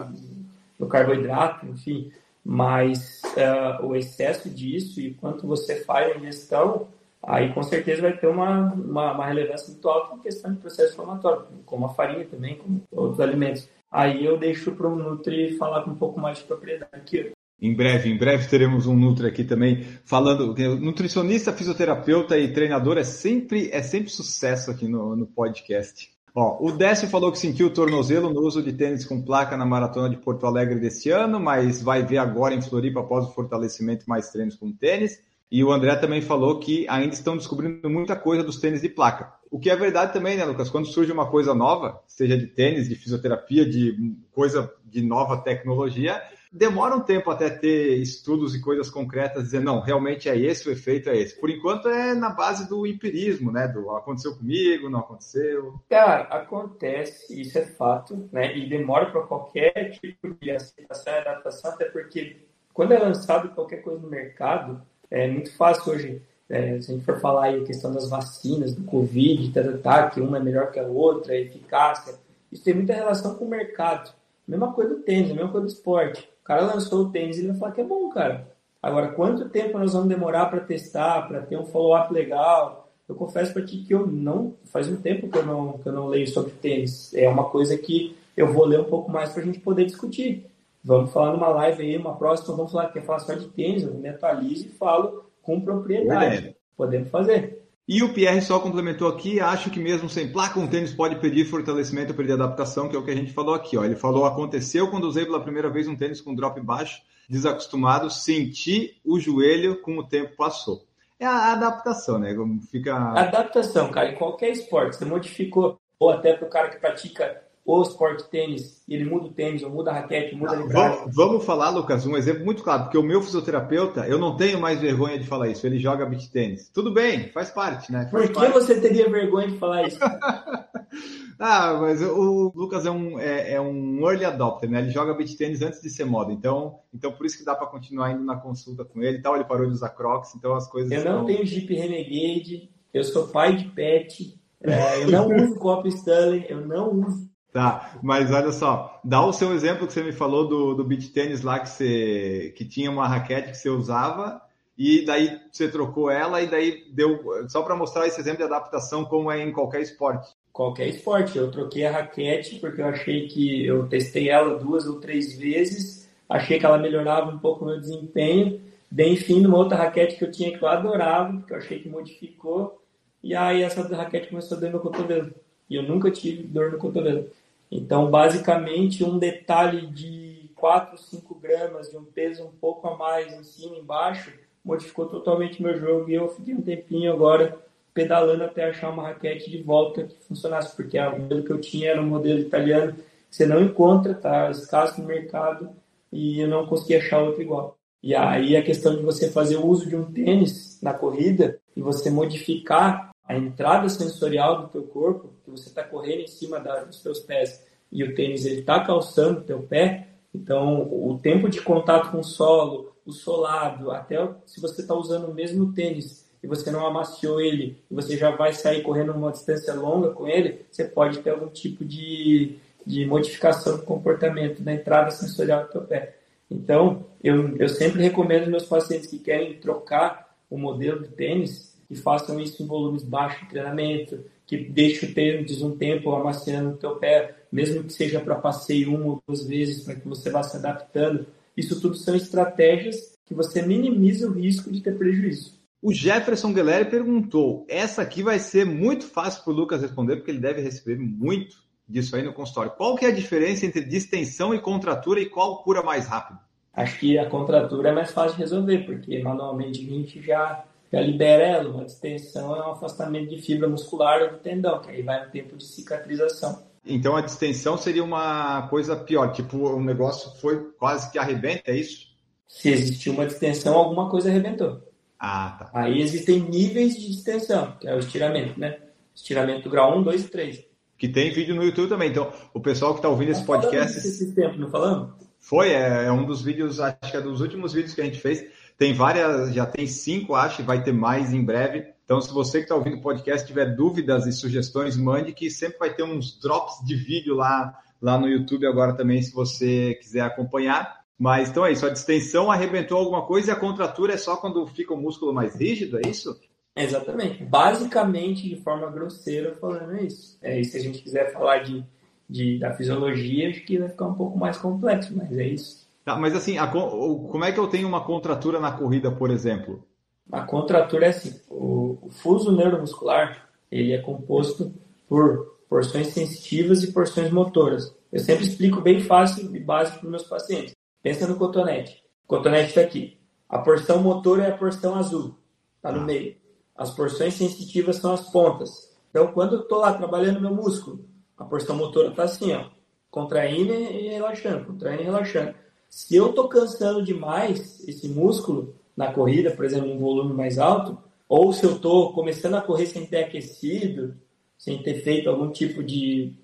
no 0.78 0.86
carboidrato, 0.86 1.66
enfim. 1.66 2.12
Mas 2.44 3.22
uh, 3.36 3.84
o 3.86 3.96
excesso 3.96 4.48
disso 4.48 5.00
e 5.00 5.14
quanto 5.14 5.46
você 5.46 5.76
faz 5.84 6.12
a 6.12 6.18
ingestão 6.18 6.86
aí 7.24 7.52
com 7.52 7.62
certeza 7.62 8.02
vai 8.02 8.16
ter 8.16 8.26
uma, 8.26 8.72
uma, 8.72 9.12
uma, 9.12 9.26
relevância 9.26 9.68
muito 9.72 9.88
alta 9.88 10.14
em 10.14 10.20
questão 10.20 10.52
de 10.52 10.60
processo 10.60 10.92
inflamatório, 10.92 11.46
como 11.64 11.86
a 11.86 11.94
farinha 11.94 12.26
também, 12.26 12.56
como 12.56 12.82
outros 12.90 13.20
alimentos. 13.20 13.68
Aí 13.90 14.24
eu 14.24 14.38
deixo 14.38 14.72
para 14.72 14.88
o 14.88 14.96
Nutri 14.96 15.56
falar 15.56 15.82
com 15.82 15.90
um 15.90 15.96
pouco 15.96 16.18
mais 16.18 16.38
de 16.38 16.44
propriedade 16.44 16.90
aqui. 16.92 17.32
Em 17.60 17.74
breve, 17.74 18.10
em 18.10 18.18
breve 18.18 18.48
teremos 18.48 18.86
um 18.86 18.96
Nutri 18.96 19.26
aqui 19.26 19.44
também 19.44 19.84
falando. 20.04 20.54
Nutricionista, 20.80 21.52
fisioterapeuta 21.52 22.36
e 22.36 22.52
treinador 22.52 22.98
é 22.98 23.04
sempre, 23.04 23.70
é 23.70 23.82
sempre 23.82 24.10
sucesso 24.10 24.70
aqui 24.70 24.88
no, 24.88 25.14
no 25.14 25.26
podcast. 25.26 26.10
Ó, 26.34 26.66
o 26.66 26.72
Décio 26.72 27.08
falou 27.08 27.30
que 27.30 27.38
sentiu 27.38 27.66
o 27.66 27.72
tornozelo 27.72 28.32
no 28.32 28.40
uso 28.40 28.62
de 28.62 28.72
tênis 28.72 29.04
com 29.04 29.22
placa 29.22 29.54
na 29.56 29.66
maratona 29.66 30.08
de 30.08 30.16
Porto 30.16 30.46
Alegre 30.46 30.80
desse 30.80 31.10
ano, 31.10 31.38
mas 31.38 31.82
vai 31.82 32.02
ver 32.02 32.16
agora 32.16 32.54
em 32.54 32.62
Floripa 32.62 33.00
após 33.00 33.26
o 33.26 33.32
fortalecimento 33.32 34.06
mais 34.08 34.30
treinos 34.30 34.56
com 34.56 34.72
tênis. 34.72 35.20
E 35.52 35.62
o 35.62 35.70
André 35.70 35.94
também 35.96 36.22
falou 36.22 36.58
que 36.58 36.88
ainda 36.88 37.12
estão 37.12 37.36
descobrindo 37.36 37.90
muita 37.90 38.16
coisa 38.16 38.42
dos 38.42 38.58
tênis 38.58 38.80
de 38.80 38.88
placa. 38.88 39.34
O 39.50 39.58
que 39.60 39.68
é 39.68 39.76
verdade 39.76 40.10
também, 40.10 40.34
né, 40.34 40.46
Lucas? 40.46 40.70
Quando 40.70 40.86
surge 40.86 41.12
uma 41.12 41.30
coisa 41.30 41.54
nova, 41.54 42.02
seja 42.06 42.38
de 42.38 42.46
tênis, 42.46 42.88
de 42.88 42.94
fisioterapia, 42.94 43.68
de 43.68 44.16
coisa 44.30 44.72
de 44.86 45.02
nova 45.02 45.36
tecnologia, 45.42 46.22
demora 46.50 46.96
um 46.96 47.02
tempo 47.02 47.30
até 47.30 47.50
ter 47.50 47.98
estudos 47.98 48.54
e 48.54 48.62
coisas 48.62 48.88
concretas 48.88 49.42
dizer, 49.44 49.60
não, 49.60 49.82
realmente 49.82 50.26
é 50.26 50.38
esse, 50.38 50.66
o 50.66 50.72
efeito 50.72 51.10
é 51.10 51.18
esse. 51.18 51.38
Por 51.38 51.50
enquanto 51.50 51.86
é 51.86 52.14
na 52.14 52.30
base 52.30 52.66
do 52.66 52.86
empirismo, 52.86 53.52
né? 53.52 53.68
Do 53.68 53.90
aconteceu 53.90 54.34
comigo, 54.34 54.88
não 54.88 55.00
aconteceu. 55.00 55.74
Cara, 55.90 56.22
acontece, 56.34 57.38
isso 57.38 57.58
é 57.58 57.66
fato, 57.66 58.26
né? 58.32 58.56
E 58.56 58.70
demora 58.70 59.10
para 59.10 59.20
qualquer 59.20 59.90
tipo 60.00 60.34
de 60.40 60.50
aceitação 60.50 61.12
e 61.12 61.18
adaptação, 61.18 61.72
até 61.72 61.84
porque 61.90 62.38
quando 62.72 62.92
é 62.92 62.98
lançado 62.98 63.50
qualquer 63.50 63.82
coisa 63.82 64.00
no 64.00 64.08
mercado, 64.08 64.80
é 65.12 65.28
muito 65.28 65.54
fácil 65.54 65.92
hoje, 65.92 66.22
é, 66.48 66.80
se 66.80 66.90
a 66.90 66.94
gente 66.94 67.04
for 67.04 67.20
falar 67.20 67.44
aí 67.44 67.60
a 67.60 67.64
questão 67.64 67.92
das 67.92 68.08
vacinas, 68.08 68.74
do 68.74 68.82
Covid, 68.84 69.52
tá, 69.52 69.62
tá, 69.62 69.78
tá, 69.78 70.10
que 70.10 70.20
uma 70.20 70.38
é 70.38 70.40
melhor 70.40 70.70
que 70.70 70.80
a 70.80 70.84
outra, 70.84 71.34
a 71.34 71.38
eficácia, 71.38 72.14
isso 72.50 72.64
tem 72.64 72.74
muita 72.74 72.94
relação 72.94 73.34
com 73.34 73.44
o 73.44 73.48
mercado. 73.48 74.10
Mesma 74.48 74.72
coisa 74.72 74.94
do 74.94 75.02
tênis, 75.02 75.30
a 75.30 75.34
mesma 75.34 75.50
coisa 75.50 75.66
do 75.66 75.72
esporte. 75.72 76.28
O 76.42 76.44
cara 76.44 76.62
lançou 76.62 77.02
o 77.02 77.10
tênis 77.10 77.36
e 77.36 77.40
ele 77.40 77.48
vai 77.48 77.58
falar 77.58 77.72
que 77.72 77.80
é 77.80 77.84
bom, 77.84 78.08
cara. 78.08 78.48
Agora, 78.82 79.08
quanto 79.08 79.48
tempo 79.48 79.78
nós 79.78 79.92
vamos 79.92 80.08
demorar 80.08 80.46
para 80.46 80.60
testar, 80.60 81.28
para 81.28 81.42
ter 81.42 81.56
um 81.56 81.66
follow-up 81.66 82.12
legal? 82.12 82.90
Eu 83.08 83.14
confesso 83.14 83.52
para 83.52 83.64
ti 83.64 83.84
que 83.86 83.94
eu 83.94 84.06
não. 84.06 84.54
Faz 84.64 84.88
um 84.88 84.96
tempo 84.96 85.28
que 85.28 85.38
eu 85.38 85.46
não, 85.46 85.78
que 85.78 85.88
eu 85.88 85.92
não 85.92 86.08
leio 86.08 86.26
sobre 86.26 86.52
tênis. 86.52 87.12
É 87.14 87.28
uma 87.28 87.44
coisa 87.44 87.76
que 87.76 88.16
eu 88.36 88.52
vou 88.52 88.64
ler 88.64 88.80
um 88.80 88.84
pouco 88.84 89.10
mais 89.10 89.30
para 89.30 89.42
a 89.42 89.44
gente 89.44 89.60
poder 89.60 89.84
discutir. 89.84 90.46
Vamos 90.84 91.12
falar 91.12 91.32
numa 91.32 91.48
live 91.48 91.82
aí, 91.82 91.96
uma 91.96 92.16
próxima, 92.16 92.56
vamos 92.56 92.72
falar, 92.72 92.88
quer 92.88 93.04
falar 93.04 93.20
só 93.20 93.34
de 93.34 93.48
tênis, 93.48 93.84
eu 93.84 93.94
me 93.94 94.08
atualizo 94.08 94.66
e 94.66 94.70
falo 94.70 95.30
com 95.40 95.60
propriedade. 95.60 96.56
Podemos 96.76 97.08
fazer. 97.08 97.62
E 97.86 98.02
o 98.02 98.14
Pierre 98.14 98.40
só 98.40 98.58
complementou 98.58 99.08
aqui, 99.08 99.40
acho 99.40 99.70
que 99.70 99.78
mesmo 99.78 100.08
sem 100.08 100.32
placa, 100.32 100.58
um 100.58 100.68
tênis 100.68 100.92
pode 100.92 101.16
pedir 101.16 101.44
fortalecimento, 101.44 102.14
pedir 102.14 102.32
adaptação, 102.32 102.88
que 102.88 102.96
é 102.96 102.98
o 102.98 103.04
que 103.04 103.10
a 103.10 103.14
gente 103.14 103.32
falou 103.32 103.54
aqui. 103.54 103.76
Ó. 103.76 103.84
Ele 103.84 103.96
falou, 103.96 104.24
aconteceu 104.24 104.88
quando 104.88 105.04
usei 105.04 105.24
pela 105.24 105.42
primeira 105.42 105.68
vez 105.68 105.86
um 105.86 105.96
tênis 105.96 106.20
com 106.20 106.34
drop 106.34 106.60
baixo, 106.60 107.02
desacostumado, 107.28 108.08
senti 108.10 109.00
o 109.04 109.18
joelho 109.20 109.80
com 109.82 109.98
o 109.98 110.04
tempo 110.06 110.36
passou. 110.36 110.84
É 111.18 111.26
a 111.26 111.52
adaptação, 111.52 112.18
né? 112.18 112.34
Fica... 112.70 112.96
Adaptação, 112.96 113.90
cara, 113.90 114.10
em 114.10 114.14
qualquer 114.16 114.50
esporte. 114.50 114.96
Você 114.96 115.04
modificou, 115.04 115.78
ou 115.98 116.10
até 116.10 116.34
para 116.34 116.46
o 116.46 116.50
cara 116.50 116.68
que 116.68 116.78
pratica 116.78 117.42
o 117.64 117.80
esporte 117.80 118.28
tênis, 118.28 118.82
ele 118.88 119.04
muda 119.04 119.26
o 119.26 119.32
tênis, 119.32 119.62
ou 119.62 119.70
muda 119.70 119.92
a 119.92 119.94
raquete, 119.94 120.34
muda 120.34 120.52
a 120.52 120.56
livragem. 120.56 120.98
Vamos, 120.98 121.14
vamos 121.14 121.44
falar, 121.44 121.70
Lucas, 121.70 122.04
um 122.04 122.16
exemplo 122.16 122.44
muito 122.44 122.62
claro, 122.62 122.84
porque 122.84 122.98
o 122.98 123.02
meu 123.02 123.22
fisioterapeuta, 123.22 124.06
eu 124.06 124.18
não 124.18 124.36
tenho 124.36 124.60
mais 124.60 124.80
vergonha 124.80 125.18
de 125.18 125.26
falar 125.26 125.48
isso, 125.48 125.64
ele 125.64 125.78
joga 125.78 126.04
beach 126.04 126.28
tênis. 126.30 126.68
Tudo 126.74 126.92
bem, 126.92 127.28
faz 127.28 127.50
parte, 127.50 127.92
né? 127.92 128.08
Faz 128.10 128.10
Por 128.10 128.32
que 128.32 128.34
parte. 128.34 128.52
você 128.52 128.80
teria 128.80 129.08
vergonha 129.08 129.48
de 129.48 129.58
falar 129.58 129.86
isso? 129.86 129.98
ah, 131.38 131.78
mas 131.80 132.02
o 132.02 132.52
Lucas 132.54 132.84
é 132.84 132.90
um, 132.90 133.20
é, 133.20 133.52
é, 133.52 133.60
um 133.60 134.00
early 134.08 134.24
adopter, 134.24 134.68
né? 134.68 134.80
Ele 134.80 134.90
joga 134.90 135.14
beach 135.14 135.36
tênis 135.36 135.62
antes 135.62 135.80
de 135.80 135.88
ser 135.88 136.04
moda, 136.04 136.32
então, 136.32 136.80
então 136.92 137.12
por 137.12 137.24
isso 137.26 137.38
que 137.38 137.44
dá 137.44 137.54
para 137.54 137.68
continuar 137.68 138.10
indo 138.10 138.24
na 138.24 138.36
consulta 138.36 138.84
com 138.84 139.00
ele 139.00 139.18
e 139.18 139.22
tal, 139.22 139.36
ele 139.36 139.44
parou 139.44 139.66
de 139.66 139.72
usar 139.72 139.90
crocs, 139.90 140.34
então 140.34 140.52
as 140.54 140.68
coisas... 140.68 140.90
Eu 140.90 141.04
não 141.04 141.24
tenho 141.24 141.46
Jeep 141.46 141.72
Renegade, 141.72 142.68
eu 142.92 143.04
sou 143.04 143.28
pai 143.28 143.54
de 143.54 143.66
pet, 143.66 144.36
é, 144.60 145.04
eu 145.04 145.10
não 145.10 145.28
uso 145.28 145.58
copo 145.60 145.86
Stanley, 145.86 146.46
eu 146.48 146.60
não 146.66 146.90
uso 147.06 147.31
Tá, 147.52 147.98
mas 148.02 148.30
olha 148.30 148.50
só, 148.50 148.98
dá 149.04 149.22
o 149.22 149.32
seu 149.32 149.52
exemplo 149.52 149.86
que 149.86 149.92
você 149.92 150.02
me 150.02 150.12
falou 150.12 150.48
do, 150.48 150.74
do 150.74 150.82
beach 150.82 151.10
tênis 151.10 151.42
lá 151.42 151.60
que 151.60 151.68
você 151.68 152.50
que 152.56 152.64
tinha 152.64 152.90
uma 152.90 153.06
raquete 153.06 153.50
que 153.50 153.58
você 153.58 153.68
usava 153.68 154.40
e 154.76 155.04
daí 155.04 155.38
você 155.50 155.68
trocou 155.68 156.10
ela 156.10 156.40
e 156.40 156.46
daí 156.46 156.84
deu 156.94 157.20
só 157.50 157.60
para 157.60 157.76
mostrar 157.76 158.06
esse 158.06 158.18
exemplo 158.18 158.38
de 158.38 158.44
adaptação 158.44 159.04
como 159.04 159.30
é 159.30 159.42
em 159.42 159.52
qualquer 159.52 159.82
esporte. 159.82 160.30
Qualquer 160.50 160.88
esporte, 160.88 161.36
eu 161.36 161.50
troquei 161.50 161.84
a 161.84 161.92
raquete 161.92 162.58
porque 162.58 162.80
eu 162.80 162.86
achei 162.86 163.28
que 163.28 163.66
eu 163.66 163.86
testei 163.86 164.30
ela 164.30 164.58
duas 164.58 164.86
ou 164.86 164.98
três 164.98 165.38
vezes, 165.38 166.08
achei 166.30 166.58
que 166.58 166.64
ela 166.64 166.78
melhorava 166.78 167.30
um 167.30 167.38
pouco 167.38 167.66
o 167.66 167.68
meu 167.68 167.78
desempenho, 167.78 168.62
dei 168.90 169.14
fim 169.16 169.42
numa 169.42 169.58
outra 169.58 169.76
raquete 169.76 170.16
que 170.16 170.24
eu 170.24 170.30
tinha 170.30 170.56
que 170.56 170.64
eu 170.64 170.68
adorava, 170.68 171.34
porque 171.34 171.52
eu 171.52 171.58
achei 171.58 171.80
que 171.80 171.88
modificou, 171.90 172.82
e 173.22 173.34
aí 173.34 173.62
essa 173.62 173.82
raquete 173.94 174.28
começou 174.28 174.56
a 174.56 174.60
doer 174.60 174.72
meu 174.72 174.80
cotovelo. 174.80 175.34
E 175.68 175.76
eu 175.76 175.82
nunca 175.82 176.10
tive 176.10 176.42
dor 176.42 176.72
no 176.72 176.78
cotovelo. 176.78 177.30
Então, 177.74 178.10
basicamente, 178.10 179.02
um 179.02 179.18
detalhe 179.18 179.86
de 179.86 180.50
4, 180.54 180.98
5 180.98 181.34
gramas, 181.36 181.90
de 181.90 181.96
um 181.96 182.04
peso 182.04 182.44
um 182.44 182.50
pouco 182.50 182.86
a 182.86 182.98
mais 182.98 183.32
em 183.32 183.42
cima 183.42 183.76
e 183.76 183.80
embaixo, 183.80 184.30
modificou 184.62 185.06
totalmente 185.06 185.62
meu 185.62 185.78
jogo 185.78 186.10
e 186.10 186.14
eu 186.14 186.28
fiquei 186.28 186.52
um 186.54 186.60
tempinho 186.60 187.10
agora 187.10 187.58
pedalando 187.94 188.44
até 188.44 188.68
achar 188.68 188.90
uma 188.90 189.04
raquete 189.04 189.50
de 189.50 189.62
volta 189.62 190.04
que 190.04 190.14
funcionasse, 190.28 190.76
porque 190.76 190.98
o 190.98 191.18
modelo 191.18 191.44
que 191.44 191.50
eu 191.50 191.60
tinha 191.62 191.90
era 191.92 192.02
um 192.02 192.06
modelo 192.06 192.40
italiano 192.40 192.92
que 192.92 193.04
você 193.30 193.46
não 193.46 193.62
encontra, 193.62 194.12
tá 194.12 194.50
escasso 194.50 195.00
no 195.00 195.06
mercado 195.06 195.70
e 196.12 196.40
eu 196.40 196.48
não 196.48 196.66
consegui 196.66 196.96
achar 196.96 197.22
outro 197.22 197.40
igual. 197.40 197.78
E 198.02 198.14
aí 198.14 198.54
a 198.54 198.62
questão 198.62 198.94
de 198.94 199.02
você 199.02 199.30
fazer 199.30 199.56
o 199.56 199.66
uso 199.66 199.88
de 199.88 199.96
um 199.96 200.12
tênis 200.12 200.78
na 200.82 200.92
corrida 200.92 201.58
e 201.74 201.80
você 201.80 202.10
modificar 202.10 203.12
a 203.26 203.36
entrada 203.36 203.88
sensorial 203.88 204.62
do 204.62 204.68
teu 204.68 204.82
corpo, 204.84 205.32
que 205.44 205.50
você 205.50 205.68
está 205.68 205.82
correndo 205.82 206.20
em 206.20 206.26
cima 206.26 206.58
da, 206.58 206.84
dos 206.84 207.02
teus 207.02 207.20
pés 207.20 207.64
e 207.90 208.02
o 208.02 208.14
tênis 208.14 208.44
ele 208.44 208.60
está 208.60 208.80
calçando 208.80 209.40
o 209.40 209.44
teu 209.44 209.62
pé, 209.62 210.08
então 210.34 210.82
o 210.82 211.18
tempo 211.22 211.48
de 211.48 211.60
contato 211.60 212.10
com 212.10 212.20
o 212.20 212.24
solo, 212.24 212.92
o 213.04 213.12
solado, 213.12 213.90
até 213.90 214.16
se 214.46 214.60
você 214.60 214.82
está 214.82 214.94
usando 214.94 215.28
o 215.28 215.34
mesmo 215.34 215.72
tênis 215.72 216.26
e 216.42 216.46
você 216.46 216.70
não 216.70 216.86
amaciou 216.86 217.40
ele 217.40 217.82
e 217.90 217.94
você 217.94 218.16
já 218.16 218.30
vai 218.30 218.52
sair 218.52 218.82
correndo 218.82 219.12
uma 219.12 219.30
distância 219.30 219.74
longa 219.74 220.10
com 220.10 220.26
ele, 220.26 220.64
você 220.70 220.84
pode 220.84 221.18
ter 221.18 221.30
algum 221.30 221.48
tipo 221.48 221.84
de, 221.84 222.56
de 222.84 223.04
modificação 223.06 223.76
do 223.76 223.82
comportamento 223.84 224.62
da 224.62 224.72
entrada 224.72 225.10
sensorial 225.10 225.64
do 225.64 225.70
teu 225.70 225.82
pé. 225.82 226.16
Então, 226.50 227.04
eu, 227.22 227.56
eu 227.56 227.68
sempre 227.68 228.02
recomendo 228.02 228.50
meus 228.50 228.66
pacientes 228.66 229.08
que 229.08 229.18
querem 229.18 229.58
trocar 229.58 230.36
o 230.50 230.58
modelo 230.58 231.02
de 231.02 231.08
tênis 231.08 231.71
que 231.92 232.00
façam 232.00 232.40
isso 232.40 232.62
em 232.62 232.66
volumes 232.66 233.02
baixos 233.02 233.42
de 233.42 233.50
treinamento, 233.50 234.24
que 234.46 234.56
deixe 234.56 235.04
o 235.04 235.12
tênis 235.12 235.60
um 235.60 235.76
tempo 235.76 236.10
amaciando 236.14 236.70
no 236.70 236.76
teu 236.78 236.96
pé, 236.96 237.36
mesmo 237.52 237.84
que 237.84 237.92
seja 237.92 238.18
para 238.18 238.34
passeio 238.36 238.94
uma 238.94 239.06
ou 239.06 239.22
duas 239.26 239.46
vezes, 239.46 239.84
para 239.84 239.94
que 239.94 240.08
você 240.08 240.30
vá 240.30 240.42
se 240.42 240.56
adaptando. 240.56 241.26
Isso 241.54 241.78
tudo 241.80 241.94
são 241.94 242.16
estratégias 242.16 243.14
que 243.26 243.34
você 243.34 243.60
minimiza 243.60 244.26
o 244.26 244.32
risco 244.32 244.72
de 244.72 244.80
ter 244.80 244.96
prejuízo. 244.96 245.60
O 245.82 245.92
Jefferson 245.92 246.54
Guilherme 246.54 246.90
perguntou: 246.90 247.66
essa 247.68 248.00
aqui 248.00 248.22
vai 248.22 248.38
ser 248.38 248.64
muito 248.64 249.04
fácil 249.04 249.44
para 249.44 249.52
o 249.52 249.56
Lucas 249.56 249.82
responder, 249.82 250.16
porque 250.16 250.30
ele 250.30 250.40
deve 250.40 250.62
receber 250.62 250.98
muito 250.98 251.56
disso 251.86 252.16
aí 252.16 252.22
no 252.22 252.32
consultório. 252.32 252.72
Qual 252.72 252.96
que 252.96 253.04
é 253.04 253.08
a 253.08 253.14
diferença 253.14 253.66
entre 253.66 253.84
distensão 253.84 254.54
e 254.54 254.60
contratura 254.60 255.20
e 255.20 255.28
qual 255.28 255.62
cura 255.62 255.82
mais 255.82 256.06
rápido? 256.06 256.38
Acho 256.72 256.98
que 256.98 257.18
a 257.18 257.28
contratura 257.28 257.90
é 257.90 257.92
mais 257.92 258.10
fácil 258.12 258.36
de 258.36 258.42
resolver, 258.42 258.86
porque 258.86 259.22
manualmente 259.22 259.84
a 259.84 259.90
gente 259.90 260.22
já 260.22 260.64
já 260.92 261.00
libera 261.00 261.42
ela. 261.44 261.70
Uma 261.70 261.84
distensão 261.84 262.54
é 262.54 262.66
um 262.66 262.72
afastamento 262.72 263.30
de 263.30 263.40
fibra 263.40 263.68
muscular 263.68 264.30
do 264.30 264.38
tendão, 264.38 264.80
que 264.80 264.90
aí 264.90 265.02
vai 265.02 265.26
um 265.26 265.30
tempo 265.30 265.56
de 265.56 265.64
cicatrização. 265.64 266.62
Então 266.84 267.16
a 267.16 267.20
distensão 267.20 267.78
seria 267.78 268.02
uma 268.02 268.66
coisa 268.68 268.96
pior, 268.96 269.32
tipo 269.32 269.56
o 269.56 269.80
negócio 269.80 270.32
foi 270.40 270.72
quase 270.78 271.10
que 271.12 271.18
arrebenta, 271.18 271.70
é 271.70 271.76
isso? 271.76 272.08
Se 272.48 272.70
existiu 272.70 273.12
uma 273.12 273.24
distensão, 273.24 273.74
alguma 273.74 274.10
coisa 274.10 274.28
arrebentou. 274.28 274.82
Ah, 275.18 275.56
tá. 275.58 275.70
Aí 275.72 276.02
existem 276.02 276.40
níveis 276.40 276.96
de 276.96 277.06
distensão, 277.06 277.76
que 277.80 277.86
é 277.86 277.94
o 277.94 278.00
estiramento, 278.00 278.58
né? 278.58 278.78
estiramento 279.14 279.64
do 279.64 279.70
grau 279.70 279.98
1, 279.98 280.02
2 280.02 280.24
e 280.24 280.28
3. 280.28 280.64
Que 280.98 281.08
tem 281.08 281.32
vídeo 281.32 281.54
no 281.54 281.64
YouTube 281.64 281.88
também. 281.88 282.10
Então, 282.10 282.32
o 282.54 282.60
pessoal 282.60 282.92
que 282.92 282.98
está 282.98 283.08
ouvindo 283.08 283.32
esse 283.32 283.44
podcast. 283.44 283.98
Esse 283.98 284.34
tempo, 284.34 284.58
não 284.58 284.70
falamos? 284.70 285.12
Foi, 285.38 285.70
é, 285.70 286.04
é, 286.04 286.12
um 286.12 286.24
dos 286.24 286.42
vídeos, 286.42 286.78
acho 286.78 287.10
que 287.10 287.16
é 287.16 287.20
dos 287.20 287.40
últimos 287.40 287.72
vídeos 287.72 287.94
que 287.94 288.00
a 288.00 288.04
gente 288.04 288.20
fez. 288.20 288.44
Tem 288.82 288.92
várias, 288.92 289.54
já 289.54 289.64
tem 289.64 289.86
cinco, 289.86 290.34
acho, 290.34 290.60
e 290.60 290.64
vai 290.64 290.82
ter 290.82 290.90
mais 290.90 291.32
em 291.32 291.44
breve. 291.44 291.86
Então, 292.04 292.20
se 292.20 292.34
você 292.34 292.58
que 292.58 292.64
está 292.64 292.74
ouvindo 292.74 292.96
o 292.96 293.00
podcast 293.00 293.46
tiver 293.46 293.76
dúvidas 293.76 294.26
e 294.26 294.32
sugestões, 294.32 294.96
mande 294.96 295.32
que 295.32 295.48
sempre 295.52 295.78
vai 295.78 295.94
ter 295.94 296.02
uns 296.02 296.36
drops 296.40 296.84
de 296.84 296.96
vídeo 296.96 297.36
lá, 297.36 297.78
lá 298.00 298.18
no 298.18 298.26
YouTube 298.26 298.66
agora 298.66 298.92
também, 298.92 299.22
se 299.22 299.32
você 299.32 299.94
quiser 300.02 300.22
acompanhar. 300.22 300.98
Mas 301.16 301.50
então 301.50 301.64
é 301.64 301.70
isso, 301.70 301.86
a 301.86 301.90
distensão 301.90 302.50
arrebentou 302.50 302.98
alguma 302.98 303.24
coisa 303.24 303.52
e 303.52 303.54
a 303.54 303.56
contratura 303.56 304.14
é 304.14 304.16
só 304.16 304.36
quando 304.36 304.66
fica 304.66 304.92
o 304.92 305.00
músculo 305.00 305.32
mais 305.32 305.54
rígido, 305.54 306.00
é 306.04 306.10
isso? 306.10 306.36
Exatamente. 306.74 307.44
Basicamente, 307.44 308.48
de 308.48 308.56
forma 308.56 308.90
grosseira, 308.90 309.54
falando 309.60 309.94
isso. 310.04 310.36
É, 310.42 310.58
e 310.58 310.64
se 310.64 310.76
a 310.76 310.80
gente 310.80 311.00
quiser 311.00 311.32
falar 311.32 311.58
de, 311.58 311.84
de, 312.28 312.58
da 312.58 312.72
fisiologia, 312.72 313.48
acho 313.48 313.64
que 313.64 313.78
vai 313.78 313.90
ficar 313.90 314.06
um 314.06 314.14
pouco 314.14 314.36
mais 314.36 314.56
complexo, 314.56 315.16
mas 315.16 315.38
é 315.38 315.46
isso. 315.46 315.82
Tá, 316.04 316.16
mas 316.16 316.34
assim, 316.34 316.58
a, 316.58 316.66
como 316.66 317.44
é 317.44 317.52
que 317.52 317.60
eu 317.60 317.68
tenho 317.68 317.86
uma 317.86 318.04
contratura 318.04 318.58
na 318.58 318.72
corrida, 318.72 319.10
por 319.10 319.30
exemplo? 319.30 319.86
A 320.30 320.42
contratura 320.42 321.06
é 321.06 321.08
assim, 321.10 321.40
o, 321.48 321.98
o 322.02 322.10
fuso 322.10 322.50
neuromuscular, 322.50 323.48
ele 323.70 323.92
é 323.92 323.98
composto 323.98 324.74
por 325.08 325.58
porções 325.68 326.08
sensitivas 326.08 326.82
e 326.82 326.92
porções 326.92 327.30
motoras. 327.30 327.94
Eu 328.12 328.20
sempre 328.20 328.44
explico 328.44 328.80
bem 328.80 329.00
fácil 329.00 329.54
e 329.54 329.60
básico 329.60 330.00
para 330.00 330.06
os 330.06 330.10
meus 330.10 330.22
pacientes. 330.24 330.74
Pensa 331.02 331.26
no 331.26 331.36
cotonete. 331.36 332.02
O 332.24 332.28
cotonete 332.28 332.68
está 332.68 332.80
aqui. 332.82 333.18
A 333.48 333.58
porção 333.58 334.02
motora 334.02 334.44
é 334.44 334.50
a 334.50 334.56
porção 334.56 334.94
azul, 334.94 335.36
está 335.76 335.92
no 335.92 336.00
ah. 336.00 336.04
meio. 336.04 336.36
As 336.74 336.90
porções 336.90 337.34
sensitivas 337.34 337.96
são 337.96 338.12
as 338.12 338.30
pontas. 338.30 338.90
Então, 339.10 339.26
quando 339.28 339.56
eu 339.56 339.60
estou 339.60 339.78
lá 339.78 339.92
trabalhando 339.92 340.40
meu 340.40 340.54
músculo, 340.54 341.04
a 341.36 341.44
porção 341.44 341.76
motora 341.76 342.08
está 342.08 342.24
assim, 342.24 342.52
ó, 342.54 342.70
contraindo 343.10 343.72
e 343.74 344.08
relaxando, 344.08 344.64
contraindo 344.64 345.02
e 345.02 345.04
relaxando. 345.04 345.54
Se 345.92 346.16
eu 346.16 346.30
estou 346.30 346.48
cansando 346.48 347.02
demais 347.02 347.86
esse 347.86 348.08
músculo 348.08 348.74
na 348.96 349.12
corrida, 349.12 349.50
por 349.50 349.62
exemplo, 349.62 349.92
um 349.92 349.98
volume 349.98 350.32
mais 350.32 350.58
alto, 350.58 350.96
ou 351.28 351.52
se 351.52 351.64
eu 351.64 351.76
estou 351.76 352.14
começando 352.14 352.54
a 352.54 352.62
correr 352.62 352.86
sem 352.86 353.04
ter 353.04 353.24
aquecido, 353.24 354.16
sem 354.56 354.82
ter 354.82 355.02
feito 355.02 355.28
algum 355.28 355.50
tipo 355.50 355.84
de 355.84 356.34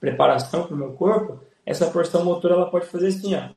preparação 0.00 0.66
para 0.66 0.74
o 0.74 0.76
meu 0.76 0.92
corpo, 0.94 1.38
essa 1.64 1.88
porção 1.88 2.24
motora 2.24 2.54
ela 2.54 2.68
pode 2.68 2.86
fazer 2.86 3.06
assim, 3.06 3.36
ó. 3.36 3.50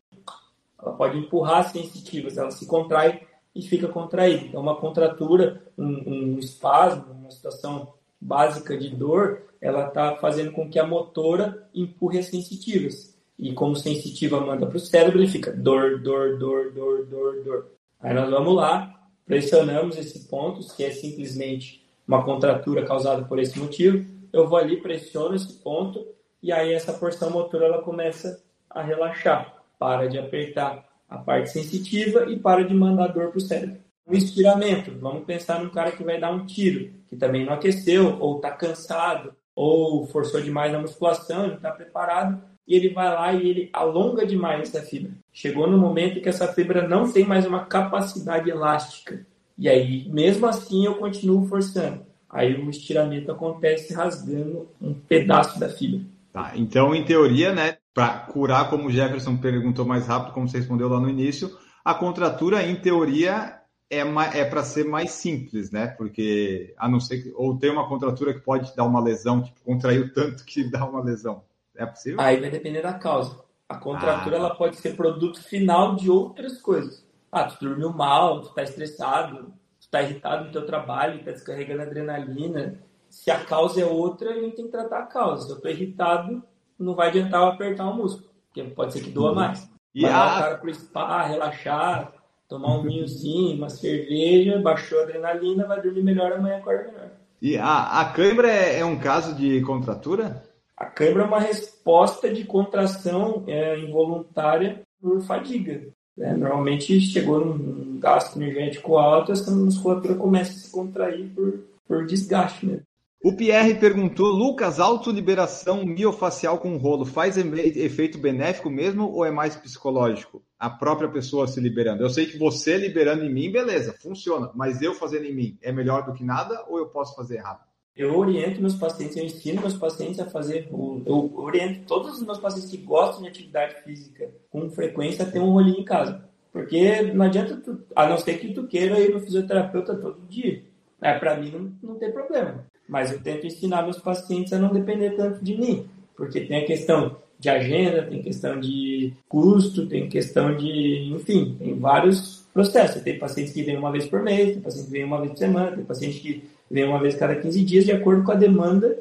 Ela 0.81 0.95
pode 0.95 1.17
empurrar 1.17 1.61
as 1.61 1.71
sensitivas, 1.71 2.37
ela 2.37 2.51
se 2.51 2.67
contrai 2.67 3.23
e 3.55 3.63
fica 3.63 3.87
contraído. 3.87 4.45
Então, 4.45 4.61
uma 4.61 4.75
contratura, 4.75 5.63
um, 5.75 6.35
um 6.35 6.39
espasmo, 6.39 7.11
uma 7.11 7.31
situação 7.31 7.91
básica 8.21 8.77
de 8.77 8.89
dor, 8.89 9.41
ela 9.59 9.87
está 9.87 10.15
fazendo 10.17 10.51
com 10.51 10.69
que 10.69 10.77
a 10.77 10.85
motora 10.85 11.67
empurre 11.73 12.19
as 12.19 12.27
sensitivas. 12.27 13.08
E 13.39 13.53
como 13.53 13.73
sensitiva 13.73 14.41
manda 14.41 14.67
para 14.67 14.75
o 14.75 14.81
cérebro, 14.81 15.17
ele 15.17 15.27
fica 15.29 15.53
dor, 15.53 16.01
dor, 16.01 16.37
dor, 16.37 16.73
dor, 16.73 17.05
dor, 17.05 17.43
dor. 17.43 17.71
Aí 18.01 18.13
nós 18.13 18.29
vamos 18.29 18.53
lá, 18.53 18.93
pressionamos 19.25 19.97
esse 19.97 20.27
ponto, 20.27 20.75
que 20.75 20.83
é 20.83 20.91
simplesmente 20.91 21.87
uma 22.05 22.25
contratura 22.25 22.85
causada 22.85 23.23
por 23.23 23.39
esse 23.39 23.57
motivo. 23.57 24.05
Eu 24.33 24.45
vou 24.47 24.57
ali, 24.57 24.81
pressiono 24.81 25.35
esse 25.35 25.53
ponto, 25.63 26.05
e 26.43 26.51
aí 26.51 26.73
essa 26.73 26.91
porção 26.91 27.29
motora 27.29 27.65
ela 27.65 27.81
começa 27.81 28.43
a 28.69 28.81
relaxar, 28.81 29.55
para 29.79 30.09
de 30.09 30.19
apertar 30.19 30.85
a 31.07 31.17
parte 31.17 31.49
sensitiva 31.51 32.29
e 32.29 32.37
para 32.37 32.65
de 32.65 32.73
mandar 32.73 33.07
dor 33.07 33.29
para 33.29 33.37
o 33.37 33.41
cérebro. 33.41 33.77
O 34.05 34.13
estiramento, 34.13 34.91
vamos 34.99 35.23
pensar 35.23 35.63
num 35.63 35.69
cara 35.69 35.91
que 35.91 36.03
vai 36.03 36.19
dar 36.19 36.31
um 36.31 36.45
tiro, 36.45 36.91
que 37.07 37.15
também 37.15 37.45
não 37.45 37.53
aqueceu, 37.53 38.17
ou 38.19 38.35
está 38.35 38.51
cansado, 38.51 39.33
ou 39.55 40.05
forçou 40.07 40.41
demais 40.41 40.73
na 40.73 40.79
musculação, 40.79 41.45
ele 41.45 41.55
está 41.55 41.71
preparado, 41.71 42.41
e 42.69 42.75
ele 42.75 42.89
vai 42.89 43.09
lá 43.09 43.33
e 43.33 43.49
ele 43.49 43.69
alonga 43.73 44.27
demais 44.27 44.69
essa 44.69 44.85
fibra. 44.85 45.11
Chegou 45.33 45.67
no 45.67 45.77
momento 45.77 46.21
que 46.21 46.29
essa 46.29 46.47
fibra 46.53 46.87
não 46.87 47.11
tem 47.11 47.25
mais 47.25 47.47
uma 47.47 47.65
capacidade 47.65 48.47
elástica. 48.47 49.25
E 49.57 49.67
aí, 49.67 50.07
mesmo 50.09 50.45
assim, 50.45 50.85
eu 50.85 50.95
continuo 50.95 51.47
forçando. 51.47 52.05
Aí 52.29 52.53
o 52.53 52.69
estiramento 52.69 53.31
acontece 53.31 53.91
rasgando 53.91 54.67
um 54.79 54.93
pedaço 54.93 55.59
da 55.59 55.67
fibra. 55.67 56.01
Tá, 56.31 56.51
então, 56.55 56.93
em 56.93 57.03
teoria, 57.03 57.51
né, 57.51 57.77
para 57.91 58.19
curar, 58.19 58.69
como 58.69 58.87
o 58.87 58.91
Jefferson 58.91 59.35
perguntou 59.37 59.83
mais 59.83 60.05
rápido, 60.05 60.33
como 60.33 60.47
você 60.47 60.59
respondeu 60.59 60.87
lá 60.87 60.99
no 60.99 61.09
início, 61.09 61.57
a 61.83 61.95
contratura, 61.95 62.61
em 62.61 62.75
teoria, 62.75 63.59
é, 63.89 64.01
é 64.01 64.45
para 64.45 64.63
ser 64.63 64.85
mais 64.85 65.09
simples, 65.09 65.71
né? 65.71 65.87
Porque, 65.87 66.75
a 66.77 66.87
não 66.87 66.99
ser 66.99 67.23
que, 67.23 67.33
ou 67.35 67.57
tem 67.57 67.71
uma 67.71 67.89
contratura 67.89 68.31
que 68.31 68.41
pode 68.41 68.75
dar 68.75 68.83
uma 68.83 69.01
lesão, 69.01 69.41
tipo, 69.41 69.59
contraiu 69.65 70.13
tanto 70.13 70.45
que 70.45 70.63
dá 70.69 70.85
uma 70.85 71.01
lesão. 71.01 71.41
É 71.79 71.85
possível? 71.85 72.19
Aí 72.19 72.39
vai 72.39 72.49
depender 72.49 72.81
da 72.81 72.93
causa. 72.93 73.39
A 73.67 73.77
contratura, 73.77 74.35
ah. 74.35 74.39
ela 74.39 74.55
pode 74.55 74.75
ser 74.75 74.95
produto 74.95 75.41
final 75.41 75.95
de 75.95 76.11
outras 76.11 76.61
coisas. 76.61 77.07
Ah, 77.31 77.45
tu 77.45 77.63
dormiu 77.63 77.93
mal, 77.93 78.41
tu 78.41 78.53
tá 78.53 78.63
estressado, 78.63 79.53
tu 79.79 79.89
tá 79.89 80.01
irritado 80.01 80.45
no 80.45 80.51
teu 80.51 80.65
trabalho, 80.65 81.23
tá 81.23 81.31
descarregando 81.31 81.83
adrenalina. 81.83 82.83
Se 83.09 83.31
a 83.31 83.45
causa 83.45 83.81
é 83.81 83.85
outra, 83.85 84.31
a 84.31 84.33
gente 84.33 84.55
tem 84.55 84.65
que 84.65 84.71
tratar 84.71 84.99
a 84.99 85.05
causa. 85.05 85.45
Se 85.45 85.51
eu 85.53 85.61
tô 85.61 85.69
irritado, 85.69 86.43
não 86.77 86.95
vai 86.95 87.07
adiantar 87.07 87.41
eu 87.41 87.47
apertar 87.47 87.89
o 87.89 87.95
músculo, 87.95 88.29
porque 88.47 88.63
pode 88.71 88.93
ser 88.93 89.01
que 89.01 89.11
doa 89.11 89.29
uhum. 89.29 89.35
mais. 89.35 89.69
E 89.95 90.01
vai 90.01 90.11
a... 90.11 90.25
o 90.25 90.39
cara 90.39 90.57
pro 90.57 90.73
spa, 90.73 91.23
relaxar, 91.23 92.13
tomar 92.47 92.75
um 92.75 92.81
vinhozinho, 92.81 93.55
uma 93.55 93.69
cerveja, 93.69 94.59
baixou 94.59 94.99
a 94.99 95.03
adrenalina, 95.03 95.67
vai 95.67 95.81
dormir 95.81 96.03
melhor 96.03 96.33
amanhã, 96.33 96.57
acorda 96.57 96.91
melhor. 96.91 97.11
E 97.41 97.57
a, 97.57 98.01
a 98.01 98.05
câimbra 98.11 98.49
é, 98.51 98.79
é, 98.79 98.85
um 98.85 98.99
caso 98.99 99.33
de 99.35 99.61
contratura? 99.61 100.43
A 100.79 100.85
câimbra 100.85 101.23
é 101.23 101.25
uma 101.25 101.41
resposta 101.41 102.33
de 102.33 102.45
contração 102.45 103.43
é, 103.47 103.77
involuntária 103.77 104.81
por 105.01 105.19
fadiga. 105.21 105.89
Né? 106.17 106.33
Normalmente 106.33 107.01
chegou 107.01 107.43
num 107.43 107.99
gasto 107.99 108.41
energético 108.41 108.97
alto, 108.97 109.33
essa 109.33 109.51
musculatura 109.51 110.15
começa 110.15 110.51
a 110.51 110.55
se 110.55 110.71
contrair 110.71 111.27
por, 111.35 111.65
por 111.85 112.05
desgaste 112.05 112.65
mesmo. 112.65 112.83
O 113.21 113.35
Pierre 113.35 113.75
perguntou, 113.75 114.27
Lucas, 114.27 114.79
autoliberação 114.79 115.85
miofacial 115.85 116.57
com 116.57 116.77
rolo 116.77 117.03
faz 117.03 117.37
efeito 117.37 118.17
benéfico 118.17 118.69
mesmo 118.69 119.11
ou 119.11 119.25
é 119.25 119.31
mais 119.31 119.57
psicológico? 119.57 120.41
A 120.57 120.69
própria 120.69 121.09
pessoa 121.09 121.45
se 121.45 121.59
liberando. 121.59 122.01
Eu 122.01 122.09
sei 122.09 122.25
que 122.25 122.37
você 122.37 122.77
liberando 122.77 123.25
em 123.25 123.33
mim, 123.33 123.51
beleza, 123.51 123.93
funciona, 124.01 124.49
mas 124.55 124.81
eu 124.81 124.93
fazendo 124.93 125.25
em 125.25 125.35
mim 125.35 125.57
é 125.61 125.73
melhor 125.73 126.05
do 126.05 126.13
que 126.13 126.23
nada 126.23 126.63
ou 126.69 126.77
eu 126.77 126.87
posso 126.87 127.13
fazer 127.13 127.39
errado? 127.39 127.68
Eu 127.99 128.17
oriento 128.17 128.61
meus 128.61 128.75
pacientes, 128.75 129.17
eu 129.17 129.25
ensino 129.25 129.59
meus 129.59 129.75
pacientes 129.75 130.21
a 130.21 130.25
fazer, 130.25 130.69
eu 130.71 131.33
oriento 131.35 131.81
todos 131.85 132.13
os 132.13 132.25
meus 132.25 132.37
pacientes 132.37 132.71
que 132.71 132.77
gostam 132.77 133.23
de 133.23 133.27
atividade 133.27 133.75
física 133.83 134.29
com 134.49 134.69
frequência 134.69 135.25
a 135.25 135.29
ter 135.29 135.39
um 135.39 135.51
rolinho 135.51 135.81
em 135.81 135.83
casa. 135.83 136.23
Porque 136.53 137.01
não 137.01 137.25
adianta, 137.25 137.57
tu, 137.57 137.77
a 137.93 138.07
não 138.07 138.17
ser 138.17 138.39
que 138.39 138.53
tu 138.53 138.65
queira 138.67 138.97
ir 139.01 139.13
no 139.13 139.19
fisioterapeuta 139.19 139.97
todo 139.97 140.25
dia. 140.29 140.63
É, 141.01 141.19
para 141.19 141.35
mim 141.35 141.51
não, 141.51 141.91
não 141.91 141.99
tem 141.99 142.09
problema. 142.09 142.63
Mas 142.87 143.11
eu 143.11 143.19
tento 143.19 143.45
ensinar 143.45 143.83
meus 143.83 143.99
pacientes 143.99 144.53
a 144.53 144.59
não 144.59 144.71
depender 144.71 145.17
tanto 145.17 145.43
de 145.43 145.57
mim, 145.57 145.85
porque 146.15 146.39
tem 146.39 146.63
a 146.63 146.65
questão 146.65 147.17
de 147.37 147.49
agenda, 147.49 148.03
tem 148.03 148.21
questão 148.21 148.57
de 148.61 149.11
custo, 149.27 149.85
tem 149.87 150.07
questão 150.07 150.55
de, 150.55 151.11
enfim, 151.13 151.57
tem 151.59 151.77
vários 151.77 152.47
processos. 152.53 153.01
Tem 153.01 153.19
pacientes 153.19 153.53
que 153.53 153.61
vêm 153.61 153.77
uma 153.77 153.91
vez 153.91 154.05
por 154.05 154.21
mês, 154.21 154.53
tem 154.53 154.61
pacientes 154.61 154.89
que 154.89 154.97
vêm 154.97 155.03
uma 155.03 155.19
vez 155.19 155.31
por 155.31 155.37
semana, 155.37 155.75
tem 155.75 155.83
pacientes 155.83 156.19
que 156.19 156.58
vêm 156.69 156.85
uma 156.85 156.99
vez 156.99 157.15
cada 157.15 157.35
15 157.35 157.63
dias, 157.63 157.85
de 157.85 157.91
acordo 157.91 158.23
com 158.23 158.31
a 158.31 158.35
demanda, 158.35 158.97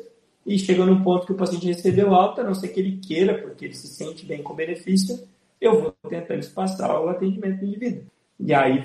e 0.46 0.58
chega 0.58 0.84
num 0.84 1.02
ponto 1.02 1.26
que 1.26 1.32
o 1.32 1.36
paciente 1.36 1.66
recebeu 1.66 2.14
alta, 2.14 2.40
a 2.40 2.44
não 2.44 2.54
ser 2.54 2.68
que 2.68 2.80
ele 2.80 2.98
queira, 2.98 3.34
porque 3.34 3.66
ele 3.66 3.74
se 3.74 3.88
sente 3.88 4.24
bem 4.24 4.42
com 4.42 4.52
o 4.52 4.56
benefício, 4.56 5.18
eu 5.60 5.80
vou 5.80 5.94
tentando 6.08 6.40
espaçar 6.40 7.00
o 7.00 7.08
atendimento 7.08 7.60
do 7.60 7.66
indivíduo. 7.66 8.04
E 8.40 8.54
aí, 8.54 8.84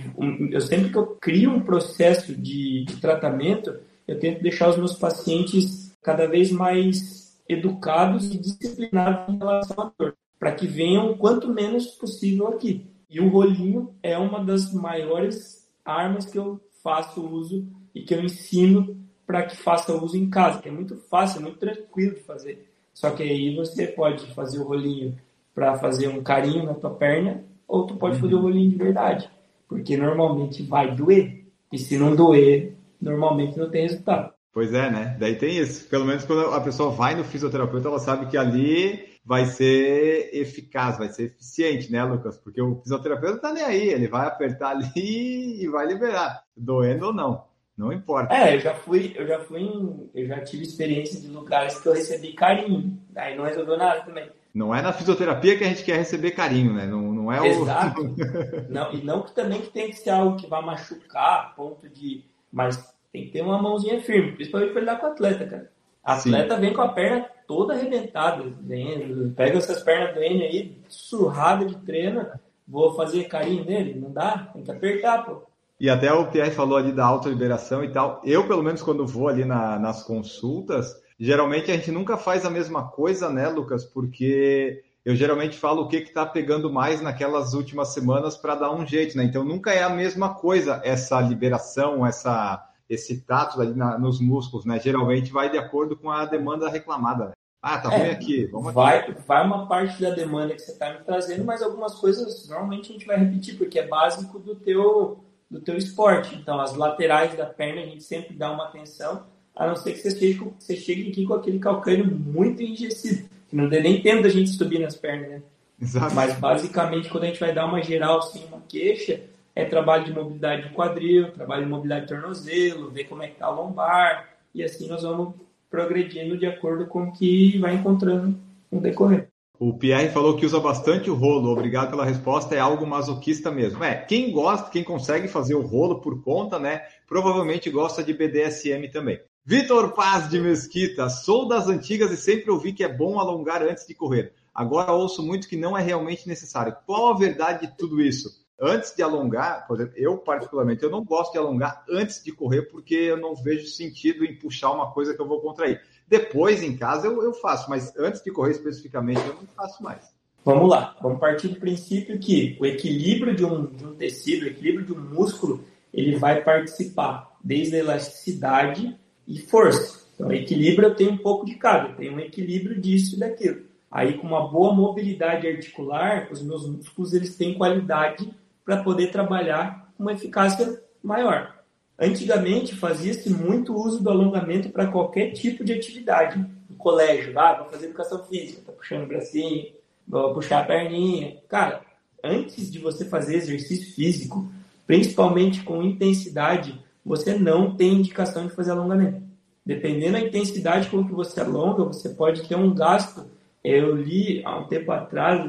eu 0.51 0.59
sempre 0.59 0.89
que 0.89 0.97
eu 0.97 1.05
crio 1.05 1.51
um 1.51 1.61
processo 1.61 2.35
de, 2.35 2.83
de 2.85 2.95
tratamento, 2.99 3.75
eu 4.07 4.19
tento 4.19 4.41
deixar 4.41 4.69
os 4.69 4.77
meus 4.77 4.95
pacientes 4.95 5.95
cada 6.01 6.27
vez 6.27 6.51
mais 6.51 7.39
educados 7.47 8.33
e 8.33 8.37
disciplinados 8.37 9.33
em 9.33 9.37
relação 9.37 9.85
à 9.85 9.91
dor, 9.97 10.15
para 10.39 10.51
que 10.51 10.67
venham 10.67 11.15
quanto 11.15 11.53
menos 11.53 11.87
possível 11.87 12.47
aqui. 12.47 12.85
E 13.09 13.19
o 13.19 13.29
rolinho 13.29 13.93
é 14.01 14.17
uma 14.17 14.43
das 14.43 14.73
maiores 14.73 15.65
armas 15.85 16.25
que 16.25 16.37
eu 16.37 16.59
faço 16.83 17.21
uso 17.21 17.67
e 17.93 18.01
que 18.01 18.13
eu 18.13 18.21
ensino 18.21 18.97
para 19.25 19.43
que 19.43 19.55
faça 19.55 19.93
uso 19.93 20.17
em 20.17 20.29
casa, 20.29 20.61
que 20.61 20.69
é 20.69 20.71
muito 20.71 20.97
fácil, 21.09 21.39
é 21.39 21.43
muito 21.43 21.59
tranquilo 21.59 22.15
de 22.15 22.23
fazer. 22.23 22.69
Só 22.93 23.09
que 23.11 23.23
aí 23.23 23.55
você 23.55 23.87
pode 23.87 24.25
fazer 24.33 24.59
o 24.59 24.63
rolinho 24.63 25.17
para 25.55 25.77
fazer 25.77 26.07
um 26.07 26.23
carinho 26.23 26.65
na 26.65 26.73
tua 26.73 26.91
perna, 26.91 27.43
ou 27.67 27.87
tu 27.87 27.95
pode 27.95 28.19
fazer 28.19 28.35
o 28.35 28.41
rolinho 28.41 28.69
de 28.69 28.75
verdade, 28.75 29.29
porque 29.67 29.97
normalmente 29.97 30.63
vai 30.63 30.95
doer. 30.95 31.43
E 31.71 31.77
se 31.77 31.97
não 31.97 32.15
doer, 32.15 32.75
normalmente 33.01 33.57
não 33.57 33.69
tem 33.69 33.83
resultado. 33.83 34.33
Pois 34.53 34.71
é, 34.71 34.91
né? 34.91 35.17
Daí 35.19 35.35
tem 35.35 35.57
isso. 35.57 35.89
Pelo 35.89 36.05
menos 36.05 36.23
quando 36.25 36.53
a 36.53 36.61
pessoa 36.61 36.91
vai 36.91 37.15
no 37.15 37.23
fisioterapeuta, 37.23 37.87
ela 37.87 37.99
sabe 37.99 38.27
que 38.27 38.37
ali 38.37 39.13
vai 39.25 39.45
ser 39.45 40.29
eficaz, 40.31 40.97
vai 40.97 41.09
ser 41.09 41.23
eficiente, 41.23 41.91
né, 41.91 42.03
Lucas? 42.03 42.37
Porque 42.37 42.61
o 42.61 42.75
fisioterapeuta 42.81 43.39
tá 43.39 43.53
nem 43.53 43.63
aí, 43.63 43.89
ele 43.89 44.07
vai 44.07 44.27
apertar 44.27 44.69
ali 44.77 45.63
e 45.63 45.67
vai 45.67 45.87
liberar, 45.87 46.43
doendo 46.55 47.07
ou 47.07 47.13
não. 47.13 47.52
Não 47.77 47.91
importa. 47.91 48.33
É, 48.33 48.55
eu 48.55 48.59
já 48.59 48.73
fui, 48.73 49.13
eu 49.15 49.27
já 49.27 49.39
fui 49.39 49.61
em, 49.61 50.09
eu 50.13 50.27
já 50.27 50.41
tive 50.41 50.63
experiência 50.63 51.19
de 51.19 51.27
lugares 51.27 51.79
que 51.79 51.87
eu 51.87 51.93
recebi 51.93 52.33
carinho. 52.33 52.99
Aí 53.15 53.35
não 53.35 53.45
resolveu 53.45 53.77
nada 53.77 54.01
também. 54.01 54.29
Não 54.53 54.73
é 54.73 54.81
na 54.81 54.93
fisioterapia 54.93 55.57
que 55.57 55.63
a 55.63 55.67
gente 55.67 55.83
quer 55.83 55.97
receber 55.97 56.31
carinho, 56.31 56.73
né? 56.73 56.85
Não, 56.85 57.01
não 57.11 57.31
é 57.31 57.41
o. 57.41 57.45
Exato. 57.45 58.01
não, 58.69 58.93
e 58.93 59.03
não 59.03 59.23
que 59.23 59.33
também 59.33 59.61
que 59.61 59.71
tem 59.71 59.89
que 59.89 59.95
ser 59.95 60.11
algo 60.11 60.37
que 60.37 60.47
vai 60.47 60.63
machucar, 60.63 61.55
ponto 61.55 61.89
de. 61.89 62.23
Mas 62.51 62.93
tem 63.11 63.25
que 63.25 63.31
ter 63.31 63.41
uma 63.41 63.59
mãozinha 63.59 63.99
firme, 64.01 64.33
principalmente 64.33 64.71
para 64.71 64.81
lidar 64.81 64.99
com 64.99 65.07
o 65.07 65.09
atleta, 65.09 65.45
cara. 65.47 65.71
Atleta 66.03 66.55
Sim. 66.55 66.61
vem 66.61 66.73
com 66.73 66.81
a 66.81 66.89
perna 66.89 67.25
toda 67.47 67.73
arrebentada. 67.73 68.43
Vem, 68.61 69.31
pega 69.31 69.57
essas 69.57 69.81
pernas 69.81 70.13
do 70.13 70.21
N 70.21 70.43
aí, 70.43 70.77
surrada 70.87 71.65
de 71.65 71.75
treino, 71.77 72.27
vou 72.67 72.93
fazer 72.93 73.23
carinho 73.23 73.65
nele? 73.65 73.99
Não 73.99 74.11
dá? 74.11 74.49
Tem 74.53 74.63
que 74.63 74.71
apertar, 74.71 75.25
pô. 75.25 75.41
E 75.79 75.89
até 75.89 76.13
o 76.13 76.27
Pierre 76.27 76.51
falou 76.51 76.77
ali 76.77 76.91
da 76.91 77.05
autoliberação 77.05 77.83
e 77.83 77.91
tal. 77.91 78.21
Eu, 78.23 78.47
pelo 78.47 78.63
menos, 78.63 78.81
quando 78.81 79.05
vou 79.05 79.27
ali 79.27 79.43
na, 79.43 79.77
nas 79.79 80.03
consultas, 80.03 80.95
geralmente 81.19 81.71
a 81.71 81.75
gente 81.75 81.91
nunca 81.91 82.17
faz 82.17 82.45
a 82.45 82.49
mesma 82.49 82.87
coisa, 82.89 83.29
né, 83.29 83.49
Lucas? 83.49 83.83
Porque 83.83 84.81
eu 85.05 85.15
geralmente 85.15 85.57
falo 85.57 85.81
o 85.81 85.87
que 85.87 85.97
está 85.97 86.25
pegando 86.25 86.71
mais 86.71 87.01
naquelas 87.01 87.53
últimas 87.53 87.89
semanas 87.89 88.37
para 88.37 88.55
dar 88.55 88.73
um 88.73 88.85
jeito, 88.85 89.17
né? 89.17 89.25
Então 89.25 89.43
nunca 89.43 89.73
é 89.73 89.83
a 89.83 89.89
mesma 89.89 90.33
coisa 90.33 90.81
essa 90.83 91.19
liberação, 91.19 92.05
essa 92.05 92.69
esse 92.89 93.21
tato 93.21 93.59
ali 93.59 93.73
na, 93.73 93.97
nos 93.97 94.21
músculos, 94.21 94.65
né? 94.65 94.79
Geralmente 94.79 95.31
vai 95.31 95.49
de 95.49 95.57
acordo 95.57 95.97
com 95.97 96.09
a 96.09 96.25
demanda 96.25 96.69
reclamada. 96.69 97.25
Né? 97.27 97.31
Ah, 97.61 97.79
tá 97.79 97.93
é, 97.93 97.97
ruim 97.97 98.09
aqui, 98.09 98.45
vamos 98.45 98.73
vai, 98.73 98.99
aqui. 98.99 99.15
Vai 99.25 99.45
uma 99.45 99.67
parte 99.67 100.01
da 100.01 100.09
demanda 100.09 100.53
que 100.53 100.61
você 100.61 100.71
está 100.71 100.93
me 100.93 100.99
trazendo, 100.99 101.45
mas 101.45 101.61
algumas 101.61 101.95
coisas 101.95 102.47
normalmente 102.49 102.89
a 102.89 102.93
gente 102.93 103.05
vai 103.05 103.17
repetir, 103.17 103.57
porque 103.57 103.79
é 103.79 103.87
básico 103.87 104.37
do 104.37 104.55
teu, 104.55 105.22
do 105.53 105.61
teu 105.61 105.77
esporte. 105.77 106.35
Então, 106.35 106.59
as 106.59 106.75
laterais 106.75 107.37
da 107.37 107.45
perna 107.45 107.81
a 107.81 107.85
gente 107.85 108.03
sempre 108.03 108.35
dá 108.35 108.51
uma 108.51 108.65
atenção, 108.65 109.23
a 109.55 109.67
não 109.67 109.75
ser 109.75 109.93
que 109.93 109.99
você 109.99 110.09
chegue, 110.09 110.51
você 110.57 110.75
chegue 110.75 111.11
aqui 111.11 111.25
com 111.25 111.35
aquele 111.35 111.59
calcânio 111.59 112.05
muito 112.07 112.63
enrijecido, 112.63 113.29
que 113.47 113.55
não 113.55 113.69
dê 113.69 113.79
nem 113.79 114.01
tempo 114.01 114.23
da 114.23 114.29
gente 114.29 114.49
subir 114.49 114.79
nas 114.79 114.95
pernas, 114.95 115.29
né? 115.29 115.41
Exato. 115.79 116.15
Mas 116.15 116.33
basicamente, 116.39 117.07
quando 117.07 117.25
a 117.25 117.27
gente 117.27 117.39
vai 117.39 117.53
dar 117.53 117.67
uma 117.67 117.83
geral, 117.83 118.17
assim, 118.17 118.43
uma 118.47 118.61
queixa, 118.67 119.21
é 119.55 119.63
trabalho 119.63 120.05
de 120.05 120.11
mobilidade 120.11 120.63
de 120.63 120.73
quadril, 120.73 121.31
trabalho 121.31 121.65
de 121.65 121.69
mobilidade 121.69 122.01
de 122.01 122.07
tornozelo, 122.07 122.89
ver 122.89 123.03
como 123.03 123.21
é 123.21 123.27
que 123.27 123.37
tá 123.37 123.49
o 123.51 123.55
lombar, 123.55 124.29
e 124.55 124.63
assim 124.63 124.87
nós 124.87 125.03
vamos 125.03 125.35
progredindo 125.69 126.35
de 126.35 126.47
acordo 126.47 126.87
com 126.87 127.03
o 127.03 127.11
que 127.11 127.59
vai 127.59 127.75
encontrando 127.75 128.35
no 128.71 128.81
decorrer. 128.81 129.27
O 129.59 129.77
Pierre 129.77 130.09
falou 130.09 130.35
que 130.35 130.45
usa 130.45 130.59
bastante 130.59 131.11
o 131.11 131.13
rolo. 131.13 131.51
Obrigado 131.51 131.91
pela 131.91 132.03
resposta. 132.05 132.55
É 132.55 132.59
algo 132.59 132.87
masoquista 132.87 133.51
mesmo. 133.51 133.83
É, 133.83 133.95
quem 133.95 134.31
gosta, 134.31 134.71
quem 134.71 134.83
consegue 134.83 135.27
fazer 135.27 135.53
o 135.53 135.61
rolo 135.61 136.01
por 136.01 136.23
conta, 136.23 136.57
né? 136.57 136.81
Provavelmente 137.07 137.69
gosta 137.69 138.03
de 138.03 138.13
BDSM 138.13 138.91
também. 138.91 139.21
Vitor 139.45 139.93
Paz 139.93 140.27
de 140.27 140.39
Mesquita. 140.39 141.07
Sou 141.07 141.47
das 141.47 141.67
antigas 141.67 142.11
e 142.11 142.17
sempre 142.17 142.49
ouvi 142.49 142.73
que 142.73 142.83
é 142.83 142.91
bom 142.91 143.19
alongar 143.19 143.61
antes 143.61 143.85
de 143.85 143.93
correr. 143.93 144.33
Agora 144.53 144.91
ouço 144.91 145.21
muito 145.21 145.47
que 145.47 145.55
não 145.55 145.77
é 145.77 145.81
realmente 145.83 146.27
necessário. 146.27 146.75
Qual 146.85 147.13
a 147.13 147.17
verdade 147.17 147.67
de 147.67 147.77
tudo 147.77 148.01
isso? 148.01 148.43
antes 148.63 148.95
de 148.95 149.03
alongar, 149.03 149.67
por 149.67 149.75
exemplo, 149.75 149.93
eu 149.97 150.17
particularmente, 150.17 150.83
eu 150.83 150.89
não 150.89 151.03
gosto 151.03 151.33
de 151.33 151.37
alongar 151.37 151.83
antes 151.89 152.23
de 152.23 152.31
correr 152.31 152.63
porque 152.63 152.95
eu 152.95 153.17
não 153.17 153.35
vejo 153.35 153.67
sentido 153.67 154.23
em 154.23 154.37
puxar 154.37 154.71
uma 154.71 154.91
coisa 154.91 155.13
que 155.13 155.21
eu 155.21 155.27
vou 155.27 155.41
contrair. 155.41 155.81
Depois, 156.07 156.61
em 156.61 156.75
casa, 156.75 157.07
eu, 157.07 157.23
eu 157.23 157.33
faço, 157.33 157.69
mas 157.69 157.95
antes 157.97 158.23
de 158.23 158.31
correr 158.31 158.51
especificamente, 158.51 159.21
eu 159.21 159.35
não 159.35 159.47
faço 159.55 159.81
mais. 159.81 160.13
Vamos 160.45 160.69
lá, 160.69 160.97
vamos 161.01 161.19
partir 161.19 161.47
do 161.47 161.59
princípio 161.59 162.19
que 162.19 162.57
o 162.59 162.65
equilíbrio 162.65 163.33
de 163.33 163.45
um, 163.45 163.65
de 163.65 163.85
um 163.85 163.95
tecido, 163.95 164.43
o 164.43 164.49
equilíbrio 164.49 164.85
de 164.85 164.93
um 164.93 164.99
músculo, 164.99 165.63
ele 165.93 166.17
vai 166.17 166.43
participar 166.43 167.31
desde 167.41 167.77
a 167.77 167.79
elasticidade 167.79 168.97
e 169.25 169.39
força. 169.39 170.03
Então, 170.15 170.31
equilíbrio 170.31 170.89
eu 170.89 170.95
tenho 170.95 171.11
um 171.11 171.17
pouco 171.17 171.45
de 171.45 171.55
cada, 171.55 171.89
eu 171.89 171.95
tenho 171.95 172.13
um 172.13 172.19
equilíbrio 172.19 172.79
disso 172.79 173.15
e 173.15 173.19
daquilo. 173.19 173.61
Aí, 173.89 174.17
com 174.17 174.27
uma 174.27 174.49
boa 174.49 174.73
mobilidade 174.73 175.47
articular, 175.47 176.27
os 176.31 176.41
meus 176.41 176.67
músculos 176.67 177.13
eles 177.13 177.37
têm 177.37 177.53
qualidade 177.53 178.33
para 178.65 178.83
poder 178.83 179.11
trabalhar 179.11 179.93
com 179.95 180.03
uma 180.03 180.13
eficácia 180.13 180.81
maior. 181.01 181.62
Antigamente 181.99 182.75
fazia-se 182.75 183.29
muito 183.29 183.75
uso 183.75 184.03
do 184.03 184.09
alongamento 184.09 184.69
para 184.69 184.87
qualquer 184.87 185.31
tipo 185.31 185.63
de 185.63 185.73
atividade. 185.73 186.43
No 186.69 186.75
colégio, 186.75 187.37
ah, 187.39 187.53
vou 187.53 187.69
fazer 187.69 187.85
educação 187.85 188.23
física, 188.25 188.61
tá 188.65 188.71
puxando 188.71 189.03
o 189.03 189.07
bracinho, 189.07 189.67
vou 190.07 190.33
puxar 190.33 190.61
a 190.61 190.65
perninha. 190.65 191.37
Cara, 191.47 191.81
antes 192.23 192.71
de 192.71 192.79
você 192.79 193.05
fazer 193.05 193.35
exercício 193.35 193.93
físico, 193.93 194.51
principalmente 194.87 195.63
com 195.63 195.83
intensidade, 195.83 196.79
você 197.05 197.37
não 197.37 197.75
tem 197.75 197.93
indicação 197.93 198.47
de 198.47 198.53
fazer 198.53 198.71
alongamento. 198.71 199.21
Dependendo 199.65 200.13
da 200.13 200.19
intensidade 200.19 200.89
com 200.89 201.05
que 201.05 201.13
você 201.13 201.39
alonga, 201.39 201.85
você 201.85 202.09
pode 202.09 202.47
ter 202.47 202.55
um 202.55 202.73
gasto 202.73 203.25
eu 203.63 203.95
li 203.95 204.43
há 204.43 204.59
um 204.59 204.67
tempo 204.67 204.91
atrás 204.91 205.41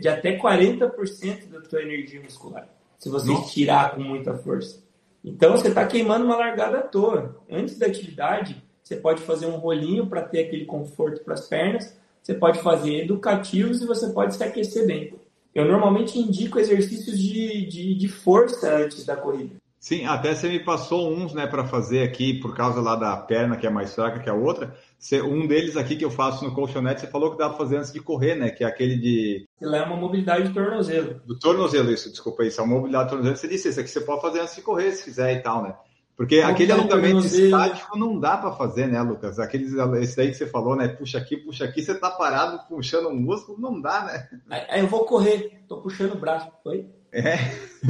de 0.00 0.08
até 0.08 0.38
40% 0.38 1.48
da 1.50 1.60
tua 1.60 1.82
energia 1.82 2.20
muscular, 2.20 2.66
se 2.98 3.10
você 3.10 3.30
Nossa. 3.30 3.52
tirar 3.52 3.94
com 3.94 4.00
muita 4.00 4.34
força. 4.34 4.82
Então 5.24 5.52
você 5.52 5.68
está 5.68 5.86
queimando 5.86 6.24
uma 6.24 6.36
largada 6.36 6.78
à 6.78 6.82
toa. 6.82 7.36
Antes 7.50 7.78
da 7.78 7.86
atividade, 7.86 8.62
você 8.82 8.96
pode 8.96 9.22
fazer 9.22 9.46
um 9.46 9.56
rolinho 9.56 10.06
para 10.06 10.22
ter 10.22 10.44
aquele 10.44 10.64
conforto 10.64 11.22
para 11.22 11.34
as 11.34 11.46
pernas, 11.46 11.96
você 12.22 12.34
pode 12.34 12.60
fazer 12.60 13.04
educativos 13.04 13.82
e 13.82 13.86
você 13.86 14.08
pode 14.10 14.34
se 14.34 14.42
aquecer 14.42 14.86
bem. 14.86 15.14
Eu 15.54 15.66
normalmente 15.66 16.18
indico 16.18 16.58
exercícios 16.58 17.18
de, 17.18 17.66
de, 17.66 17.94
de 17.94 18.08
força 18.08 18.76
antes 18.76 19.04
da 19.04 19.16
corrida. 19.16 19.56
Sim, 19.80 20.04
até 20.06 20.34
você 20.34 20.48
me 20.48 20.58
passou 20.58 21.12
uns, 21.12 21.32
né, 21.32 21.46
para 21.46 21.64
fazer 21.64 22.02
aqui 22.02 22.34
por 22.40 22.54
causa 22.54 22.80
lá 22.80 22.96
da 22.96 23.16
perna 23.16 23.56
que 23.56 23.66
é 23.66 23.70
mais 23.70 23.94
fraca 23.94 24.18
que 24.18 24.28
a 24.28 24.34
outra. 24.34 24.74
Um 25.24 25.46
deles 25.46 25.76
aqui 25.76 25.94
que 25.94 26.04
eu 26.04 26.10
faço 26.10 26.44
no 26.44 26.52
colchonete, 26.52 27.02
você 27.02 27.06
falou 27.06 27.30
que 27.30 27.38
dá 27.38 27.48
para 27.48 27.58
fazer 27.58 27.76
antes 27.76 27.92
de 27.92 28.00
correr, 28.00 28.34
né? 28.34 28.50
Que 28.50 28.64
é 28.64 28.66
aquele 28.66 28.96
de. 28.96 29.46
Que 29.58 29.64
é 29.64 29.82
uma 29.82 29.96
mobilidade 29.96 30.48
de 30.48 30.54
tornozelo. 30.54 31.20
Do 31.24 31.38
tornozelo, 31.38 31.92
isso, 31.92 32.10
desculpa 32.10 32.44
isso. 32.44 32.60
É 32.60 32.64
uma 32.64 32.74
mobilidade 32.74 33.04
de 33.04 33.10
tornozelo. 33.10 33.36
Você 33.36 33.46
disse 33.46 33.68
isso 33.68 33.78
aqui 33.78 33.88
você 33.88 34.00
pode 34.00 34.20
fazer 34.20 34.40
antes 34.40 34.56
de 34.56 34.62
correr, 34.62 34.90
se 34.92 35.04
quiser 35.04 35.36
e 35.36 35.40
tal, 35.40 35.62
né? 35.62 35.74
Porque 36.18 36.40
aquele 36.40 36.72
alongamento 36.72 37.24
estático 37.24 37.96
não 37.96 38.18
dá 38.18 38.36
para 38.36 38.50
fazer, 38.50 38.88
né, 38.88 39.00
Lucas? 39.00 39.38
Aqueles, 39.38 39.72
esse 40.02 40.16
daí 40.16 40.28
que 40.30 40.34
você 40.34 40.48
falou, 40.48 40.74
né? 40.74 40.88
Puxa 40.88 41.16
aqui, 41.16 41.36
puxa 41.36 41.64
aqui, 41.64 41.80
você 41.80 41.94
tá 41.94 42.10
parado 42.10 42.60
puxando 42.68 43.06
um 43.06 43.14
músculo, 43.14 43.56
não 43.60 43.80
dá, 43.80 44.04
né? 44.04 44.28
Aí 44.68 44.80
eu 44.80 44.88
vou 44.88 45.04
correr, 45.04 45.62
tô 45.68 45.80
puxando 45.80 46.14
o 46.14 46.18
braço, 46.18 46.50
foi? 46.64 46.88
É. 47.12 47.34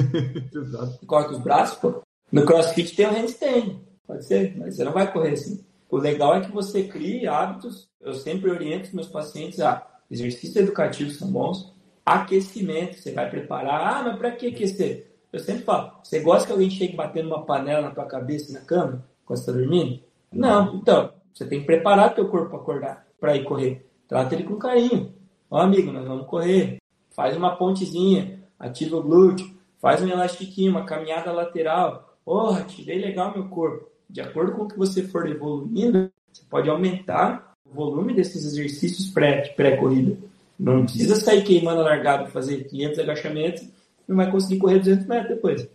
Exato. 0.55 1.07
Corta 1.07 1.33
os 1.33 1.39
braços, 1.39 1.79
pô. 1.79 2.03
No 2.31 2.45
CrossFit 2.45 2.95
tem 2.95 3.07
o 3.07 3.13
handstand, 3.13 3.81
pode 4.07 4.27
ser, 4.27 4.55
mas 4.59 4.77
você 4.77 4.85
não 4.85 4.93
vai 4.93 5.11
correr 5.11 5.33
assim. 5.33 5.65
O 5.91 5.97
legal 5.97 6.35
é 6.35 6.41
que 6.41 6.53
você 6.53 6.85
crie 6.85 7.27
hábitos. 7.27 7.89
Eu 8.01 8.13
sempre 8.15 8.51
oriento 8.51 8.89
os 8.89 8.93
meus 8.93 9.09
pacientes 9.09 9.61
a 9.61 9.87
exercícios 10.11 10.57
educativos 10.57 11.17
são 11.17 11.31
bons, 11.31 11.75
aquecimento, 12.05 12.99
você 12.99 13.13
vai 13.13 13.29
preparar. 13.29 13.97
Ah, 13.97 14.03
mas 14.03 14.19
para 14.19 14.33
que 14.33 14.49
aquecer? 14.49 15.11
Eu 15.33 15.39
sempre 15.39 15.65
falo, 15.65 15.93
você 16.03 16.21
gosta 16.21 16.47
que 16.47 16.53
alguém 16.53 16.71
chegue 16.71 16.97
batendo 16.97 17.29
uma 17.29 17.45
panela 17.45 17.83
na 17.83 17.91
tua 17.91 18.07
cabeça 18.07 18.53
na 18.53 18.65
cama 18.65 19.05
quando 19.25 19.39
você 19.39 19.51
está 19.51 19.53
dormindo? 19.53 20.01
Não. 20.33 20.77
Então, 20.77 21.13
você 21.35 21.45
tem 21.47 21.61
que 21.61 21.67
preparar 21.67 22.15
teu 22.15 22.29
corpo 22.29 22.51
para 22.51 22.59
acordar, 22.59 23.07
para 23.21 23.37
ir 23.37 23.45
correr. 23.45 23.87
Trata 24.07 24.35
ele 24.35 24.45
com 24.45 24.57
carinho. 24.57 25.13
Ó, 25.51 25.59
amigo, 25.61 25.93
nós 25.93 26.07
vamos 26.07 26.27
correr. 26.27 26.79
Faz 27.11 27.37
uma 27.37 27.57
pontezinha, 27.57 28.43
ativa 28.59 28.97
o 28.97 29.03
glúteo, 29.03 29.51
faz 29.79 30.03
um 30.03 30.09
elastiquinho, 30.09 30.71
uma 30.71 30.85
caminhada 30.85 31.31
lateral. 31.33 32.17
Porra, 32.25 32.63
tirei 32.65 32.99
legal 32.99 33.33
meu 33.35 33.49
corpo 33.49 33.98
de 34.09 34.21
acordo 34.21 34.53
com 34.53 34.63
o 34.63 34.69
que 34.69 34.79
você 34.79 35.03
for 35.03 35.29
evoluindo, 35.29 36.11
você 36.33 36.43
pode 36.49 36.69
aumentar 36.69 37.55
o 37.65 37.75
volume 37.75 38.15
desses 38.15 38.45
exercícios 38.45 39.11
pré-corrida. 39.11 40.13
Pré 40.13 40.29
não 40.59 40.85
precisa 40.85 41.15
sair 41.15 41.45
queimando 41.45 41.81
a 41.81 41.85
largada 41.85 42.27
fazer 42.27 42.65
500 42.65 42.99
agachamentos, 42.99 43.69
não 44.07 44.17
vai 44.17 44.31
conseguir 44.31 44.59
correr 44.59 44.79
200 44.79 45.07
metros 45.07 45.29
depois. 45.29 45.69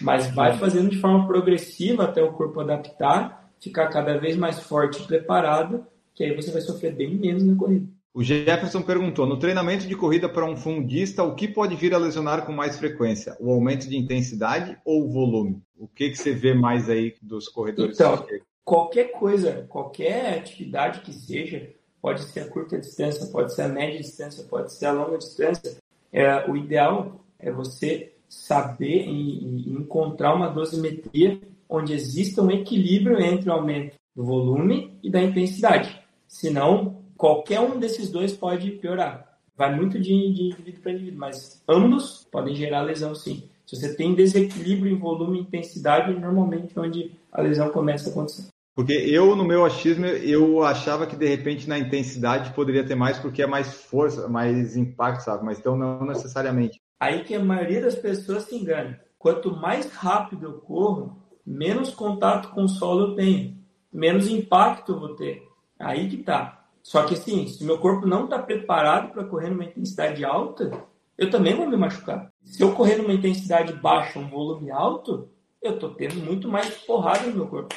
Mas 0.00 0.32
vai 0.32 0.56
fazendo 0.56 0.88
de 0.88 0.98
forma 0.98 1.26
progressiva 1.26 2.04
até 2.04 2.22
o 2.22 2.32
corpo 2.32 2.60
adaptar, 2.60 3.50
ficar 3.60 3.88
cada 3.88 4.16
vez 4.16 4.36
mais 4.36 4.60
forte 4.60 5.02
e 5.02 5.06
preparado, 5.06 5.84
que 6.14 6.24
aí 6.24 6.34
você 6.34 6.50
vai 6.50 6.62
sofrer 6.62 6.94
bem 6.94 7.14
menos 7.14 7.42
na 7.42 7.56
corrida. 7.56 7.86
O 8.12 8.22
Jefferson 8.22 8.82
perguntou: 8.82 9.26
no 9.26 9.38
treinamento 9.38 9.86
de 9.86 9.94
corrida 9.94 10.28
para 10.28 10.44
um 10.44 10.56
fundista, 10.56 11.22
o 11.22 11.34
que 11.34 11.46
pode 11.46 11.76
vir 11.76 11.94
a 11.94 11.98
lesionar 11.98 12.44
com 12.44 12.52
mais 12.52 12.76
frequência? 12.76 13.36
O 13.38 13.50
aumento 13.50 13.88
de 13.88 13.96
intensidade 13.96 14.76
ou 14.84 15.04
o 15.04 15.08
volume? 15.08 15.62
O 15.78 15.86
que, 15.86 16.10
que 16.10 16.16
você 16.16 16.32
vê 16.32 16.52
mais 16.52 16.90
aí 16.90 17.14
dos 17.22 17.48
corredores? 17.48 17.94
Então, 17.94 18.26
qualquer 18.64 19.12
coisa, 19.12 19.66
qualquer 19.68 20.38
atividade 20.38 21.00
que 21.00 21.12
seja, 21.12 21.70
pode 22.02 22.22
ser 22.24 22.40
a 22.40 22.48
curta 22.48 22.78
distância, 22.78 23.26
pode 23.26 23.54
ser 23.54 23.62
a 23.62 23.68
média 23.68 24.00
distância, 24.00 24.44
pode 24.44 24.72
ser 24.72 24.86
a 24.86 24.92
longa 24.92 25.18
distância. 25.18 25.76
É, 26.12 26.50
o 26.50 26.56
ideal 26.56 27.24
é 27.38 27.52
você 27.52 28.12
saber 28.28 29.06
e, 29.06 29.68
e 29.68 29.72
encontrar 29.72 30.34
uma 30.34 30.48
dosimetria 30.48 31.40
onde 31.68 31.92
exista 31.92 32.42
um 32.42 32.50
equilíbrio 32.50 33.20
entre 33.20 33.48
o 33.48 33.52
aumento 33.52 33.96
do 34.14 34.24
volume 34.24 34.98
e 35.02 35.10
da 35.10 35.22
intensidade. 35.22 36.00
Senão, 36.26 36.99
qualquer 37.20 37.60
um 37.60 37.78
desses 37.78 38.10
dois 38.10 38.32
pode 38.32 38.70
piorar. 38.70 39.36
Vai 39.54 39.76
muito 39.76 40.00
de, 40.00 40.08
de 40.08 40.42
indivíduo 40.44 40.80
para 40.80 40.92
indivíduo, 40.92 41.20
mas 41.20 41.62
ambos 41.68 42.26
podem 42.32 42.54
gerar 42.54 42.80
lesão 42.80 43.14
sim. 43.14 43.46
Se 43.66 43.76
você 43.76 43.94
tem 43.94 44.14
desequilíbrio 44.14 44.90
em 44.90 44.98
volume 44.98 45.38
e 45.38 45.42
intensidade, 45.42 46.18
normalmente 46.18 46.72
é 46.74 46.80
onde 46.80 47.12
a 47.30 47.42
lesão 47.42 47.68
começa 47.68 48.08
a 48.08 48.12
acontecer. 48.12 48.46
Porque 48.74 48.94
eu, 48.94 49.36
no 49.36 49.44
meu 49.44 49.66
achismo, 49.66 50.06
eu 50.06 50.64
achava 50.64 51.06
que 51.06 51.14
de 51.14 51.26
repente 51.26 51.68
na 51.68 51.78
intensidade 51.78 52.54
poderia 52.54 52.86
ter 52.86 52.94
mais 52.94 53.18
porque 53.18 53.42
é 53.42 53.46
mais 53.46 53.74
força, 53.74 54.26
mais 54.26 54.74
impacto, 54.74 55.20
sabe? 55.20 55.44
Mas 55.44 55.58
então 55.58 55.76
não 55.76 56.06
necessariamente. 56.06 56.80
Aí 56.98 57.22
que 57.22 57.34
a 57.34 57.44
maioria 57.44 57.82
das 57.82 57.96
pessoas 57.96 58.44
se 58.44 58.56
engana. 58.56 58.98
Quanto 59.18 59.54
mais 59.54 59.92
rápido 59.92 60.46
eu 60.46 60.52
corro, 60.54 61.18
menos 61.44 61.90
contato 61.90 62.48
com 62.48 62.64
o 62.64 62.68
solo 62.68 63.08
eu 63.08 63.14
tenho, 63.14 63.58
menos 63.92 64.26
impacto 64.26 64.92
eu 64.92 65.00
vou 65.00 65.14
ter. 65.16 65.46
Aí 65.78 66.08
que 66.08 66.16
tá. 66.16 66.59
Só 66.90 67.04
que 67.04 67.14
assim, 67.14 67.46
se 67.46 67.62
meu 67.62 67.78
corpo 67.78 68.04
não 68.04 68.24
está 68.24 68.36
preparado 68.36 69.12
para 69.12 69.22
correr 69.22 69.48
numa 69.48 69.64
intensidade 69.64 70.24
alta, 70.24 70.72
eu 71.16 71.30
também 71.30 71.54
vou 71.54 71.64
me 71.64 71.76
machucar. 71.76 72.32
Se 72.42 72.60
eu 72.60 72.72
correr 72.72 72.96
numa 72.96 73.12
intensidade 73.12 73.72
baixa, 73.74 74.18
um 74.18 74.28
volume 74.28 74.72
alto, 74.72 75.28
eu 75.62 75.74
estou 75.74 75.90
tendo 75.90 76.16
muito 76.16 76.48
mais 76.48 76.68
porrada 76.78 77.28
no 77.28 77.36
meu 77.36 77.46
corpo. 77.46 77.72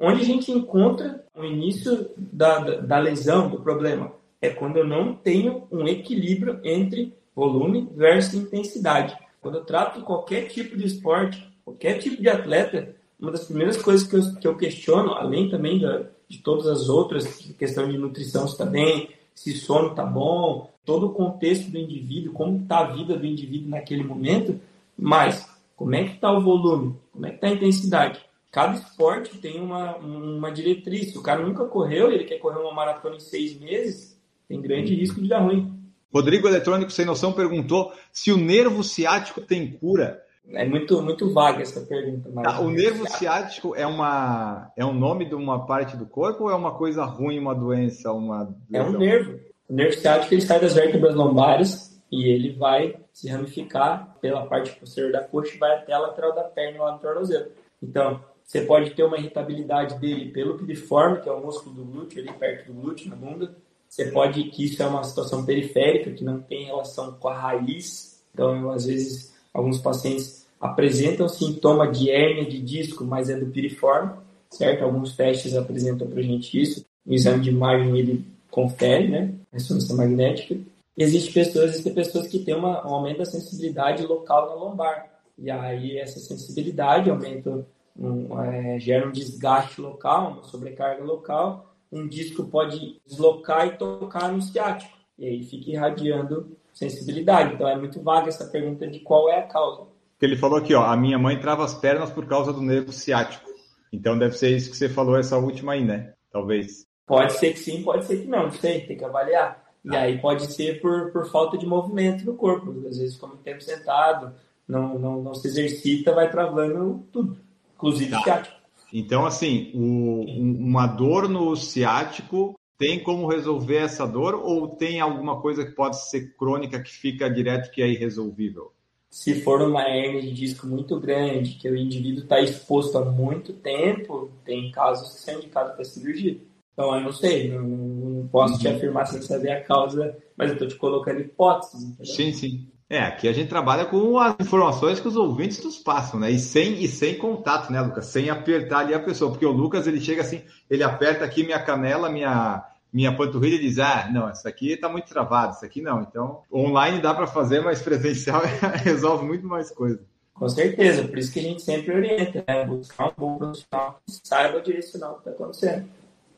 Onde 0.00 0.22
a 0.22 0.24
gente 0.24 0.50
encontra 0.50 1.24
o 1.36 1.44
início 1.44 2.10
da, 2.16 2.58
da, 2.58 2.80
da 2.80 2.98
lesão, 2.98 3.48
do 3.48 3.60
problema? 3.60 4.12
É 4.42 4.50
quando 4.50 4.78
eu 4.78 4.84
não 4.84 5.14
tenho 5.14 5.68
um 5.70 5.86
equilíbrio 5.86 6.58
entre 6.64 7.14
volume 7.36 7.88
versus 7.94 8.34
intensidade. 8.34 9.16
Quando 9.40 9.58
eu 9.58 9.64
trato 9.64 10.00
qualquer 10.00 10.48
tipo 10.48 10.76
de 10.76 10.88
esporte, 10.88 11.48
qualquer 11.64 12.00
tipo 12.00 12.20
de 12.20 12.28
atleta, 12.28 12.96
uma 13.20 13.30
das 13.30 13.44
primeiras 13.44 13.76
coisas 13.76 14.08
que 14.08 14.16
eu, 14.16 14.40
que 14.40 14.48
eu 14.48 14.56
questiono, 14.56 15.12
além 15.12 15.48
também 15.48 15.80
da, 15.80 16.06
de 16.28 16.38
todas 16.38 16.66
as 16.66 16.88
outras, 16.88 17.26
questão 17.58 17.90
de 17.90 17.96
nutrição 17.96 18.46
está 18.46 18.64
bem, 18.64 19.10
se 19.34 19.52
sono 19.52 19.90
está 19.90 20.04
bom, 20.04 20.70
todo 20.84 21.06
o 21.06 21.12
contexto 21.12 21.70
do 21.70 21.78
indivíduo, 21.78 22.32
como 22.32 22.62
está 22.62 22.78
a 22.78 22.92
vida 22.92 23.16
do 23.16 23.26
indivíduo 23.26 23.70
naquele 23.70 24.02
momento, 24.02 24.60
mas 24.96 25.48
como 25.76 25.94
é 25.94 26.04
que 26.04 26.14
está 26.14 26.32
o 26.32 26.40
volume, 26.40 26.96
como 27.12 27.26
é 27.26 27.30
que 27.30 27.36
está 27.36 27.48
a 27.48 27.52
intensidade 27.52 28.26
cada 28.56 28.72
esporte 28.72 29.36
tem 29.36 29.60
uma, 29.60 29.96
uma 29.96 30.50
diretriz. 30.50 31.12
Se 31.12 31.18
o 31.18 31.22
cara 31.22 31.46
nunca 31.46 31.66
correu 31.66 32.10
e 32.10 32.14
ele 32.14 32.24
quer 32.24 32.38
correr 32.38 32.58
uma 32.58 32.72
maratona 32.72 33.16
em 33.16 33.20
seis 33.20 33.60
meses, 33.60 34.18
tem 34.48 34.62
grande 34.62 34.94
uhum. 34.94 34.98
risco 34.98 35.20
de 35.20 35.28
dar 35.28 35.40
ruim. 35.40 35.78
Rodrigo 36.10 36.48
Eletrônico 36.48 36.90
Sem 36.90 37.04
Noção 37.04 37.34
perguntou 37.34 37.92
se 38.10 38.32
o 38.32 38.38
nervo 38.38 38.82
ciático 38.82 39.42
tem 39.42 39.72
cura. 39.72 40.22
É 40.52 40.64
muito, 40.64 41.02
muito 41.02 41.32
vaga 41.32 41.62
essa 41.62 41.80
pergunta. 41.80 42.30
Tá, 42.42 42.60
o 42.60 42.70
nervo 42.70 43.08
ciático 43.10 43.74
é, 43.74 43.86
uma, 43.86 44.70
é 44.76 44.84
um 44.84 44.94
nome 44.94 45.24
de 45.24 45.34
uma 45.34 45.66
parte 45.66 45.96
do 45.96 46.06
corpo 46.06 46.44
ou 46.44 46.50
é 46.50 46.54
uma 46.54 46.72
coisa 46.72 47.04
ruim, 47.04 47.38
uma 47.38 47.54
doença? 47.54 48.12
Uma... 48.12 48.54
É 48.72 48.82
um 48.82 48.96
nervo. 48.96 49.40
O 49.68 49.74
nervo 49.74 49.96
ciático 49.96 50.32
ele 50.32 50.42
sai 50.42 50.60
das 50.60 50.74
vértebras 50.74 51.14
lombares 51.14 52.00
e 52.10 52.28
ele 52.28 52.52
vai 52.52 52.96
se 53.12 53.28
ramificar 53.28 54.16
pela 54.20 54.46
parte 54.46 54.78
posterior 54.78 55.10
da 55.10 55.24
coxa 55.24 55.56
e 55.56 55.58
vai 55.58 55.74
até 55.74 55.92
a 55.92 55.98
lateral 55.98 56.34
da 56.34 56.44
perna 56.44 56.84
lá 56.84 56.92
no 56.92 56.98
tornozelo. 56.98 57.50
Então, 57.82 58.20
você 58.44 58.60
pode 58.60 58.90
ter 58.90 59.02
uma 59.02 59.18
irritabilidade 59.18 59.98
dele 59.98 60.30
pelo 60.30 60.56
piriforme, 60.56 61.20
que 61.20 61.28
é 61.28 61.32
o 61.32 61.44
músculo 61.44 61.74
do 61.74 61.84
glúteo, 61.84 62.20
ali 62.20 62.32
perto 62.32 62.72
do 62.72 62.80
glúteo, 62.80 63.10
na 63.10 63.16
bunda. 63.16 63.56
Você 63.88 64.06
pode, 64.10 64.44
que 64.44 64.64
isso 64.64 64.82
é 64.82 64.86
uma 64.86 65.02
situação 65.02 65.44
periférica, 65.44 66.12
que 66.12 66.22
não 66.22 66.40
tem 66.40 66.66
relação 66.66 67.12
com 67.14 67.28
a 67.28 67.36
raiz. 67.36 68.22
Então, 68.32 68.70
às 68.70 68.86
vezes, 68.86 69.35
alguns 69.56 69.78
pacientes 69.78 70.46
apresentam 70.60 71.28
sintoma 71.28 71.90
de 71.90 72.10
hérnia 72.10 72.44
de 72.44 72.60
disco, 72.60 73.04
mas 73.04 73.30
é 73.30 73.38
do 73.38 73.46
piriforme, 73.46 74.12
certo? 74.50 74.84
Alguns 74.84 75.16
testes 75.16 75.54
apresentam 75.54 76.06
para 76.06 76.22
gente 76.22 76.60
isso. 76.60 76.84
O 77.06 77.14
exame 77.14 77.42
de 77.42 77.50
imagem, 77.50 77.96
ele 77.98 78.24
confere, 78.50 79.08
né? 79.08 79.34
Ressonância 79.52 79.94
magnética. 79.94 80.54
E 80.96 81.02
existe 81.02 81.32
pessoas, 81.32 81.70
existem 81.70 81.94
pessoas 81.94 82.26
que 82.26 82.38
têm 82.38 82.54
uma, 82.54 82.86
um 82.86 82.94
aumento 82.94 83.18
da 83.18 83.24
sensibilidade 83.24 84.02
local 84.04 84.48
na 84.48 84.54
lombar. 84.54 85.10
E 85.38 85.50
aí, 85.50 85.98
essa 85.98 86.18
sensibilidade 86.18 87.10
aumenta 87.10 87.66
um, 87.98 88.40
é, 88.40 88.78
gera 88.78 89.08
um 89.08 89.12
desgaste 89.12 89.80
local, 89.80 90.32
uma 90.32 90.42
sobrecarga 90.44 91.02
local, 91.02 91.74
um 91.90 92.06
disco 92.06 92.44
pode 92.44 93.00
deslocar 93.06 93.66
e 93.66 93.76
tocar 93.76 94.32
no 94.32 94.42
ciático, 94.42 94.96
e 95.18 95.26
aí 95.26 95.42
fica 95.44 95.70
irradiando 95.70 96.55
sensibilidade. 96.76 97.54
Então 97.54 97.66
é 97.66 97.76
muito 97.76 98.00
vaga 98.02 98.28
essa 98.28 98.44
pergunta 98.44 98.86
de 98.86 99.00
qual 99.00 99.28
é 99.30 99.38
a 99.38 99.46
causa. 99.46 99.88
Ele 100.20 100.36
falou 100.36 100.58
aqui, 100.58 100.74
ó, 100.74 100.84
a 100.84 100.96
minha 100.96 101.18
mãe 101.18 101.38
trava 101.38 101.64
as 101.64 101.74
pernas 101.74 102.10
por 102.10 102.26
causa 102.26 102.52
do 102.52 102.62
nervo 102.62 102.92
ciático. 102.92 103.48
Então 103.92 104.18
deve 104.18 104.36
ser 104.36 104.54
isso 104.54 104.70
que 104.70 104.76
você 104.76 104.88
falou, 104.88 105.16
essa 105.16 105.36
última 105.36 105.72
aí, 105.72 105.84
né? 105.84 106.12
Talvez. 106.30 106.86
Pode 107.06 107.32
ser 107.34 107.52
que 107.52 107.58
sim, 107.58 107.82
pode 107.82 108.04
ser 108.04 108.22
que 108.22 108.28
não, 108.28 108.44
não 108.44 108.52
sei, 108.52 108.80
tem 108.82 108.96
que 108.96 109.04
avaliar. 109.04 109.64
E 109.84 109.96
ah. 109.96 110.00
aí 110.00 110.18
pode 110.20 110.52
ser 110.52 110.80
por, 110.80 111.12
por 111.12 111.30
falta 111.30 111.56
de 111.56 111.66
movimento 111.66 112.24
no 112.24 112.34
corpo. 112.34 112.70
Às 112.88 112.98
vezes, 112.98 113.16
como 113.16 113.36
tempo 113.36 113.62
sentado, 113.62 114.34
não, 114.68 114.98
não, 114.98 115.22
não 115.22 115.34
se 115.34 115.46
exercita, 115.46 116.12
vai 116.12 116.30
travando 116.30 117.06
tudo 117.12 117.46
inclusive 117.76 118.10
tá. 118.10 118.22
ciático. 118.22 118.56
Então, 118.92 119.26
assim, 119.26 119.70
o, 119.74 120.22
uma 120.22 120.86
dor 120.86 121.28
no 121.28 121.54
ciático 121.54 122.58
tem 122.78 123.02
como 123.02 123.26
resolver 123.26 123.76
essa 123.76 124.06
dor 124.06 124.34
ou 124.34 124.68
tem 124.68 125.00
alguma 125.00 125.40
coisa 125.40 125.64
que 125.64 125.72
pode 125.72 126.08
ser 126.08 126.34
crônica 126.36 126.82
que 126.82 126.90
fica 126.90 127.28
direto 127.28 127.70
que 127.70 127.82
é 127.82 127.88
irresolvível? 127.88 128.72
Se 129.10 129.40
for 129.40 129.62
uma 129.62 129.88
hernia 129.88 130.20
de 130.20 130.32
disco 130.32 130.66
muito 130.66 131.00
grande, 131.00 131.54
que 131.54 131.68
o 131.68 131.76
indivíduo 131.76 132.24
está 132.24 132.40
exposto 132.40 132.98
há 132.98 133.04
muito 133.04 133.52
tempo, 133.54 134.30
tem 134.44 134.70
casos 134.70 135.14
que 135.14 135.20
são 135.20 135.34
indicados 135.34 135.74
para 135.74 135.84
cirurgia. 135.84 136.38
Então, 136.72 136.94
eu 136.94 137.00
não 137.00 137.12
sei, 137.12 137.50
não, 137.50 137.62
não 137.66 138.28
posso 138.28 138.54
uhum. 138.54 138.58
te 138.58 138.68
afirmar 138.68 139.06
sem 139.06 139.22
saber 139.22 139.52
a 139.52 139.64
causa, 139.64 140.14
mas 140.36 140.48
eu 140.48 140.54
estou 140.54 140.68
te 140.68 140.74
colocando 140.74 141.20
hipóteses. 141.20 141.82
Entendeu? 141.82 142.14
Sim, 142.14 142.32
sim. 142.32 142.68
É, 142.88 143.00
aqui 143.00 143.26
a 143.26 143.32
gente 143.32 143.48
trabalha 143.48 143.84
com 143.84 144.16
as 144.18 144.36
informações 144.38 145.00
que 145.00 145.08
os 145.08 145.16
ouvintes 145.16 145.62
nos 145.64 145.76
passam, 145.76 146.20
né? 146.20 146.30
E 146.30 146.38
sem, 146.38 146.84
e 146.84 146.86
sem 146.86 147.18
contato, 147.18 147.72
né, 147.72 147.80
Lucas? 147.80 148.06
Sem 148.06 148.30
apertar 148.30 148.80
ali 148.80 148.94
a 148.94 149.00
pessoa, 149.00 149.30
porque 149.30 149.44
o 149.44 149.50
Lucas 149.50 149.88
ele 149.88 150.00
chega 150.00 150.22
assim, 150.22 150.42
ele 150.70 150.84
aperta 150.84 151.24
aqui 151.24 151.42
minha 151.42 151.58
canela, 151.58 152.08
minha, 152.08 152.64
minha 152.92 153.14
panturrilha 153.16 153.56
e 153.56 153.60
diz: 153.60 153.80
Ah, 153.80 154.08
não, 154.12 154.30
isso 154.30 154.46
aqui 154.46 154.72
está 154.72 154.88
muito 154.88 155.08
travado, 155.08 155.54
isso 155.54 155.64
aqui 155.64 155.82
não. 155.82 156.02
Então, 156.02 156.42
online 156.52 157.00
dá 157.00 157.12
para 157.12 157.26
fazer, 157.26 157.60
mas 157.60 157.82
presencial 157.82 158.42
resolve 158.84 159.26
muito 159.26 159.46
mais 159.46 159.72
coisa. 159.72 160.00
Com 160.32 160.48
certeza, 160.48 161.08
por 161.08 161.18
isso 161.18 161.32
que 161.32 161.40
a 161.40 161.42
gente 161.42 161.62
sempre 161.62 161.92
orienta, 161.92 162.44
né? 162.46 162.66
Buscar 162.66 163.08
um 163.08 163.12
bom 163.16 163.38
profissional 163.38 164.00
que 164.06 164.12
saiba 164.22 164.60
direcionar 164.60 165.10
o 165.10 165.14
que 165.14 165.28
está 165.28 165.30
acontecendo. 165.32 165.88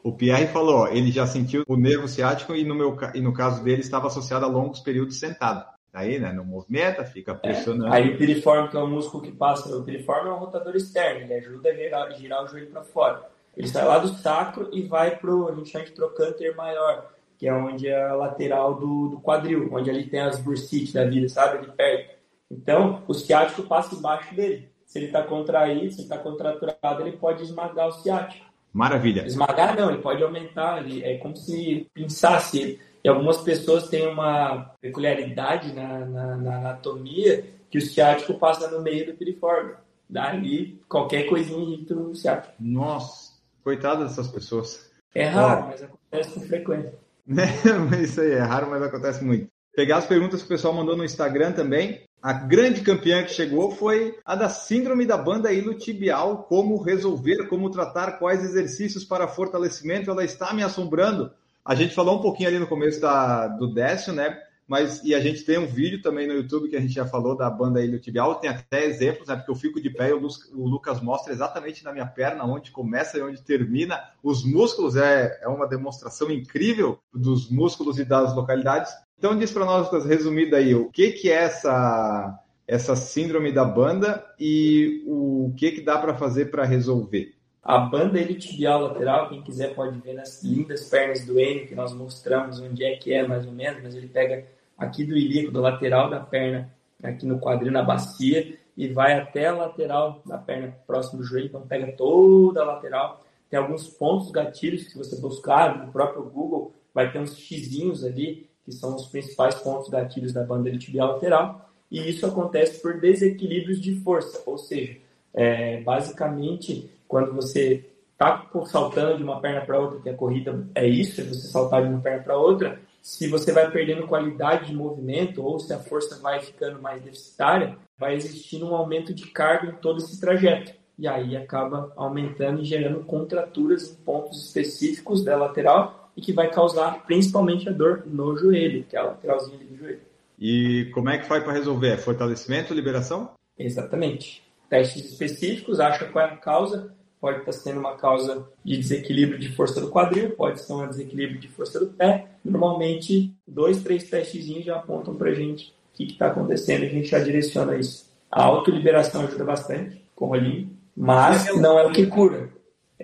O 0.02 0.12
Pierre 0.12 0.46
falou, 0.46 0.88
ele 0.88 1.10
já 1.10 1.26
sentiu 1.26 1.64
o 1.68 1.76
nervo 1.76 2.08
ciático 2.08 2.54
e 2.54 2.64
no, 2.64 2.74
meu, 2.74 2.96
e 3.12 3.20
no 3.20 3.34
caso 3.34 3.62
dele 3.62 3.80
estava 3.80 4.06
associado 4.06 4.46
a 4.46 4.48
longos 4.48 4.80
períodos 4.80 5.18
sentado. 5.18 5.77
Aí, 5.92 6.18
né, 6.18 6.32
não 6.32 6.44
movimenta, 6.44 7.04
fica 7.04 7.32
é, 7.32 7.34
pressionando. 7.34 7.92
É. 7.92 7.96
Aí 7.96 8.14
o 8.14 8.18
piriforme, 8.18 8.68
que 8.68 8.76
é 8.76 8.80
o 8.80 8.86
músculo 8.86 9.22
que 9.22 9.32
passa, 9.32 9.74
o 9.76 9.84
piriforme 9.84 10.28
é 10.28 10.32
um 10.32 10.38
rotador 10.38 10.76
externo, 10.76 11.22
ele 11.22 11.34
ajuda 11.34 11.70
a 11.70 11.74
girar, 11.74 12.12
girar 12.12 12.44
o 12.44 12.48
joelho 12.48 12.70
para 12.70 12.82
fora. 12.82 13.30
Ele 13.56 13.66
sai 13.66 13.84
lá 13.84 13.98
do 13.98 14.08
sacro 14.08 14.68
e 14.72 14.82
vai 14.82 15.16
para 15.16 15.34
o, 15.34 15.48
a 15.48 15.54
gente 15.54 15.70
chama 15.70 15.84
de 15.84 15.92
trocânter 15.92 16.54
maior, 16.54 17.10
que 17.36 17.48
é 17.48 17.52
onde 17.52 17.88
é 17.88 18.04
a 18.06 18.14
lateral 18.14 18.74
do, 18.74 19.08
do 19.08 19.20
quadril, 19.20 19.68
onde 19.72 19.90
ali 19.90 20.04
tem 20.04 20.20
as 20.20 20.38
bursites 20.40 20.92
da 20.92 21.04
vida, 21.04 21.28
sabe, 21.28 21.58
ali 21.58 21.72
perto. 21.72 22.18
Então, 22.50 23.02
o 23.06 23.14
ciático 23.14 23.62
passa 23.62 23.94
embaixo 23.94 24.34
dele. 24.34 24.70
Se 24.86 24.98
ele 24.98 25.06
está 25.06 25.22
contraído, 25.22 25.90
se 25.90 25.98
ele 25.98 26.02
está 26.04 26.18
contraturado, 26.18 27.02
ele 27.02 27.16
pode 27.16 27.42
esmagar 27.42 27.88
o 27.88 27.92
ciático. 27.92 28.46
Maravilha. 28.72 29.26
Esmagar 29.26 29.76
não, 29.76 29.90
ele 29.90 30.00
pode 30.00 30.22
aumentar, 30.22 30.84
ele, 30.84 31.02
é 31.02 31.18
como 31.18 31.36
se 31.36 31.86
pinçasse 31.92 32.58
ele. 32.58 32.80
E 33.02 33.08
algumas 33.08 33.38
pessoas 33.38 33.88
têm 33.88 34.06
uma 34.06 34.74
peculiaridade 34.80 35.72
na, 35.72 36.00
na, 36.00 36.36
na 36.36 36.56
anatomia 36.56 37.44
que 37.70 37.78
o 37.78 37.82
ciático 37.82 38.34
passa 38.34 38.70
no 38.70 38.82
meio 38.82 39.06
do 39.06 39.16
piriforme. 39.16 39.74
Daí, 40.08 40.80
qualquer 40.88 41.24
coisinha 41.24 41.62
irrita 41.62 41.94
o 41.94 42.14
ciático. 42.14 42.54
Nossa, 42.58 43.32
coitada 43.62 44.04
dessas 44.04 44.28
pessoas. 44.28 44.90
É 45.14 45.26
raro, 45.26 45.66
mas 45.66 45.82
acontece 45.82 46.34
com 46.34 46.40
frequência. 46.40 46.94
É, 47.30 48.02
isso 48.02 48.22
aí, 48.22 48.30
é 48.30 48.40
raro, 48.40 48.70
mas 48.70 48.82
acontece 48.82 49.22
muito. 49.22 49.48
Pegar 49.76 49.98
as 49.98 50.06
perguntas 50.06 50.40
que 50.40 50.46
o 50.46 50.48
pessoal 50.48 50.72
mandou 50.72 50.96
no 50.96 51.04
Instagram 51.04 51.52
também. 51.52 52.02
A 52.22 52.32
grande 52.32 52.80
campeã 52.80 53.22
que 53.22 53.30
chegou 53.30 53.70
foi 53.70 54.18
a 54.24 54.34
da 54.34 54.48
síndrome 54.48 55.04
da 55.04 55.16
banda 55.16 55.52
ilotibial, 55.52 56.44
como 56.44 56.82
resolver, 56.82 57.46
como 57.48 57.70
tratar, 57.70 58.18
quais 58.18 58.42
exercícios 58.42 59.04
para 59.04 59.28
fortalecimento. 59.28 60.10
Ela 60.10 60.24
está 60.24 60.52
me 60.54 60.62
assombrando. 60.62 61.30
A 61.68 61.74
gente 61.74 61.94
falou 61.94 62.16
um 62.16 62.22
pouquinho 62.22 62.48
ali 62.48 62.58
no 62.58 62.66
começo 62.66 62.98
da, 62.98 63.46
do 63.46 63.66
Décio, 63.70 64.10
né? 64.10 64.40
Mas 64.66 65.04
e 65.04 65.14
a 65.14 65.20
gente 65.20 65.44
tem 65.44 65.58
um 65.58 65.66
vídeo 65.66 66.00
também 66.00 66.26
no 66.26 66.32
YouTube 66.32 66.70
que 66.70 66.76
a 66.76 66.80
gente 66.80 66.94
já 66.94 67.04
falou 67.04 67.36
da 67.36 67.50
banda 67.50 67.84
iliotibial, 67.84 68.36
tem 68.36 68.48
até 68.48 68.86
exemplos, 68.86 69.28
né? 69.28 69.36
Porque 69.36 69.50
eu 69.50 69.54
fico 69.54 69.78
de 69.78 69.90
pé 69.90 70.08
e 70.08 70.14
o, 70.14 70.26
o 70.54 70.66
Lucas 70.66 71.02
mostra 71.02 71.30
exatamente 71.30 71.84
na 71.84 71.92
minha 71.92 72.06
perna 72.06 72.42
onde 72.46 72.70
começa 72.70 73.18
e 73.18 73.22
onde 73.22 73.42
termina. 73.42 74.02
Os 74.22 74.46
músculos 74.46 74.96
é, 74.96 75.38
é 75.42 75.46
uma 75.46 75.68
demonstração 75.68 76.30
incrível 76.30 76.98
dos 77.12 77.50
músculos 77.50 77.98
e 77.98 78.04
das 78.06 78.34
localidades. 78.34 78.90
Então 79.18 79.36
diz 79.36 79.50
para 79.50 79.66
nós, 79.66 79.84
Lucas, 79.84 80.06
resumido 80.06 80.56
aí, 80.56 80.74
o 80.74 80.88
que 80.90 81.10
que 81.10 81.30
é 81.30 81.34
essa 81.34 82.34
essa 82.66 82.96
síndrome 82.96 83.52
da 83.52 83.64
banda 83.66 84.24
e 84.40 85.04
o 85.06 85.52
que 85.54 85.72
que 85.72 85.80
dá 85.82 85.98
para 85.98 86.14
fazer 86.14 86.46
para 86.46 86.64
resolver? 86.64 87.37
A 87.68 87.76
banda 87.76 88.18
iliotibial 88.18 88.80
lateral, 88.80 89.28
quem 89.28 89.42
quiser 89.42 89.74
pode 89.74 90.00
ver 90.00 90.14
nas 90.14 90.42
lindas 90.42 90.88
pernas 90.88 91.26
do 91.26 91.38
Enio, 91.38 91.66
que 91.66 91.74
nós 91.74 91.92
mostramos 91.92 92.58
onde 92.60 92.82
é 92.82 92.96
que 92.96 93.12
é 93.12 93.28
mais 93.28 93.44
ou 93.44 93.52
menos, 93.52 93.82
mas 93.82 93.94
ele 93.94 94.08
pega 94.08 94.46
aqui 94.78 95.04
do 95.04 95.14
ilíaco, 95.14 95.52
do 95.52 95.60
lateral 95.60 96.08
da 96.08 96.18
perna, 96.18 96.72
aqui 97.02 97.26
no 97.26 97.38
quadril, 97.38 97.70
na 97.70 97.82
bacia, 97.82 98.56
e 98.74 98.88
vai 98.88 99.20
até 99.20 99.48
a 99.48 99.54
lateral 99.54 100.22
da 100.24 100.38
perna 100.38 100.74
próximo 100.86 101.18
do 101.18 101.24
joelho, 101.26 101.48
então 101.48 101.60
pega 101.60 101.92
toda 101.92 102.62
a 102.62 102.64
lateral. 102.64 103.22
Tem 103.50 103.58
alguns 103.58 103.86
pontos 103.86 104.30
gatilhos 104.30 104.88
que 104.88 104.96
você 104.96 105.20
buscar 105.20 105.84
no 105.84 105.92
próprio 105.92 106.22
Google, 106.22 106.72
vai 106.94 107.12
ter 107.12 107.18
uns 107.18 107.36
xizinhos 107.36 108.02
ali, 108.02 108.48
que 108.64 108.72
são 108.72 108.96
os 108.96 109.08
principais 109.08 109.56
pontos 109.56 109.90
gatilhos 109.90 110.32
da 110.32 110.42
bandeira 110.42 110.78
tibial 110.78 111.12
lateral, 111.12 111.70
e 111.90 112.08
isso 112.08 112.24
acontece 112.24 112.80
por 112.80 112.98
desequilíbrios 112.98 113.78
de 113.78 113.94
força, 113.96 114.42
ou 114.46 114.56
seja, 114.56 114.96
é, 115.34 115.80
basicamente, 115.82 116.90
quando 117.06 117.32
você 117.32 117.84
está 118.12 118.46
saltando 118.66 119.16
de 119.16 119.22
uma 119.22 119.40
perna 119.40 119.60
para 119.60 119.78
outra, 119.78 120.00
que 120.00 120.08
a 120.08 120.14
corrida 120.14 120.66
é 120.74 120.86
isso, 120.86 121.20
é 121.20 121.24
você 121.24 121.48
saltar 121.48 121.82
de 121.82 121.88
uma 121.88 122.00
perna 122.00 122.22
para 122.22 122.36
outra, 122.36 122.80
se 123.00 123.28
você 123.28 123.52
vai 123.52 123.70
perdendo 123.70 124.06
qualidade 124.06 124.66
de 124.66 124.74
movimento 124.74 125.42
ou 125.42 125.58
se 125.58 125.72
a 125.72 125.78
força 125.78 126.20
vai 126.20 126.40
ficando 126.40 126.82
mais 126.82 127.00
deficitária, 127.02 127.76
vai 127.96 128.14
existindo 128.14 128.66
um 128.66 128.74
aumento 128.74 129.14
de 129.14 129.26
carga 129.28 129.68
em 129.68 129.76
todo 129.76 129.98
esse 129.98 130.20
trajeto. 130.20 130.72
E 130.98 131.06
aí 131.06 131.36
acaba 131.36 131.92
aumentando 131.96 132.60
e 132.60 132.64
gerando 132.64 133.04
contraturas 133.04 133.90
em 133.90 133.94
pontos 134.04 134.46
específicos 134.46 135.24
da 135.24 135.36
lateral 135.36 136.10
e 136.16 136.20
que 136.20 136.32
vai 136.32 136.50
causar 136.50 137.04
principalmente 137.06 137.68
a 137.68 137.72
dor 137.72 138.02
no 138.04 138.36
joelho, 138.36 138.84
que 138.84 138.96
é 138.96 138.98
a 138.98 139.04
lateralzinha 139.04 139.58
do 139.58 139.76
joelho. 139.76 140.00
E 140.38 140.90
como 140.92 141.08
é 141.08 141.18
que 141.18 141.26
faz 141.26 141.42
para 141.44 141.52
resolver? 141.52 141.90
É 141.90 141.96
fortalecimento, 141.96 142.74
liberação? 142.74 143.30
Exatamente. 143.56 144.42
Testes 144.68 145.12
específicos, 145.12 145.80
acha 145.80 146.04
qual 146.06 146.26
é 146.26 146.28
a 146.28 146.36
causa, 146.36 146.94
pode 147.20 147.40
estar 147.40 147.52
sendo 147.52 147.80
uma 147.80 147.96
causa 147.96 148.46
de 148.64 148.76
desequilíbrio 148.76 149.38
de 149.38 149.50
força 149.50 149.80
do 149.80 149.88
quadril, 149.88 150.30
pode 150.30 150.60
ser 150.60 150.72
um 150.72 150.86
desequilíbrio 150.88 151.40
de 151.40 151.48
força 151.48 151.80
do 151.80 151.86
pé. 151.86 152.26
Normalmente, 152.44 153.34
dois, 153.46 153.82
três 153.82 154.04
testezinhos 154.04 154.64
já 154.64 154.76
apontam 154.76 155.14
para 155.14 155.30
a 155.30 155.34
gente 155.34 155.74
o 155.92 155.96
que 155.96 156.04
está 156.04 156.28
acontecendo, 156.28 156.84
a 156.84 156.88
gente 156.88 157.08
já 157.08 157.18
direciona 157.18 157.76
isso. 157.76 158.06
A 158.30 158.44
autoliberação 158.44 159.22
ajuda 159.22 159.44
bastante, 159.44 160.02
com 160.14 160.26
o 160.26 160.30
olhinho, 160.30 160.70
mas 160.96 161.54
não 161.56 161.78
é 161.78 161.86
o 161.86 161.92
que 161.92 162.06
cura, 162.06 162.50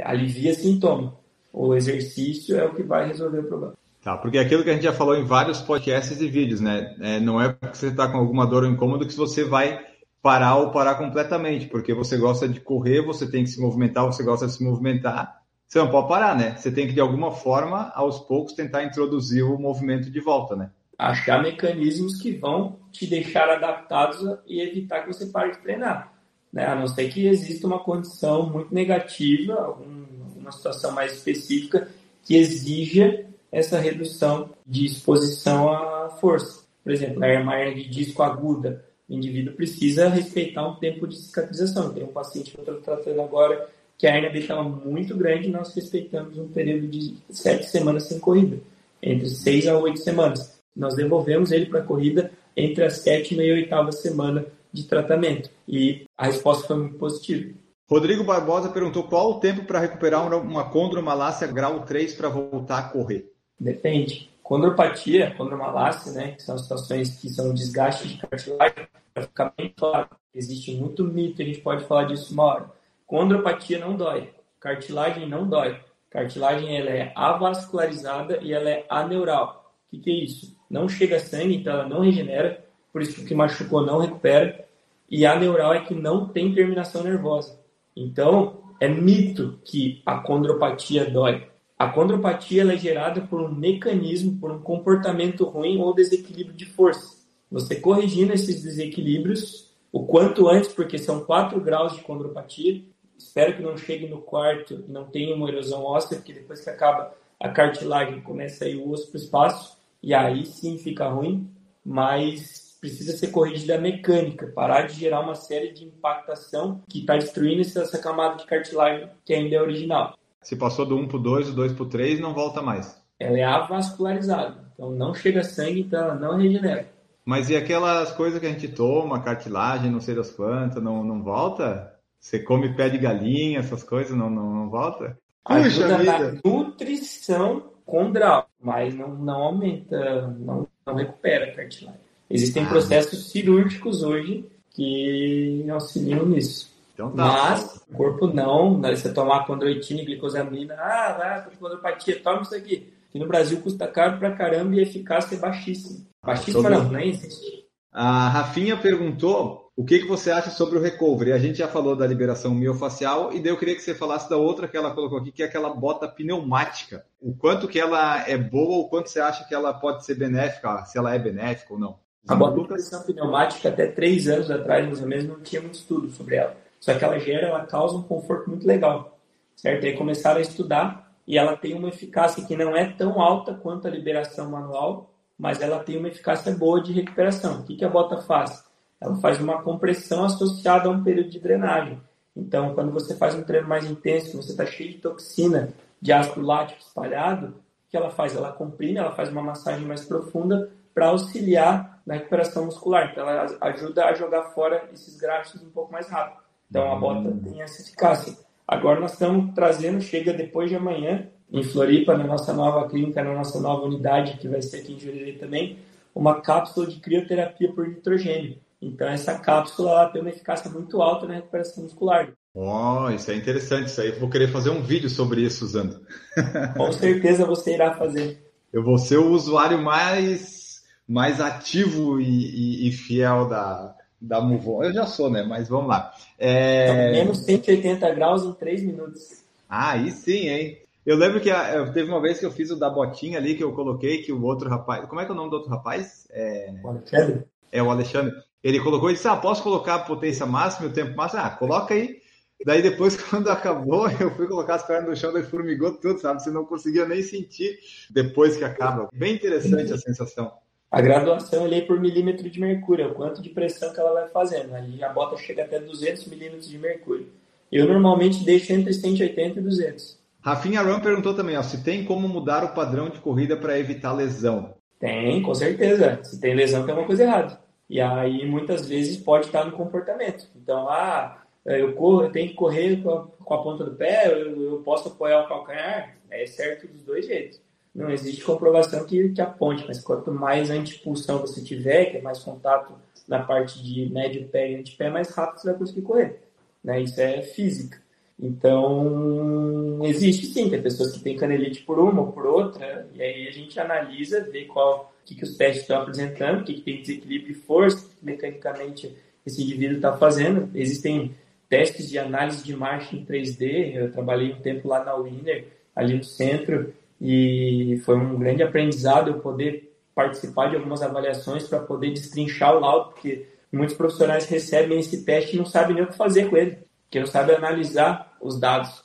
alivia 0.01 0.55
sintoma. 0.55 1.17
O 1.53 1.75
exercício 1.75 2.59
é 2.59 2.65
o 2.65 2.75
que 2.75 2.83
vai 2.83 3.07
resolver 3.07 3.39
o 3.39 3.45
problema. 3.45 3.75
Tá, 4.03 4.19
porque 4.19 4.37
é 4.37 4.41
aquilo 4.43 4.63
que 4.63 4.69
a 4.69 4.75
gente 4.75 4.83
já 4.83 4.93
falou 4.93 5.17
em 5.17 5.25
vários 5.25 5.63
podcasts 5.63 6.21
e 6.21 6.29
vídeos, 6.29 6.61
né? 6.61 6.95
É, 7.01 7.21
não 7.21 7.41
é 7.41 7.49
porque 7.49 7.77
você 7.77 7.87
está 7.87 8.07
com 8.07 8.19
alguma 8.19 8.47
dor 8.47 8.65
ou 8.65 8.69
incômodo 8.69 9.07
que 9.07 9.15
você 9.15 9.45
vai 9.45 9.81
parar 10.25 10.57
ou 10.57 10.71
parar 10.71 10.95
completamente, 10.95 11.67
porque 11.67 11.93
você 11.93 12.17
gosta 12.17 12.49
de 12.49 12.59
correr, 12.59 13.03
você 13.03 13.31
tem 13.31 13.45
que 13.45 13.51
se 13.51 13.61
movimentar, 13.61 14.07
você 14.07 14.23
gosta 14.23 14.47
de 14.47 14.55
se 14.55 14.65
movimentar, 14.65 15.43
você 15.69 15.79
não 15.79 15.91
pode 15.91 16.09
parar, 16.09 16.35
né? 16.35 16.57
Você 16.57 16.73
tem 16.73 16.87
que, 16.87 16.95
de 16.95 17.01
alguma 17.01 17.31
forma, 17.31 17.93
aos 17.95 18.21
poucos, 18.21 18.55
tentar 18.55 18.85
introduzir 18.85 19.45
o 19.45 19.59
movimento 19.59 20.11
de 20.11 20.21
volta, 20.21 20.57
né? 20.57 20.71
Achar 20.99 21.43
mecanismos 21.43 22.17
que 22.17 22.33
vão 22.33 22.79
te 22.91 23.07
deixar 23.07 23.51
adaptados 23.51 24.19
e 24.47 24.63
evitar 24.63 25.03
que 25.03 25.13
você 25.13 25.27
pare 25.27 25.53
de 25.53 25.59
treinar. 25.59 26.11
Né? 26.51 26.65
A 26.65 26.75
não 26.75 26.87
ser 26.87 27.11
que 27.11 27.27
exista 27.27 27.67
uma 27.67 27.81
condição 27.81 28.49
muito 28.49 28.73
negativa, 28.73 29.53
alguma 29.55 30.53
situação 30.53 30.93
mais 30.93 31.13
específica 31.13 31.87
que 32.23 32.35
exija 32.35 33.27
essa 33.53 33.79
redução 33.79 34.51
de 34.67 34.87
exposição 34.87 35.71
à 35.71 36.09
força. 36.19 36.65
Por 36.83 36.93
exemplo, 36.93 37.23
a 37.23 37.29
hernia 37.29 37.75
de 37.75 37.91
disco 37.91 38.23
aguda 38.23 38.85
o 39.09 39.15
indivíduo 39.15 39.55
precisa 39.55 40.09
respeitar 40.09 40.67
um 40.67 40.77
tempo 40.77 41.07
de 41.07 41.17
cicatrização. 41.17 41.93
Tem 41.93 42.05
um 42.05 42.09
paciente 42.09 42.51
que 42.51 42.59
eu 42.59 42.63
estou 42.63 42.81
tratando 42.81 43.21
agora 43.21 43.69
que 43.99 44.07
a 44.07 44.15
hernia 44.15 44.31
dele 44.31 44.45
estava 44.45 44.63
muito 44.63 45.17
grande 45.17 45.49
e 45.49 45.53
nós 45.53 45.75
respeitamos 45.75 46.37
um 46.39 46.49
período 46.49 46.89
de 46.89 47.17
sete 47.31 47.67
semanas 47.67 48.05
sem 48.05 48.19
corrida, 48.19 48.59
entre 49.03 49.29
seis 49.29 49.67
a 49.69 49.79
oito 49.79 50.01
semanas. 50.01 50.61
Nós 50.75 50.97
devolvemos 50.97 51.53
ele 51.53 51.67
para 51.67 51.81
a 51.81 51.85
corrida 51.85 52.31
entre 52.57 52.85
a 52.85 52.91
sétima 52.91 53.43
e 53.43 53.51
a 53.51 53.55
oitava 53.55 53.93
semana 53.93 54.47
de 54.73 54.85
tratamento 54.85 55.51
e 55.69 56.05
a 56.19 56.27
resposta 56.27 56.67
foi 56.67 56.77
muito 56.77 56.99
positiva. 56.99 57.55
Rodrigo 57.89 58.25
Barbosa 58.25 58.71
perguntou 58.71 59.05
qual 59.05 59.33
o 59.33 59.41
tempo 59.41 59.65
para 59.65 59.79
recuperar 59.79 60.27
uma 60.43 60.69
condromalácia 60.71 61.47
grau 61.47 61.85
3 61.85 62.15
para 62.15 62.29
voltar 62.29 62.79
a 62.79 62.89
correr. 62.89 63.31
Depende. 63.61 64.34
Condropatia, 64.45 65.35
condromalácia, 65.37 66.13
né, 66.13 66.33
que 66.33 66.43
são 66.43 66.57
situações 66.59 67.17
que 67.19 67.31
são 67.31 67.53
desgaste 67.53 68.07
de 68.07 68.19
cartilagem, 68.19 68.87
para 69.13 69.23
ficar 69.23 69.53
bem 69.57 69.73
claro, 69.75 70.11
existe 70.35 70.77
muito 70.77 71.03
mito, 71.03 71.41
a 71.41 71.45
gente 71.45 71.61
pode 71.63 71.85
falar 71.87 72.05
disso 72.05 72.33
uma 72.35 72.45
hora. 72.45 72.71
Condropatia 73.07 73.79
não 73.79 73.97
dói, 73.97 74.31
cartilagem 74.61 75.27
não 75.27 75.49
dói. 75.49 75.81
Cartilagem 76.11 76.77
ela 76.77 76.91
é 76.91 77.13
avascularizada 77.17 78.39
e 78.41 78.53
ela 78.53 78.71
é 78.71 78.87
aneural. 78.89 79.75
O 79.89 79.91
que, 79.91 79.99
que 79.99 80.11
é 80.11 80.25
isso? 80.25 80.57
Não 80.71 80.89
chega 80.89 81.19
sangue, 81.19 81.57
então 81.57 81.73
ela 81.73 81.89
não 81.89 82.03
regenera, 82.03 82.65
por 82.93 83.03
isso 83.03 83.15
que 83.15 83.23
o 83.23 83.27
que 83.27 83.35
machucou 83.35 83.85
não 83.85 83.99
recupera. 83.99 84.65
E 85.11 85.27
aneural 85.27 85.75
é 85.75 85.81
que 85.81 85.95
não 85.95 86.29
tem 86.29 86.55
terminação 86.55 87.03
nervosa. 87.03 87.59
Então, 87.97 88.61
é 88.79 88.89
mito 88.89 89.59
que 89.65 90.03
a 90.05 90.19
condropatia 90.19 91.11
dói. 91.11 91.49
A 91.77 91.89
condropatia 91.89 92.63
é 92.63 92.77
gerada 92.77 93.21
por 93.23 93.41
um 93.41 93.53
mecanismo, 93.53 94.39
por 94.39 94.53
um 94.53 94.61
comportamento 94.61 95.45
ruim 95.45 95.79
ou 95.79 95.95
desequilíbrio 95.95 96.57
de 96.57 96.67
força. 96.67 97.17
Você 97.51 97.77
corrigindo 97.77 98.33
esses 98.33 98.63
desequilíbrios 98.63 99.75
o 99.93 100.07
quanto 100.07 100.49
antes, 100.49 100.73
porque 100.73 100.99
são 100.99 101.25
4 101.25 101.61
graus 101.61 101.95
de 101.95 102.03
condropatia. 102.03 102.83
Espero 103.19 103.57
que 103.57 103.63
não 103.63 103.77
chegue 103.77 104.09
no 104.09 104.21
quarto 104.23 104.85
e 104.89 104.91
não 104.91 105.05
tenha 105.05 105.35
uma 105.35 105.49
erosão 105.49 105.85
óssea, 105.85 106.17
porque 106.17 106.33
depois 106.33 106.61
que 106.61 106.71
acaba 106.71 107.15
a 107.39 107.49
cartilagem, 107.49 108.21
começa 108.21 108.65
a 108.65 108.69
ir 108.69 108.77
o 108.77 108.91
osso 108.91 109.09
para 109.09 109.19
o 109.19 109.23
espaço, 109.23 109.79
e 110.03 110.15
aí 110.15 110.47
sim 110.47 110.79
fica 110.79 111.09
ruim, 111.09 111.49
mas 111.85 112.77
precisa 112.81 113.17
ser 113.17 113.29
corrigida 113.29 113.77
a 113.77 113.81
mecânica, 113.81 114.47
parar 114.49 114.83
de 114.83 114.95
gerar 114.95 115.21
uma 115.21 115.35
série 115.35 115.73
de 115.73 115.85
impactação 115.85 116.83
que 116.89 117.01
está 117.01 117.17
destruindo 117.17 117.63
essa 117.63 117.99
camada 117.99 118.37
de 118.37 118.47
cartilagem 118.47 119.09
que 119.25 119.33
ainda 119.33 119.57
é 119.57 119.63
original. 119.63 120.17
Se 120.45 120.55
passou 120.55 120.87
do 120.87 120.97
1 120.97 121.09
para 121.09 121.17
o 121.17 121.21
2, 121.21 121.47
do 121.49 121.55
2 121.55 121.73
para 121.73 121.83
o 121.83 121.89
3, 121.89 122.21
não 122.21 122.35
volta 122.35 122.63
mais. 122.63 122.97
Ela 123.19 123.39
é 123.39 123.45
avascularizada. 123.45 124.55
Então 124.75 124.91
não 124.91 125.15
chega 125.15 125.43
sangue, 125.43 125.81
então 125.81 125.99
ela 125.99 126.15
não 126.15 126.37
regenera. 126.37 126.87
Mas 127.25 127.49
e 127.49 127.57
aquelas 127.57 128.13
coisas 128.13 128.39
que 128.39 128.47
a 128.47 128.51
gente 128.51 128.69
toma, 128.69 129.23
cartilagem, 129.23 129.91
não 129.91 130.01
sei 130.01 130.15
das 130.15 130.31
quantas, 130.31 130.83
não, 130.83 131.03
não 131.03 131.23
volta? 131.23 131.95
Você 132.21 132.39
come 132.39 132.75
pé 132.75 132.91
de 132.91 132.99
galinha, 132.99 133.61
essas 133.61 133.83
coisas, 133.83 134.17
não, 134.17 134.29
não, 134.29 134.55
não 134.55 134.69
volta? 134.69 135.19
Ajuda 135.45 135.99
na 135.99 136.41
nutrição 136.45 137.65
condral, 137.87 138.49
mas 138.63 138.95
não, 138.95 139.15
não 139.15 139.43
aumenta, 139.43 140.29
não, 140.39 140.67
não 140.87 140.95
recupera 140.95 141.47
a 141.47 141.55
cartilagem. 141.55 142.01
Existem 142.29 142.65
ah, 142.65 142.69
processos 142.69 143.31
cirúrgicos 143.31 144.03
hoje 144.03 144.45
que 144.71 145.65
auxiliam 145.71 146.27
nisso. 146.27 146.74
Então 146.95 147.11
tá. 147.11 147.25
Mas 147.25 147.85
o 147.91 147.95
corpo 147.95 148.29
não, 148.29 148.79
né? 148.79 148.95
você 148.95 149.13
tomar 149.13 149.47
condroitina 149.47 150.01
e 150.01 150.05
glicosamina, 150.05 150.75
ah, 150.79 151.13
vai, 151.19 151.57
condropatia, 151.59 152.23
toma 152.23 152.43
isso 152.43 152.55
aqui. 152.55 152.93
Que 153.11 153.19
no 153.19 153.27
Brasil 153.27 153.61
custa 153.61 153.87
caro 153.87 154.19
pra 154.19 154.35
caramba 154.35 154.75
e 154.77 154.81
a 154.81 154.83
eficácia 154.83 155.37
é 155.37 155.39
baixíssima. 155.39 156.07
Baixíssima 156.25 156.71
não, 156.71 156.85
não 156.85 157.01
existe. 157.01 157.65
A 157.93 158.29
Rafinha 158.29 158.77
perguntou 158.77 159.71
o 159.77 159.85
que, 159.85 160.01
que 160.01 160.07
você 160.07 160.31
acha 160.31 160.51
sobre 160.51 160.79
o 160.79 160.83
recovery. 160.83 161.33
A 161.33 161.39
gente 161.39 161.59
já 161.59 161.69
falou 161.69 161.97
da 161.97 162.07
liberação 162.07 162.55
miofacial 162.55 163.33
e 163.33 163.41
daí 163.41 163.53
eu 163.53 163.57
queria 163.57 163.75
que 163.75 163.83
você 163.83 163.95
falasse 163.95 164.31
da 164.31 164.37
outra 164.37 164.69
que 164.69 164.77
ela 164.77 164.93
colocou 164.93 165.19
aqui, 165.19 165.33
que 165.33 165.43
é 165.43 165.47
aquela 165.47 165.71
bota 165.71 166.09
pneumática. 166.09 167.05
O 167.21 167.35
quanto 167.35 167.69
que 167.69 167.79
ela 167.79 168.29
é 168.29 168.37
boa 168.37 168.79
ou 168.79 168.89
quanto 168.89 169.09
você 169.09 169.21
acha 169.21 169.47
que 169.47 169.55
ela 169.55 169.73
pode 169.73 170.05
ser 170.05 170.15
benéfica, 170.15 170.85
se 170.85 170.99
ela 170.99 171.15
é 171.15 171.19
benéfica 171.19 171.73
ou 171.73 171.79
não. 171.79 171.99
A 172.27 172.35
bota 172.35 172.75
pneumática 173.07 173.69
até 173.69 173.87
três 173.87 174.27
anos 174.29 174.51
atrás, 174.51 174.87
mais 174.87 175.01
ou 175.01 175.07
menos, 175.07 175.27
não 175.27 175.41
tinha 175.41 175.61
muito 175.61 175.75
estudo 175.75 176.11
sobre 176.11 176.37
ela. 176.37 176.64
Só 176.85 176.93
que 176.93 177.03
ela 177.03 177.19
gera, 177.19 177.47
ela 177.47 177.65
causa 177.65 177.97
um 177.97 178.03
conforto 178.03 178.51
muito 178.51 178.67
legal, 178.67 179.19
certo? 179.57 179.87
Aí 179.87 179.97
começaram 179.97 180.37
a 180.37 180.43
estudar 180.43 181.11
e 181.27 181.39
ela 181.39 181.57
tem 181.57 181.73
uma 181.73 181.89
eficácia 181.89 182.45
que 182.45 182.55
não 182.55 182.77
é 182.77 182.93
tão 182.93 183.23
alta 183.23 183.55
quanto 183.55 183.89
a 183.89 183.91
liberação 183.91 184.51
manual, 184.51 185.11
mas 185.39 185.63
ela 185.63 185.79
tem 185.83 185.97
uma 185.97 186.09
eficácia 186.09 186.53
boa 186.53 186.83
de 186.83 186.93
recuperação. 186.93 187.61
O 187.61 187.65
que, 187.65 187.77
que 187.77 187.87
a 187.87 187.89
bota 187.89 188.19
faz? 188.19 188.63
Ela 189.01 189.15
faz 189.17 189.41
uma 189.41 189.63
compressão 189.63 190.27
associada 190.27 190.87
a 190.87 190.93
um 190.93 191.03
período 191.03 191.31
de 191.31 191.41
drenagem. 191.41 191.99
Então, 192.37 192.75
quando 192.75 192.93
você 192.93 193.17
faz 193.17 193.35
um 193.35 193.43
treino 193.43 193.67
mais 193.67 193.91
intenso, 193.91 194.37
você 194.37 194.51
está 194.51 194.67
cheio 194.67 194.91
de 194.91 194.99
toxina, 194.99 195.73
de 196.03 196.13
ácido 196.13 196.43
lático 196.43 196.83
espalhado, 196.83 197.47
o 197.47 197.91
que 197.91 197.97
ela 197.97 198.11
faz? 198.11 198.37
Ela 198.37 198.53
comprime, 198.53 198.99
ela 198.99 199.13
faz 199.13 199.31
uma 199.31 199.43
massagem 199.43 199.87
mais 199.87 200.05
profunda 200.05 200.71
para 200.93 201.07
auxiliar 201.07 202.03
na 202.05 202.13
recuperação 202.13 202.67
muscular. 202.67 203.09
Então, 203.11 203.27
ela 203.27 203.57
ajuda 203.63 204.05
a 204.05 204.13
jogar 204.13 204.51
fora 204.51 204.87
esses 204.93 205.19
graxos 205.19 205.63
um 205.63 205.71
pouco 205.71 205.91
mais 205.91 206.11
rápido. 206.11 206.44
Então 206.71 206.91
a 206.93 206.97
bota 206.97 207.31
tem 207.43 207.63
essa 207.63 207.83
eficácia. 207.83 208.37
Agora 208.67 208.99
nós 208.99 209.13
estamos 209.13 209.55
trazendo, 209.55 210.01
chega 210.01 210.33
depois 210.33 210.71
de 210.71 210.77
amanhã, 210.77 211.29
em 211.53 211.63
Floripa, 211.63 212.17
na 212.17 212.25
nossa 212.25 212.53
nova 212.53 212.89
clínica, 212.89 213.23
na 213.23 213.35
nossa 213.35 213.61
nova 213.61 213.85
unidade, 213.85 214.39
que 214.39 214.49
vai 214.49 214.63
ser 214.63 214.79
aqui 214.79 214.95
em 214.95 214.99
Jurerê 214.99 215.33
também, 215.35 215.79
uma 216.15 216.41
cápsula 216.41 216.87
de 216.87 216.99
crioterapia 217.01 217.73
por 217.73 217.87
nitrogênio. 217.87 218.59
Então 218.81 219.09
essa 219.09 219.39
cápsula 219.39 219.91
ela 219.91 220.09
tem 220.11 220.21
uma 220.21 220.31
eficácia 220.31 220.71
muito 220.71 221.01
alta 221.01 221.27
na 221.27 221.35
recuperação 221.35 221.85
muscular. 221.85 222.33
Oh, 222.55 223.11
isso 223.11 223.31
é 223.31 223.37
interessante. 223.37 223.87
Isso 223.87 224.01
aí 224.01 224.11
eu 224.11 224.21
vou 224.21 224.31
querer 224.31 224.49
fazer 224.49 224.71
um 224.71 224.83
vídeo 224.83 225.11
sobre 225.11 225.43
isso 225.43 225.65
usando. 225.65 226.01
Com 226.77 226.93
certeza 226.93 227.45
você 227.45 227.75
irá 227.75 227.95
fazer. 227.95 228.43
Eu 228.73 228.83
vou 228.83 228.99
ser 228.99 229.19
o 229.19 229.31
usuário 229.31 229.79
mais, 229.83 230.83
mais 231.07 231.41
ativo 231.41 232.21
e, 232.21 232.25
e, 232.25 232.89
e 232.89 232.93
fiel 232.93 233.49
da, 233.49 233.95
Da 234.27 234.41
Muvon. 234.41 234.83
Eu 234.85 234.93
já 234.93 235.07
sou, 235.07 235.31
né? 235.31 235.43
Mas 235.43 235.69
vamos 235.69 235.89
lá. 235.89 236.13
É... 236.39 237.13
Menos 237.13 237.39
180 237.45 238.11
graus 238.15 238.45
em 238.45 238.53
3 238.53 238.83
minutos. 238.83 239.45
Ah, 239.69 239.93
aí 239.93 240.11
sim, 240.11 240.49
hein? 240.49 240.79
Eu 241.05 241.17
lembro 241.17 241.41
que 241.41 241.51
a, 241.51 241.91
teve 241.93 242.09
uma 242.09 242.21
vez 242.21 242.39
que 242.39 242.47
eu 242.47 242.51
fiz 242.51 242.71
o 242.71 242.77
da 242.77 242.89
botinha 242.89 243.39
ali, 243.39 243.55
que 243.55 243.63
eu 243.63 243.73
coloquei, 243.73 244.23
que 244.23 244.33
o 244.33 244.43
outro 244.43 244.69
rapaz. 244.69 245.07
Como 245.07 245.21
é 245.21 245.25
que 245.25 245.31
é 245.31 245.35
o 245.35 245.37
nome 245.37 245.51
do 245.51 245.57
outro 245.57 245.71
rapaz? 245.71 246.27
É... 246.31 246.73
O 246.83 246.89
Alexandre? 246.89 247.45
É 247.71 247.83
o 247.83 247.91
Alexandre. 247.91 248.35
Ele 248.63 248.81
colocou 248.81 249.11
e 249.11 249.15
disse: 249.15 249.29
Ah, 249.29 249.37
posso 249.37 249.63
colocar 249.63 249.97
a 249.97 249.99
potência 249.99 250.47
máxima 250.47 250.87
e 250.87 250.91
o 250.91 250.95
tempo 250.95 251.15
máximo? 251.15 251.43
Ah, 251.43 251.51
coloca 251.51 251.93
aí. 251.93 252.23
Daí 252.65 252.81
depois, 252.81 253.17
quando 253.29 253.51
acabou, 253.51 254.09
eu 254.09 254.31
fui 254.35 254.47
colocar 254.47 254.77
as 254.77 254.87
pernas 254.87 255.11
no 255.11 255.17
chão, 255.17 255.33
daí 255.33 255.43
formigou 255.43 255.93
tudo, 255.93 256.19
sabe? 256.19 256.43
Você 256.43 256.51
não 256.51 256.65
conseguia 256.65 257.07
nem 257.07 257.23
sentir 257.23 257.79
depois 258.11 258.57
que 258.57 258.65
acaba. 258.65 259.09
Bem 259.13 259.35
interessante 259.35 259.93
a 259.93 259.99
sensação. 259.99 260.53
A 260.95 261.01
graduação 261.01 261.67
é 261.67 261.81
por 261.81 261.99
milímetro 261.99 262.49
de 262.49 262.61
mercúrio, 262.61 263.07
é 263.07 263.09
o 263.09 263.15
quanto 263.15 263.43
de 263.43 263.51
pressão 263.51 263.93
que 263.93 263.99
ela 263.99 264.13
vai 264.13 264.29
fazendo. 264.29 264.77
Ali 264.77 265.03
a 265.03 265.09
bota 265.09 265.37
chega 265.37 265.65
até 265.65 265.81
200 265.81 266.27
milímetros 266.27 266.69
de 266.69 266.79
mercúrio. 266.79 267.33
Eu 267.73 267.89
normalmente 267.89 268.45
deixo 268.45 268.73
entre 268.73 268.93
180 268.93 269.59
e 269.59 269.63
200. 269.63 270.21
Rafinha 270.41 270.83
Ram 270.83 271.01
perguntou 271.01 271.35
também, 271.35 271.57
ó, 271.57 271.65
se 271.65 271.83
tem 271.83 272.05
como 272.05 272.29
mudar 272.29 272.63
o 272.63 272.75
padrão 272.75 273.09
de 273.09 273.19
corrida 273.19 273.57
para 273.57 273.77
evitar 273.77 274.13
lesão. 274.13 274.75
Tem, 275.01 275.43
com 275.43 275.53
certeza. 275.53 276.21
Se 276.23 276.41
tem 276.41 276.55
lesão, 276.55 276.87
tem 276.87 276.95
uma 276.95 277.07
coisa 277.07 277.25
errada. 277.25 277.59
E 277.91 278.01
aí, 278.01 278.47
muitas 278.47 278.87
vezes, 278.87 279.17
pode 279.17 279.47
estar 279.47 279.65
no 279.65 279.73
comportamento. 279.73 280.47
Então, 280.55 280.89
ah, 280.89 281.43
eu, 281.67 281.93
corro, 281.95 282.23
eu 282.23 282.31
tenho 282.31 282.51
que 282.51 282.55
correr 282.55 283.03
com 283.03 283.11
a, 283.11 283.27
com 283.27 283.55
a 283.55 283.63
ponta 283.65 283.85
do 283.85 283.97
pé, 283.97 284.31
eu, 284.31 284.63
eu, 284.63 284.83
posso 284.85 285.09
apoiar 285.09 285.43
o 285.43 285.49
calcanhar. 285.49 286.15
É 286.31 286.47
certo 286.47 286.87
dos 286.87 287.03
dois 287.03 287.27
jeitos. 287.27 287.61
Não 287.95 288.11
existe 288.11 288.43
comprovação 288.43 289.05
que, 289.05 289.29
que 289.29 289.41
aponte, 289.41 289.85
mas 289.87 290.01
quanto 290.01 290.33
mais 290.33 290.69
antipulsão 290.71 291.39
você 291.39 291.63
tiver, 291.63 292.07
que 292.07 292.17
é 292.17 292.23
mais 292.23 292.41
contato 292.41 292.95
na 293.29 293.43
parte 293.43 293.83
de 293.83 294.07
médio 294.11 294.49
pé 294.49 294.73
e 294.73 294.77
antepé, 294.77 295.09
mais 295.09 295.31
rápido 295.31 295.61
você 295.61 295.71
vai 295.71 295.79
conseguir 295.79 296.03
correr. 296.03 296.41
Né? 296.83 297.03
Isso 297.03 297.21
é 297.21 297.41
física. 297.43 298.03
Então, 298.39 300.01
existe 300.03 300.47
sim, 300.47 300.69
tem 300.69 300.83
pessoas 300.83 301.13
que 301.13 301.21
têm 301.21 301.37
canelite 301.37 301.83
por 301.83 302.01
uma 302.01 302.23
ou 302.23 302.33
por 302.33 302.47
outra, 302.47 303.07
e 303.15 303.23
aí 303.23 303.47
a 303.47 303.53
gente 303.53 303.79
analisa, 303.79 304.41
vê 304.51 304.65
qual 304.65 305.15
que, 305.25 305.37
que 305.37 305.45
os 305.45 305.57
testes 305.57 305.83
estão 305.83 306.03
apresentando, 306.03 306.61
o 306.61 306.65
que, 306.65 306.75
que 306.75 306.81
tem 306.81 307.01
desequilíbrio 307.01 307.55
de 307.55 307.61
força, 307.61 308.09
que 308.19 308.25
mecanicamente 308.25 309.15
esse 309.47 309.63
indivíduo 309.63 309.97
está 309.97 310.17
fazendo. 310.17 310.69
Existem 310.75 311.35
testes 311.69 312.11
de 312.11 312.19
análise 312.19 312.65
de 312.65 312.75
marcha 312.75 313.15
em 313.15 313.25
3D, 313.25 313.95
eu 313.95 314.13
trabalhei 314.13 314.53
um 314.53 314.61
tempo 314.61 314.89
lá 314.89 315.05
na 315.05 315.15
Winner, 315.15 315.67
ali 315.95 316.15
no 316.15 316.25
centro, 316.25 316.93
e 317.21 318.01
foi 318.05 318.17
um 318.17 318.39
grande 318.39 318.63
aprendizado 318.63 319.31
eu 319.31 319.41
poder 319.41 319.93
participar 320.15 320.69
de 320.69 320.77
algumas 320.77 321.03
avaliações 321.03 321.67
para 321.67 321.81
poder 321.81 322.11
destrinchar 322.11 322.77
o 322.77 322.81
laudo, 322.81 323.11
porque 323.11 323.49
muitos 323.73 323.97
profissionais 323.97 324.47
recebem 324.47 325.01
esse 325.01 325.25
teste 325.25 325.57
e 325.57 325.59
não 325.59 325.67
sabem 325.67 325.97
nem 325.97 326.05
o 326.05 326.09
que 326.09 326.17
fazer 326.17 326.49
com 326.49 326.57
ele, 326.57 326.79
porque 327.05 327.19
não 327.19 327.27
sabem 327.27 327.57
analisar 327.57 328.37
os 328.41 328.59
dados. 328.59 329.03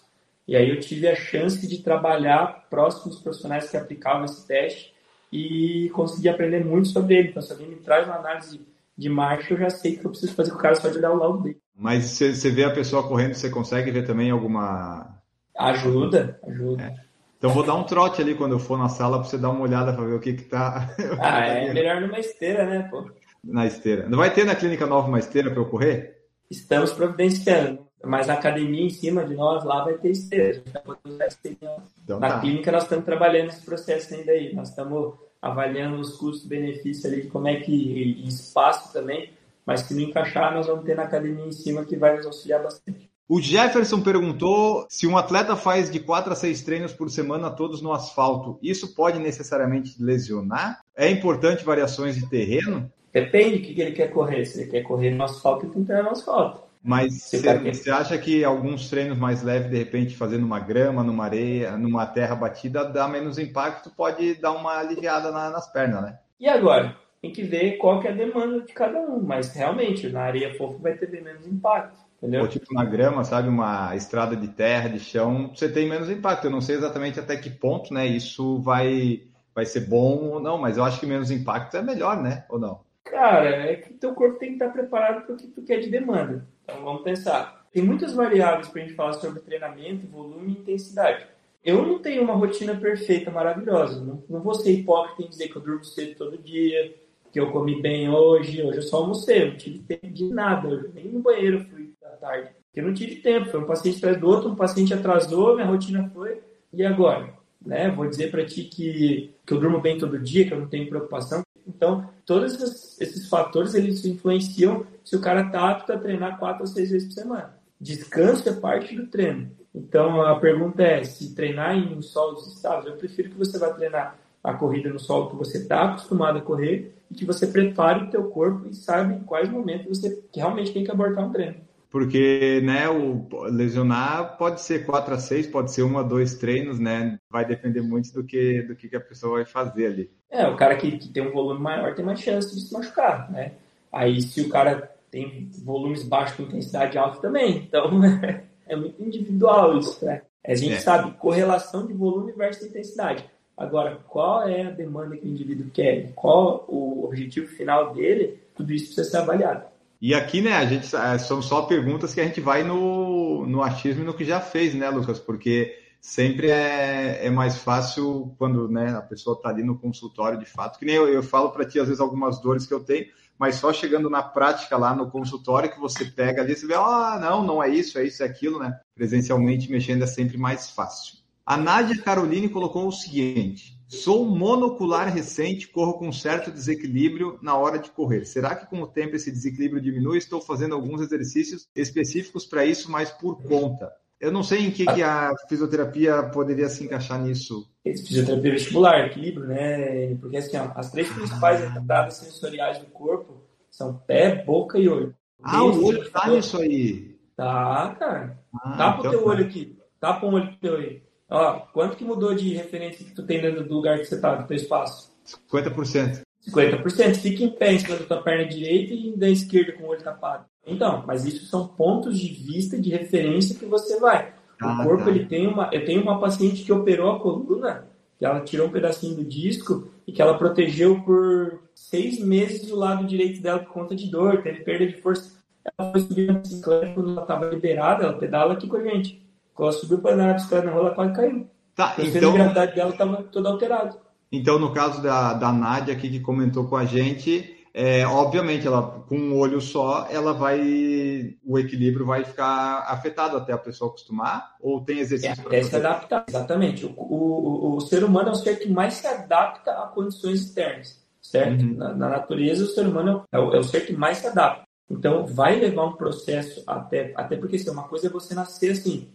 E 0.47 0.55
aí 0.55 0.69
eu 0.69 0.79
tive 0.79 1.07
a 1.07 1.15
chance 1.15 1.67
de 1.67 1.83
trabalhar 1.83 2.67
próximo 2.69 3.11
dos 3.11 3.21
profissionais 3.21 3.69
que 3.69 3.77
aplicavam 3.77 4.25
esse 4.25 4.47
teste 4.47 4.93
e 5.31 5.89
consegui 5.93 6.27
aprender 6.27 6.63
muito 6.63 6.87
sobre 6.89 7.15
ele. 7.15 7.29
Então, 7.29 7.41
se 7.41 7.51
alguém 7.51 7.67
me 7.67 7.75
traz 7.75 8.07
uma 8.07 8.15
análise 8.15 8.59
de 8.97 9.09
marcha, 9.09 9.53
eu 9.53 9.59
já 9.59 9.69
sei 9.69 9.95
que 9.95 10.05
eu 10.05 10.09
preciso 10.09 10.33
fazer 10.33 10.51
com 10.51 10.57
o 10.57 10.61
cara 10.61 10.75
só 10.75 10.89
de 10.89 10.97
olhar 10.97 11.11
o 11.11 11.17
laudo 11.17 11.43
dele. 11.43 11.61
Mas 11.75 12.05
você 12.05 12.49
vê 12.49 12.63
a 12.63 12.73
pessoa 12.73 13.07
correndo, 13.07 13.35
você 13.35 13.49
consegue 13.49 13.91
ver 13.91 14.05
também 14.05 14.31
alguma. 14.31 15.21
Ajuda, 15.55 16.39
ajuda. 16.43 16.83
É. 16.83 17.08
Então 17.39 17.51
vou 17.51 17.63
dar 17.63 17.73
um 17.73 17.85
trote 17.85 18.21
ali 18.21 18.35
quando 18.35 18.51
eu 18.51 18.59
for 18.59 18.77
na 18.77 18.89
sala 18.89 19.17
para 19.17 19.29
você 19.29 19.37
dar 19.37 19.49
uma 19.49 19.61
olhada 19.61 19.93
para 19.93 20.03
ver 20.03 20.13
o 20.13 20.19
que 20.19 20.33
que 20.33 20.43
tá. 20.43 20.93
Ah, 21.19 21.47
é 21.47 21.73
melhor 21.73 22.01
numa 22.01 22.19
esteira, 22.19 22.65
né, 22.65 22.85
pô? 22.91 23.09
Na 23.41 23.65
esteira. 23.65 24.09
Não 24.09 24.17
vai 24.17 24.33
ter 24.33 24.45
na 24.45 24.55
clínica 24.55 24.85
nova 24.85 25.07
uma 25.07 25.19
esteira 25.19 25.49
para 25.49 25.61
eu 25.61 25.65
correr? 25.65 26.17
Estamos 26.51 26.91
providenciando. 26.91 27.87
Mas 28.03 28.27
na 28.27 28.33
academia 28.33 28.85
em 28.85 28.89
cima 28.89 29.23
de 29.23 29.35
nós 29.35 29.63
lá 29.63 29.85
vai 29.85 29.93
ter 29.93 30.11
esteira. 30.11 30.61
A 30.75 31.09
usar 31.09 31.27
esteira. 31.27 31.57
Então, 32.03 32.19
na 32.19 32.29
tá. 32.29 32.39
clínica 32.41 32.73
nós 32.73 32.83
estamos 32.83 33.05
trabalhando 33.05 33.49
esse 33.49 33.65
processo 33.65 34.13
ainda 34.13 34.33
aí. 34.33 34.53
Nós 34.53 34.69
estamos 34.69 35.15
avaliando 35.41 35.97
os 35.97 36.17
custos-benefícios 36.17 37.05
ali, 37.05 37.27
como 37.27 37.47
é 37.47 37.61
que. 37.61 37.71
e 37.71 38.27
espaço 38.27 38.91
também. 38.91 39.31
Mas 39.65 39.81
se 39.81 39.93
não 39.93 40.01
encaixar, 40.01 40.53
nós 40.53 40.67
vamos 40.67 40.83
ter 40.83 40.95
na 40.95 41.03
academia 41.03 41.45
em 41.45 41.51
cima 41.51 41.85
que 41.85 41.95
vai 41.95 42.17
nos 42.17 42.25
auxiliar 42.25 42.61
bastante. 42.61 43.08
O 43.29 43.39
Jefferson 43.39 44.01
perguntou 44.01 44.87
se 44.89 45.05
um 45.05 45.15
atleta 45.15 45.55
faz 45.55 45.91
de 45.91 45.99
4 45.99 46.33
a 46.33 46.35
6 46.35 46.63
treinos 46.63 46.93
por 46.93 47.11
semana, 47.11 47.51
todos 47.51 47.79
no 47.79 47.93
asfalto, 47.93 48.57
isso 48.59 48.95
pode 48.95 49.19
necessariamente 49.19 50.01
lesionar? 50.01 50.79
É 50.97 51.07
importante 51.11 51.63
variações 51.63 52.15
de 52.15 52.27
terreno? 52.27 52.91
Depende 53.13 53.59
do 53.59 53.61
que 53.61 53.79
ele 53.79 53.91
quer 53.91 54.07
correr. 54.07 54.45
Se 54.45 54.61
ele 54.61 54.71
quer 54.71 54.81
correr 54.81 55.11
no 55.11 55.23
asfalto, 55.23 55.65
ele 55.65 55.73
tem 55.73 55.81
que 55.83 55.85
treinar 55.85 56.05
no 56.05 56.17
asfalto. 56.17 56.63
Mas 56.83 57.29
você, 57.29 57.91
acha 57.91 58.17
que 58.17 58.43
alguns 58.43 58.89
treinos 58.89 59.15
mais 59.15 59.43
leves, 59.43 59.69
de 59.69 59.77
repente, 59.77 60.15
fazendo 60.15 60.43
uma 60.43 60.59
grama, 60.59 61.03
numa 61.03 61.25
areia, 61.25 61.77
numa 61.77 62.07
terra 62.07 62.33
batida, 62.33 62.83
dá 62.83 63.07
menos 63.07 63.37
impacto, 63.37 63.91
pode 63.91 64.41
dar 64.41 64.53
uma 64.53 64.79
aliviada 64.79 65.31
na, 65.31 65.51
nas 65.51 65.71
pernas, 65.71 66.01
né? 66.01 66.17
E 66.39 66.47
agora? 66.47 66.95
Tem 67.21 67.31
que 67.31 67.43
ver 67.43 67.77
qual 67.77 67.99
que 67.99 68.07
é 68.07 68.11
a 68.11 68.15
demanda 68.15 68.61
de 68.61 68.73
cada 68.73 68.99
um, 68.99 69.21
mas 69.21 69.53
realmente 69.53 70.09
na 70.09 70.21
areia 70.21 70.55
fofa 70.55 70.79
vai 70.79 70.97
ter 70.97 71.11
menos 71.21 71.45
impacto. 71.45 72.08
Entendeu? 72.21 72.41
Ou 72.41 72.47
tipo 72.47 72.73
na 72.73 72.83
grama, 72.83 73.23
sabe, 73.23 73.47
uma 73.47 73.95
estrada 73.95 74.35
de 74.35 74.49
terra, 74.49 74.89
de 74.89 74.99
chão, 74.99 75.51
você 75.55 75.69
tem 75.69 75.87
menos 75.87 76.09
impacto. 76.09 76.45
Eu 76.45 76.51
não 76.51 76.61
sei 76.61 76.75
exatamente 76.75 77.19
até 77.19 77.37
que 77.37 77.49
ponto, 77.49 77.93
né, 77.93 78.05
isso 78.05 78.59
vai, 78.59 79.23
vai 79.55 79.65
ser 79.65 79.81
bom 79.81 80.31
ou 80.33 80.39
não, 80.39 80.57
mas 80.57 80.77
eu 80.77 80.83
acho 80.83 80.99
que 80.99 81.05
menos 81.05 81.31
impacto 81.31 81.77
é 81.77 81.81
melhor, 81.81 82.21
né, 82.21 82.45
ou 82.49 82.59
não? 82.59 82.81
Cara, 83.05 83.49
é 83.49 83.75
que 83.75 83.93
teu 83.93 84.13
corpo 84.13 84.37
tem 84.37 84.49
que 84.49 84.55
estar 84.55 84.69
preparado 84.69 85.25
para 85.25 85.33
o 85.33 85.37
que 85.37 85.47
tu 85.47 85.63
quer 85.63 85.79
de 85.79 85.89
demanda. 85.89 86.45
Então 86.63 86.83
vamos 86.83 87.03
pensar. 87.03 87.65
Tem 87.71 87.83
muitas 87.83 88.13
variáveis 88.13 88.67
para 88.67 88.81
a 88.81 88.85
gente 88.85 88.95
falar 88.95 89.13
sobre 89.13 89.39
treinamento, 89.39 90.07
volume 90.07 90.49
e 90.49 90.59
intensidade. 90.59 91.25
Eu 91.63 91.85
não 91.85 91.99
tenho 91.99 92.23
uma 92.23 92.33
rotina 92.33 92.75
perfeita, 92.75 93.31
maravilhosa. 93.31 94.03
Não, 94.03 94.23
não 94.29 94.41
vou 94.41 94.53
ser 94.53 94.71
hipócrita 94.71 95.23
em 95.23 95.29
dizer 95.29 95.49
que 95.49 95.55
eu 95.55 95.61
durmo 95.61 95.83
cedo 95.83 96.15
todo 96.15 96.37
dia, 96.37 96.95
que 97.31 97.39
eu 97.39 97.51
comi 97.51 97.81
bem 97.81 98.09
hoje. 98.09 98.61
Hoje 98.63 98.77
eu 98.77 98.83
só 98.83 98.97
almocei, 98.97 99.43
eu 99.43 99.47
não 99.49 99.57
tive 99.57 99.79
tempo 99.79 100.07
de 100.07 100.25
nada. 100.25 100.89
nem 100.93 101.05
no 101.05 101.19
banheiro 101.19 101.65
fui 101.65 101.78
tarde. 102.19 102.49
Porque 102.65 102.79
eu 102.79 102.85
não 102.85 102.93
tive 102.93 103.15
tempo. 103.15 103.49
Foi 103.49 103.59
um 103.59 103.65
paciente 103.65 103.97
atrás 103.97 104.17
do 104.17 104.27
outro, 104.27 104.49
um 104.49 104.55
paciente 104.55 104.93
atrasou, 104.93 105.55
minha 105.55 105.67
rotina 105.67 106.09
foi. 106.13 106.41
E 106.71 106.85
agora? 106.85 107.33
Né? 107.65 107.89
Vou 107.89 108.07
dizer 108.07 108.31
para 108.31 108.45
ti 108.45 108.63
que, 108.63 109.33
que 109.45 109.53
eu 109.53 109.59
durmo 109.59 109.81
bem 109.81 109.97
todo 109.97 110.19
dia, 110.19 110.45
que 110.45 110.53
eu 110.53 110.59
não 110.59 110.67
tenho 110.67 110.87
preocupação. 110.87 111.43
Então, 111.67 112.09
todos 112.25 112.53
esses, 112.53 112.99
esses 112.99 113.29
fatores 113.29 113.73
eles 113.75 114.03
influenciam 114.05 114.85
se 115.03 115.15
o 115.15 115.21
cara 115.21 115.41
está 115.41 115.69
apto 115.69 115.91
a 115.91 115.97
treinar 115.97 116.39
quatro 116.39 116.61
ou 116.61 116.67
seis 116.67 116.89
vezes 116.89 117.07
por 117.07 117.21
semana. 117.21 117.57
Descanso 117.79 118.49
é 118.49 118.53
parte 118.53 118.95
do 118.95 119.07
treino. 119.07 119.51
Então, 119.73 120.21
a 120.21 120.39
pergunta 120.39 120.81
é, 120.81 121.03
se 121.03 121.33
treinar 121.35 121.77
em 121.77 122.01
solos 122.01 122.47
estáveis, 122.47 122.87
eu 122.87 122.97
prefiro 122.97 123.29
que 123.29 123.37
você 123.37 123.57
vá 123.59 123.69
treinar 123.69 124.17
a 124.43 124.53
corrida 124.53 124.89
no 124.89 124.99
solo 124.99 125.29
que 125.29 125.35
você 125.35 125.59
está 125.59 125.83
acostumado 125.83 126.39
a 126.39 126.41
correr 126.41 126.95
e 127.11 127.13
que 127.13 127.25
você 127.25 127.45
prepare 127.45 128.05
o 128.05 128.09
teu 128.09 128.23
corpo 128.25 128.67
e 128.67 128.73
saiba 128.73 129.13
em 129.13 129.19
quais 129.19 129.49
momentos 129.49 129.87
você 129.87 130.23
realmente 130.33 130.73
tem 130.73 130.83
que 130.83 130.91
abortar 130.91 131.25
um 131.25 131.31
treino. 131.31 131.57
Porque, 131.89 132.61
né, 132.63 132.87
o 132.87 133.25
lesionar 133.45 134.37
pode 134.37 134.61
ser 134.61 134.85
4 134.85 135.13
a 135.13 135.17
6, 135.17 135.47
pode 135.47 135.73
ser 135.73 135.83
1 135.83 135.97
a 135.97 136.03
2 136.03 136.35
treinos, 136.35 136.79
né? 136.79 137.17
Vai 137.29 137.45
depender 137.45 137.81
muito 137.81 138.13
do 138.13 138.23
que, 138.23 138.61
do 138.61 138.75
que 138.75 138.95
a 138.95 138.99
pessoa 138.99 139.37
vai 139.37 139.45
fazer 139.45 139.87
ali. 139.87 140.11
É, 140.29 140.47
o 140.47 140.55
cara 140.55 140.75
que, 140.75 140.97
que 140.99 141.09
tem 141.09 141.27
um 141.27 141.31
volume 141.31 141.59
maior 141.59 141.95
tem 141.95 142.05
mais 142.05 142.21
chance 142.21 142.53
de 142.53 142.61
se 142.61 142.71
machucar, 142.71 143.31
né? 143.31 143.53
Aí 143.91 144.21
se 144.21 144.41
o 144.41 144.49
cara 144.49 144.91
tem 145.09 145.49
volumes 145.63 146.03
baixos 146.03 146.37
com 146.37 146.43
intensidade 146.43 146.95
alta 146.95 147.19
também, 147.19 147.57
então 147.57 147.89
é 148.67 148.75
muito 148.75 149.01
individual 149.01 149.79
isso, 149.79 150.05
né? 150.05 150.21
A 150.45 150.53
gente 150.53 150.75
é. 150.75 150.79
sabe 150.79 151.17
correlação 151.17 151.87
de 151.87 151.93
volume 151.93 152.31
versus 152.33 152.67
intensidade. 152.67 153.25
Agora, 153.57 153.99
qual 154.07 154.47
é 154.47 154.61
a 154.61 154.69
demanda 154.69 155.17
que 155.17 155.27
o 155.27 155.29
indivíduo 155.29 155.69
quer? 155.73 156.13
Qual 156.15 156.65
o 156.67 157.03
objetivo 157.03 157.47
final 157.47 157.93
dele? 157.93 158.39
Tudo 158.55 158.71
isso 158.71 158.85
precisa 158.85 159.09
ser 159.09 159.17
avaliado. 159.17 159.65
E 160.01 160.13
aqui, 160.13 160.41
né, 160.41 160.53
a 160.53 160.65
gente 160.65 160.95
é, 160.95 161.17
são 161.17 161.41
só 161.41 161.63
perguntas 161.63 162.13
que 162.13 162.21
a 162.21 162.25
gente 162.25 162.39
vai 162.39 162.63
no, 162.63 163.45
no 163.45 163.61
achismo 163.61 164.01
e 164.01 164.05
no 164.05 164.13
que 164.13 164.23
já 164.23 164.39
fez, 164.39 164.73
né, 164.73 164.89
Lucas? 164.89 165.19
Porque 165.19 165.77
sempre 165.99 166.49
é, 166.49 167.25
é 167.25 167.29
mais 167.29 167.57
fácil 167.57 168.33
quando 168.37 168.69
né, 168.69 168.95
a 168.95 169.01
pessoa 169.01 169.35
está 169.35 169.49
ali 169.49 169.61
no 169.61 169.77
consultório 169.77 170.39
de 170.39 170.45
fato. 170.45 170.79
Que 170.79 170.85
nem 170.85 170.95
eu, 170.95 171.07
eu 171.09 171.21
falo 171.21 171.51
para 171.51 171.65
ti, 171.65 171.79
às 171.79 171.87
vezes, 171.87 171.99
algumas 171.99 172.39
dores 172.39 172.65
que 172.65 172.73
eu 172.73 172.79
tenho, 172.79 173.07
mas 173.37 173.55
só 173.55 173.73
chegando 173.73 174.09
na 174.09 174.23
prática 174.23 174.77
lá 174.77 174.95
no 174.95 175.11
consultório 175.11 175.69
que 175.69 175.79
você 175.79 176.05
pega 176.05 176.41
ali, 176.41 176.55
você 176.55 176.65
vê, 176.65 176.75
ah, 176.75 177.17
não, 177.21 177.43
não 177.45 177.61
é 177.61 177.67
isso, 177.67 177.99
é 177.99 178.05
isso, 178.05 178.23
é 178.23 178.25
aquilo, 178.25 178.57
né? 178.59 178.79
Presencialmente 178.95 179.69
mexendo 179.69 180.03
é 180.03 180.07
sempre 180.07 180.37
mais 180.37 180.69
fácil. 180.69 181.19
A 181.49 181.57
Nádia 181.57 181.99
Caroline 181.99 182.47
colocou 182.47 182.87
o 182.87 182.91
seguinte: 182.91 183.75
Sou 183.87 184.23
monocular 184.23 185.11
recente, 185.11 185.67
corro 185.67 185.93
com 185.93 186.11
certo 186.11 186.51
desequilíbrio 186.51 187.39
na 187.41 187.57
hora 187.57 187.79
de 187.79 187.89
correr. 187.89 188.23
Será 188.23 188.55
que 188.55 188.67
com 188.67 188.83
o 188.83 188.87
tempo 188.87 189.15
esse 189.15 189.31
desequilíbrio 189.31 189.81
diminui? 189.81 190.19
Estou 190.19 190.39
fazendo 190.39 190.75
alguns 190.75 191.01
exercícios 191.01 191.67
específicos 191.75 192.45
para 192.45 192.65
isso, 192.65 192.91
mas 192.91 193.09
por 193.09 193.41
conta. 193.41 193.91
Eu 194.21 194.31
não 194.31 194.43
sei 194.43 194.67
em 194.67 194.69
que, 194.69 194.85
que 194.85 195.01
a 195.01 195.33
fisioterapia 195.47 196.21
poderia 196.31 196.69
se 196.69 196.83
encaixar 196.83 197.19
nisso. 197.19 197.67
Fisioterapia 197.83 198.51
vestibular, 198.51 199.07
equilíbrio, 199.07 199.47
né? 199.47 200.13
Porque 200.21 200.37
assim, 200.37 200.55
ó, 200.55 200.71
as 200.75 200.91
três 200.91 201.09
principais 201.11 201.63
entradas 201.75 202.13
sensoriais 202.17 202.77
do 202.77 202.85
corpo 202.91 203.43
São 203.71 203.95
pé, 203.97 204.43
boca 204.43 204.77
e 204.77 204.87
olho. 204.87 205.15
Ah, 205.41 205.63
o 205.63 205.83
olho 205.83 206.07
tá 206.11 206.27
nisso 206.27 206.61
aí. 206.61 207.17
Tá, 207.35 207.95
cara. 207.97 208.39
Ah, 208.53 208.77
Tapa 208.77 208.99
então 208.99 209.09
o 209.09 209.13
teu 209.15 209.23
tá. 209.23 209.29
olho 209.31 209.45
aqui. 209.45 209.79
Tapa 209.99 210.27
um 210.27 210.33
olho 210.33 210.55
teu 210.61 210.75
aí. 210.75 211.08
Ó, 211.29 211.59
quanto 211.73 211.95
que 211.95 212.03
mudou 212.03 212.33
de 212.33 212.53
referência 212.53 213.05
que 213.05 213.13
tu 213.13 213.23
tem 213.23 213.41
dentro 213.41 213.63
do 213.63 213.75
lugar 213.75 213.99
que 213.99 214.05
você 214.05 214.19
tá, 214.19 214.35
do 214.35 214.47
teu 214.47 214.57
espaço? 214.57 215.11
50%. 215.51 216.21
50%. 216.47 217.15
Fica 217.15 217.43
em 217.43 217.51
pé 217.51 217.73
em 217.73 217.79
cima 217.79 217.97
da 217.97 218.05
tua 218.05 218.21
perna 218.21 218.45
direita 218.45 218.93
e 218.93 219.15
da 219.15 219.29
esquerda 219.29 219.73
com 219.73 219.83
o 219.83 219.87
olho 219.89 220.01
tapado. 220.01 220.45
Então, 220.65 221.03
mas 221.05 221.25
isso 221.25 221.45
são 221.45 221.67
pontos 221.67 222.17
de 222.19 222.33
vista, 222.33 222.79
de 222.79 222.89
referência 222.89 223.57
que 223.57 223.65
você 223.65 223.99
vai. 223.99 224.33
Ah, 224.61 224.81
o 224.81 224.83
corpo, 224.83 225.05
tá. 225.05 225.11
ele 225.11 225.25
tem 225.25 225.47
uma... 225.47 225.69
Eu 225.71 225.85
tenho 225.85 226.01
uma 226.01 226.19
paciente 226.19 226.63
que 226.63 226.71
operou 226.71 227.11
a 227.11 227.19
coluna, 227.19 227.87
que 228.17 228.25
ela 228.25 228.41
tirou 228.41 228.67
um 228.67 228.71
pedacinho 228.71 229.15
do 229.15 229.23
disco 229.23 229.87
e 230.07 230.11
que 230.11 230.21
ela 230.21 230.37
protegeu 230.37 231.01
por 231.03 231.59
seis 231.73 232.19
meses 232.19 232.67
do 232.67 232.75
lado 232.75 233.05
direito 233.05 233.41
dela 233.41 233.59
por 233.59 233.71
conta 233.71 233.95
de 233.95 234.09
dor, 234.09 234.41
teve 234.41 234.63
perda 234.63 234.87
de 234.87 235.01
força. 235.01 235.39
Ela 235.77 235.91
foi 235.91 236.01
subir 236.01 236.27
na 236.27 236.33
bicicleta 236.33 236.93
quando 236.93 237.11
ela 237.11 237.21
estava 237.21 237.49
liberada, 237.49 238.03
ela 238.03 238.17
pedala 238.17 238.53
aqui 238.53 238.67
com 238.67 238.77
a 238.77 238.83
gente. 238.83 239.28
Quando 239.59 239.71
ela 239.73 239.77
subiu 239.77 239.97
para 239.97 240.13
andar 240.13 240.27
na 240.27 240.33
bicicleta 240.35 240.65
na 240.67 240.71
rua, 240.71 240.81
ela 240.83 240.95
quase 240.95 241.13
caiu. 241.13 241.47
Tá, 241.75 241.95
então... 241.99 242.29
A 242.29 242.33
gravidade 242.33 242.75
dela 242.75 242.91
estava 242.91 243.23
toda 243.23 243.49
alterada. 243.49 243.97
Então, 244.31 244.57
no 244.57 244.71
caso 244.71 245.03
da, 245.03 245.33
da 245.33 245.51
Nádia 245.51 245.93
aqui 245.93 246.09
que 246.09 246.21
comentou 246.21 246.65
com 246.69 246.77
a 246.77 246.85
gente, 246.85 247.57
é, 247.73 248.07
obviamente, 248.07 248.65
ela 248.65 248.81
com 248.81 249.17
um 249.17 249.37
olho 249.37 249.59
só, 249.59 250.07
ela 250.09 250.31
vai, 250.31 251.35
o 251.45 251.59
equilíbrio 251.59 252.05
vai 252.05 252.23
ficar 252.23 252.85
afetado 252.87 253.35
até 253.35 253.51
a 253.51 253.57
pessoa 253.57 253.89
acostumar, 253.89 254.55
ou 254.61 254.79
tem 254.79 254.99
exercício 254.99 255.41
é, 255.41 255.49
para 255.49 255.63
se 255.63 255.75
adaptar, 255.75 256.25
exatamente. 256.29 256.85
O, 256.85 256.93
o, 256.97 257.75
o, 257.75 257.81
ser 257.81 258.05
humano 258.05 258.29
é 258.29 258.31
o 258.31 258.35
ser 258.35 258.59
que 258.59 258.71
mais 258.71 258.93
se 258.93 259.07
adapta 259.07 259.71
a 259.71 259.87
condições 259.87 260.41
externas, 260.41 261.05
certo? 261.21 261.65
Uhum. 261.65 261.75
Na, 261.75 261.93
na, 261.93 262.07
natureza, 262.07 262.63
o 262.63 262.67
ser 262.67 262.87
humano 262.87 263.23
é 263.29 263.37
o, 263.37 263.53
é 263.53 263.59
o 263.59 263.63
ser 263.63 263.85
que 263.85 263.91
mais 263.91 264.19
se 264.19 264.27
adapta. 264.27 264.63
Então, 264.89 265.25
vai 265.25 265.59
levar 265.59 265.85
um 265.85 265.97
processo 265.97 266.63
até, 266.65 267.11
até 267.13 267.35
porque 267.35 267.59
se 267.59 267.69
uma 267.69 267.83
coisa 267.83 268.07
é 268.07 268.09
você 268.09 268.33
nascer 268.33 268.71
assim, 268.71 269.09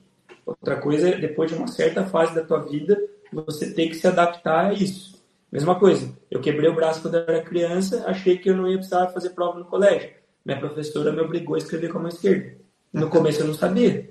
outra 0.45 0.77
coisa 0.77 1.09
é 1.09 1.19
depois 1.19 1.51
de 1.51 1.57
uma 1.57 1.67
certa 1.67 2.05
fase 2.05 2.35
da 2.35 2.43
tua 2.43 2.61
vida 2.61 2.99
você 3.35 3.73
tem 3.73 3.89
que 3.89 3.97
se 3.97 4.07
adaptar 4.07 4.67
a 4.67 4.73
isso. 4.73 5.23
Mesma 5.51 5.79
coisa, 5.79 6.13
eu 6.31 6.41
quebrei 6.41 6.69
o 6.69 6.75
braço 6.75 7.03
quando 7.03 7.15
eu 7.17 7.23
era 7.23 7.43
criança, 7.43 8.05
achei 8.07 8.39
que 8.39 8.51
eu 8.51 8.57
não 8.57 8.69
ia 8.69 8.77
precisar 8.77 9.09
fazer 9.09 9.31
prova 9.31 9.59
no 9.59 9.65
colégio. 9.65 10.11
Minha 10.45 10.59
professora 10.59 11.13
me 11.13 11.21
obrigou 11.21 11.55
a 11.55 11.59
escrever 11.59 11.91
com 11.91 11.99
a 11.99 12.03
mão 12.03 12.09
esquerda. 12.09 12.57
No 12.93 13.09
começo 13.09 13.41
eu 13.41 13.47
não 13.47 13.55
sabia. 13.55 14.09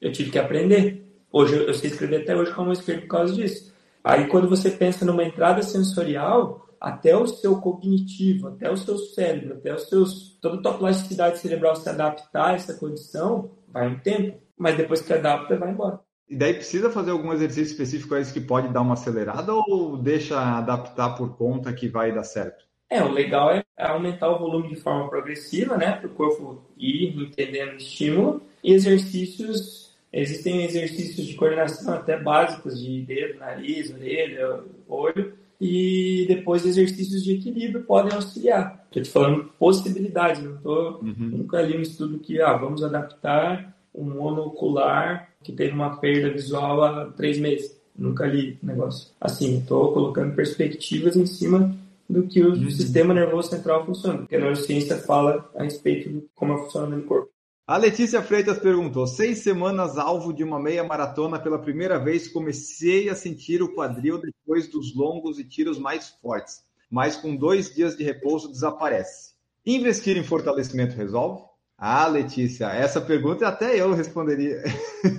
Eu 0.00 0.12
tive 0.12 0.30
que 0.30 0.38
aprender. 0.38 1.04
Hoje 1.32 1.56
eu 1.56 1.74
sei 1.74 1.90
escrever 1.90 2.22
até 2.22 2.36
hoje 2.36 2.52
com 2.52 2.62
a 2.62 2.64
mão 2.64 2.72
esquerda 2.72 3.02
por 3.02 3.08
causa 3.08 3.34
disso. 3.34 3.72
Aí 4.02 4.26
quando 4.28 4.48
você 4.48 4.70
pensa 4.70 5.04
numa 5.04 5.24
entrada 5.24 5.62
sensorial, 5.62 6.68
até 6.80 7.16
o 7.16 7.26
seu 7.26 7.56
cognitivo, 7.60 8.48
até 8.48 8.70
o 8.70 8.76
seu 8.76 8.98
cérebro, 8.98 9.54
até 9.54 9.74
os 9.74 9.88
seus, 9.88 10.38
toda 10.40 10.56
a 10.58 10.62
tua 10.62 10.74
plasticidade 10.74 11.38
cerebral 11.38 11.74
se 11.76 11.88
adaptar 11.88 12.50
a 12.50 12.54
essa 12.54 12.74
condição, 12.74 13.50
vai 13.68 13.88
um 13.88 13.98
tempo. 13.98 14.43
Mas 14.56 14.76
depois 14.76 15.00
que 15.00 15.12
adapta, 15.12 15.56
vai 15.56 15.70
embora. 15.70 16.00
E 16.28 16.36
daí 16.36 16.54
precisa 16.54 16.90
fazer 16.90 17.10
algum 17.10 17.32
exercício 17.32 17.72
específico 17.72 18.14
a 18.14 18.20
isso 18.20 18.32
que 18.32 18.40
pode 18.40 18.68
dar 18.68 18.80
uma 18.80 18.94
acelerada 18.94 19.52
ou 19.52 19.96
deixa 19.96 20.40
adaptar 20.40 21.10
por 21.16 21.36
conta 21.36 21.72
que 21.72 21.88
vai 21.88 22.12
dar 22.12 22.24
certo? 22.24 22.64
É, 22.88 23.02
o 23.02 23.10
legal 23.10 23.50
é 23.50 23.64
aumentar 23.78 24.30
o 24.30 24.38
volume 24.38 24.68
de 24.68 24.76
forma 24.76 25.08
progressiva, 25.08 25.76
né, 25.76 25.92
para 25.92 26.06
o 26.06 26.10
corpo 26.10 26.64
ir 26.76 27.16
entendendo 27.20 27.72
o 27.72 27.76
estímulo. 27.76 28.42
E 28.62 28.72
exercícios, 28.72 29.94
existem 30.12 30.64
exercícios 30.64 31.26
de 31.26 31.34
coordenação 31.34 31.92
até 31.92 32.16
básicos 32.16 32.80
de 32.80 33.02
dedo, 33.02 33.38
nariz, 33.38 33.92
orelha, 33.92 34.60
olho, 34.88 35.34
e 35.60 36.24
depois 36.28 36.64
exercícios 36.64 37.22
de 37.22 37.34
equilíbrio 37.34 37.84
podem 37.84 38.14
auxiliar. 38.14 38.84
Estou 38.86 39.02
te 39.02 39.10
falando 39.10 39.44
possibilidades, 39.58 40.42
não 40.42 40.56
tô, 40.58 40.98
uhum. 41.02 41.14
nunca 41.16 41.60
li 41.62 41.76
um 41.76 41.82
estudo 41.82 42.18
que 42.18 42.40
ah, 42.40 42.54
vamos 42.54 42.82
adaptar 42.82 43.74
um 43.94 44.04
monocular 44.04 45.30
que 45.42 45.52
teve 45.52 45.72
uma 45.72 45.96
perda 45.96 46.30
visual 46.30 46.82
há 46.82 47.06
três 47.12 47.38
meses. 47.38 47.76
Nunca 47.96 48.26
li 48.26 48.58
negócio. 48.62 49.10
Assim, 49.20 49.58
estou 49.58 49.92
colocando 49.92 50.34
perspectivas 50.34 51.16
em 51.16 51.26
cima 51.26 51.74
do 52.08 52.26
que 52.26 52.42
o 52.42 52.50
uhum. 52.50 52.70
sistema 52.70 53.14
nervoso 53.14 53.50
central 53.50 53.86
funciona. 53.86 54.18
Porque 54.18 54.36
a 54.36 54.40
neurociência 54.40 54.98
fala 54.98 55.48
a 55.54 55.62
respeito 55.62 56.08
de 56.08 56.24
como 56.34 56.58
funciona 56.58 56.96
no 56.96 57.02
corpo. 57.04 57.30
A 57.66 57.78
Letícia 57.78 58.20
Freitas 58.20 58.58
perguntou: 58.58 59.06
seis 59.06 59.38
semanas 59.38 59.96
alvo 59.96 60.34
de 60.34 60.44
uma 60.44 60.60
meia 60.60 60.84
maratona 60.84 61.38
pela 61.38 61.58
primeira 61.58 61.98
vez, 61.98 62.28
comecei 62.28 63.08
a 63.08 63.14
sentir 63.14 63.62
o 63.62 63.72
quadril 63.74 64.20
depois 64.20 64.68
dos 64.68 64.94
longos 64.94 65.38
e 65.38 65.44
tiros 65.44 65.78
mais 65.78 66.10
fortes, 66.20 66.62
mas 66.90 67.16
com 67.16 67.34
dois 67.34 67.74
dias 67.74 67.96
de 67.96 68.04
repouso 68.04 68.50
desaparece. 68.50 69.32
Investir 69.64 70.18
em 70.18 70.22
fortalecimento 70.22 70.94
resolve? 70.94 71.42
Ah, 71.86 72.08
Letícia, 72.08 72.68
essa 72.68 72.98
pergunta 72.98 73.46
até 73.46 73.78
eu 73.78 73.92
responderia. 73.92 74.62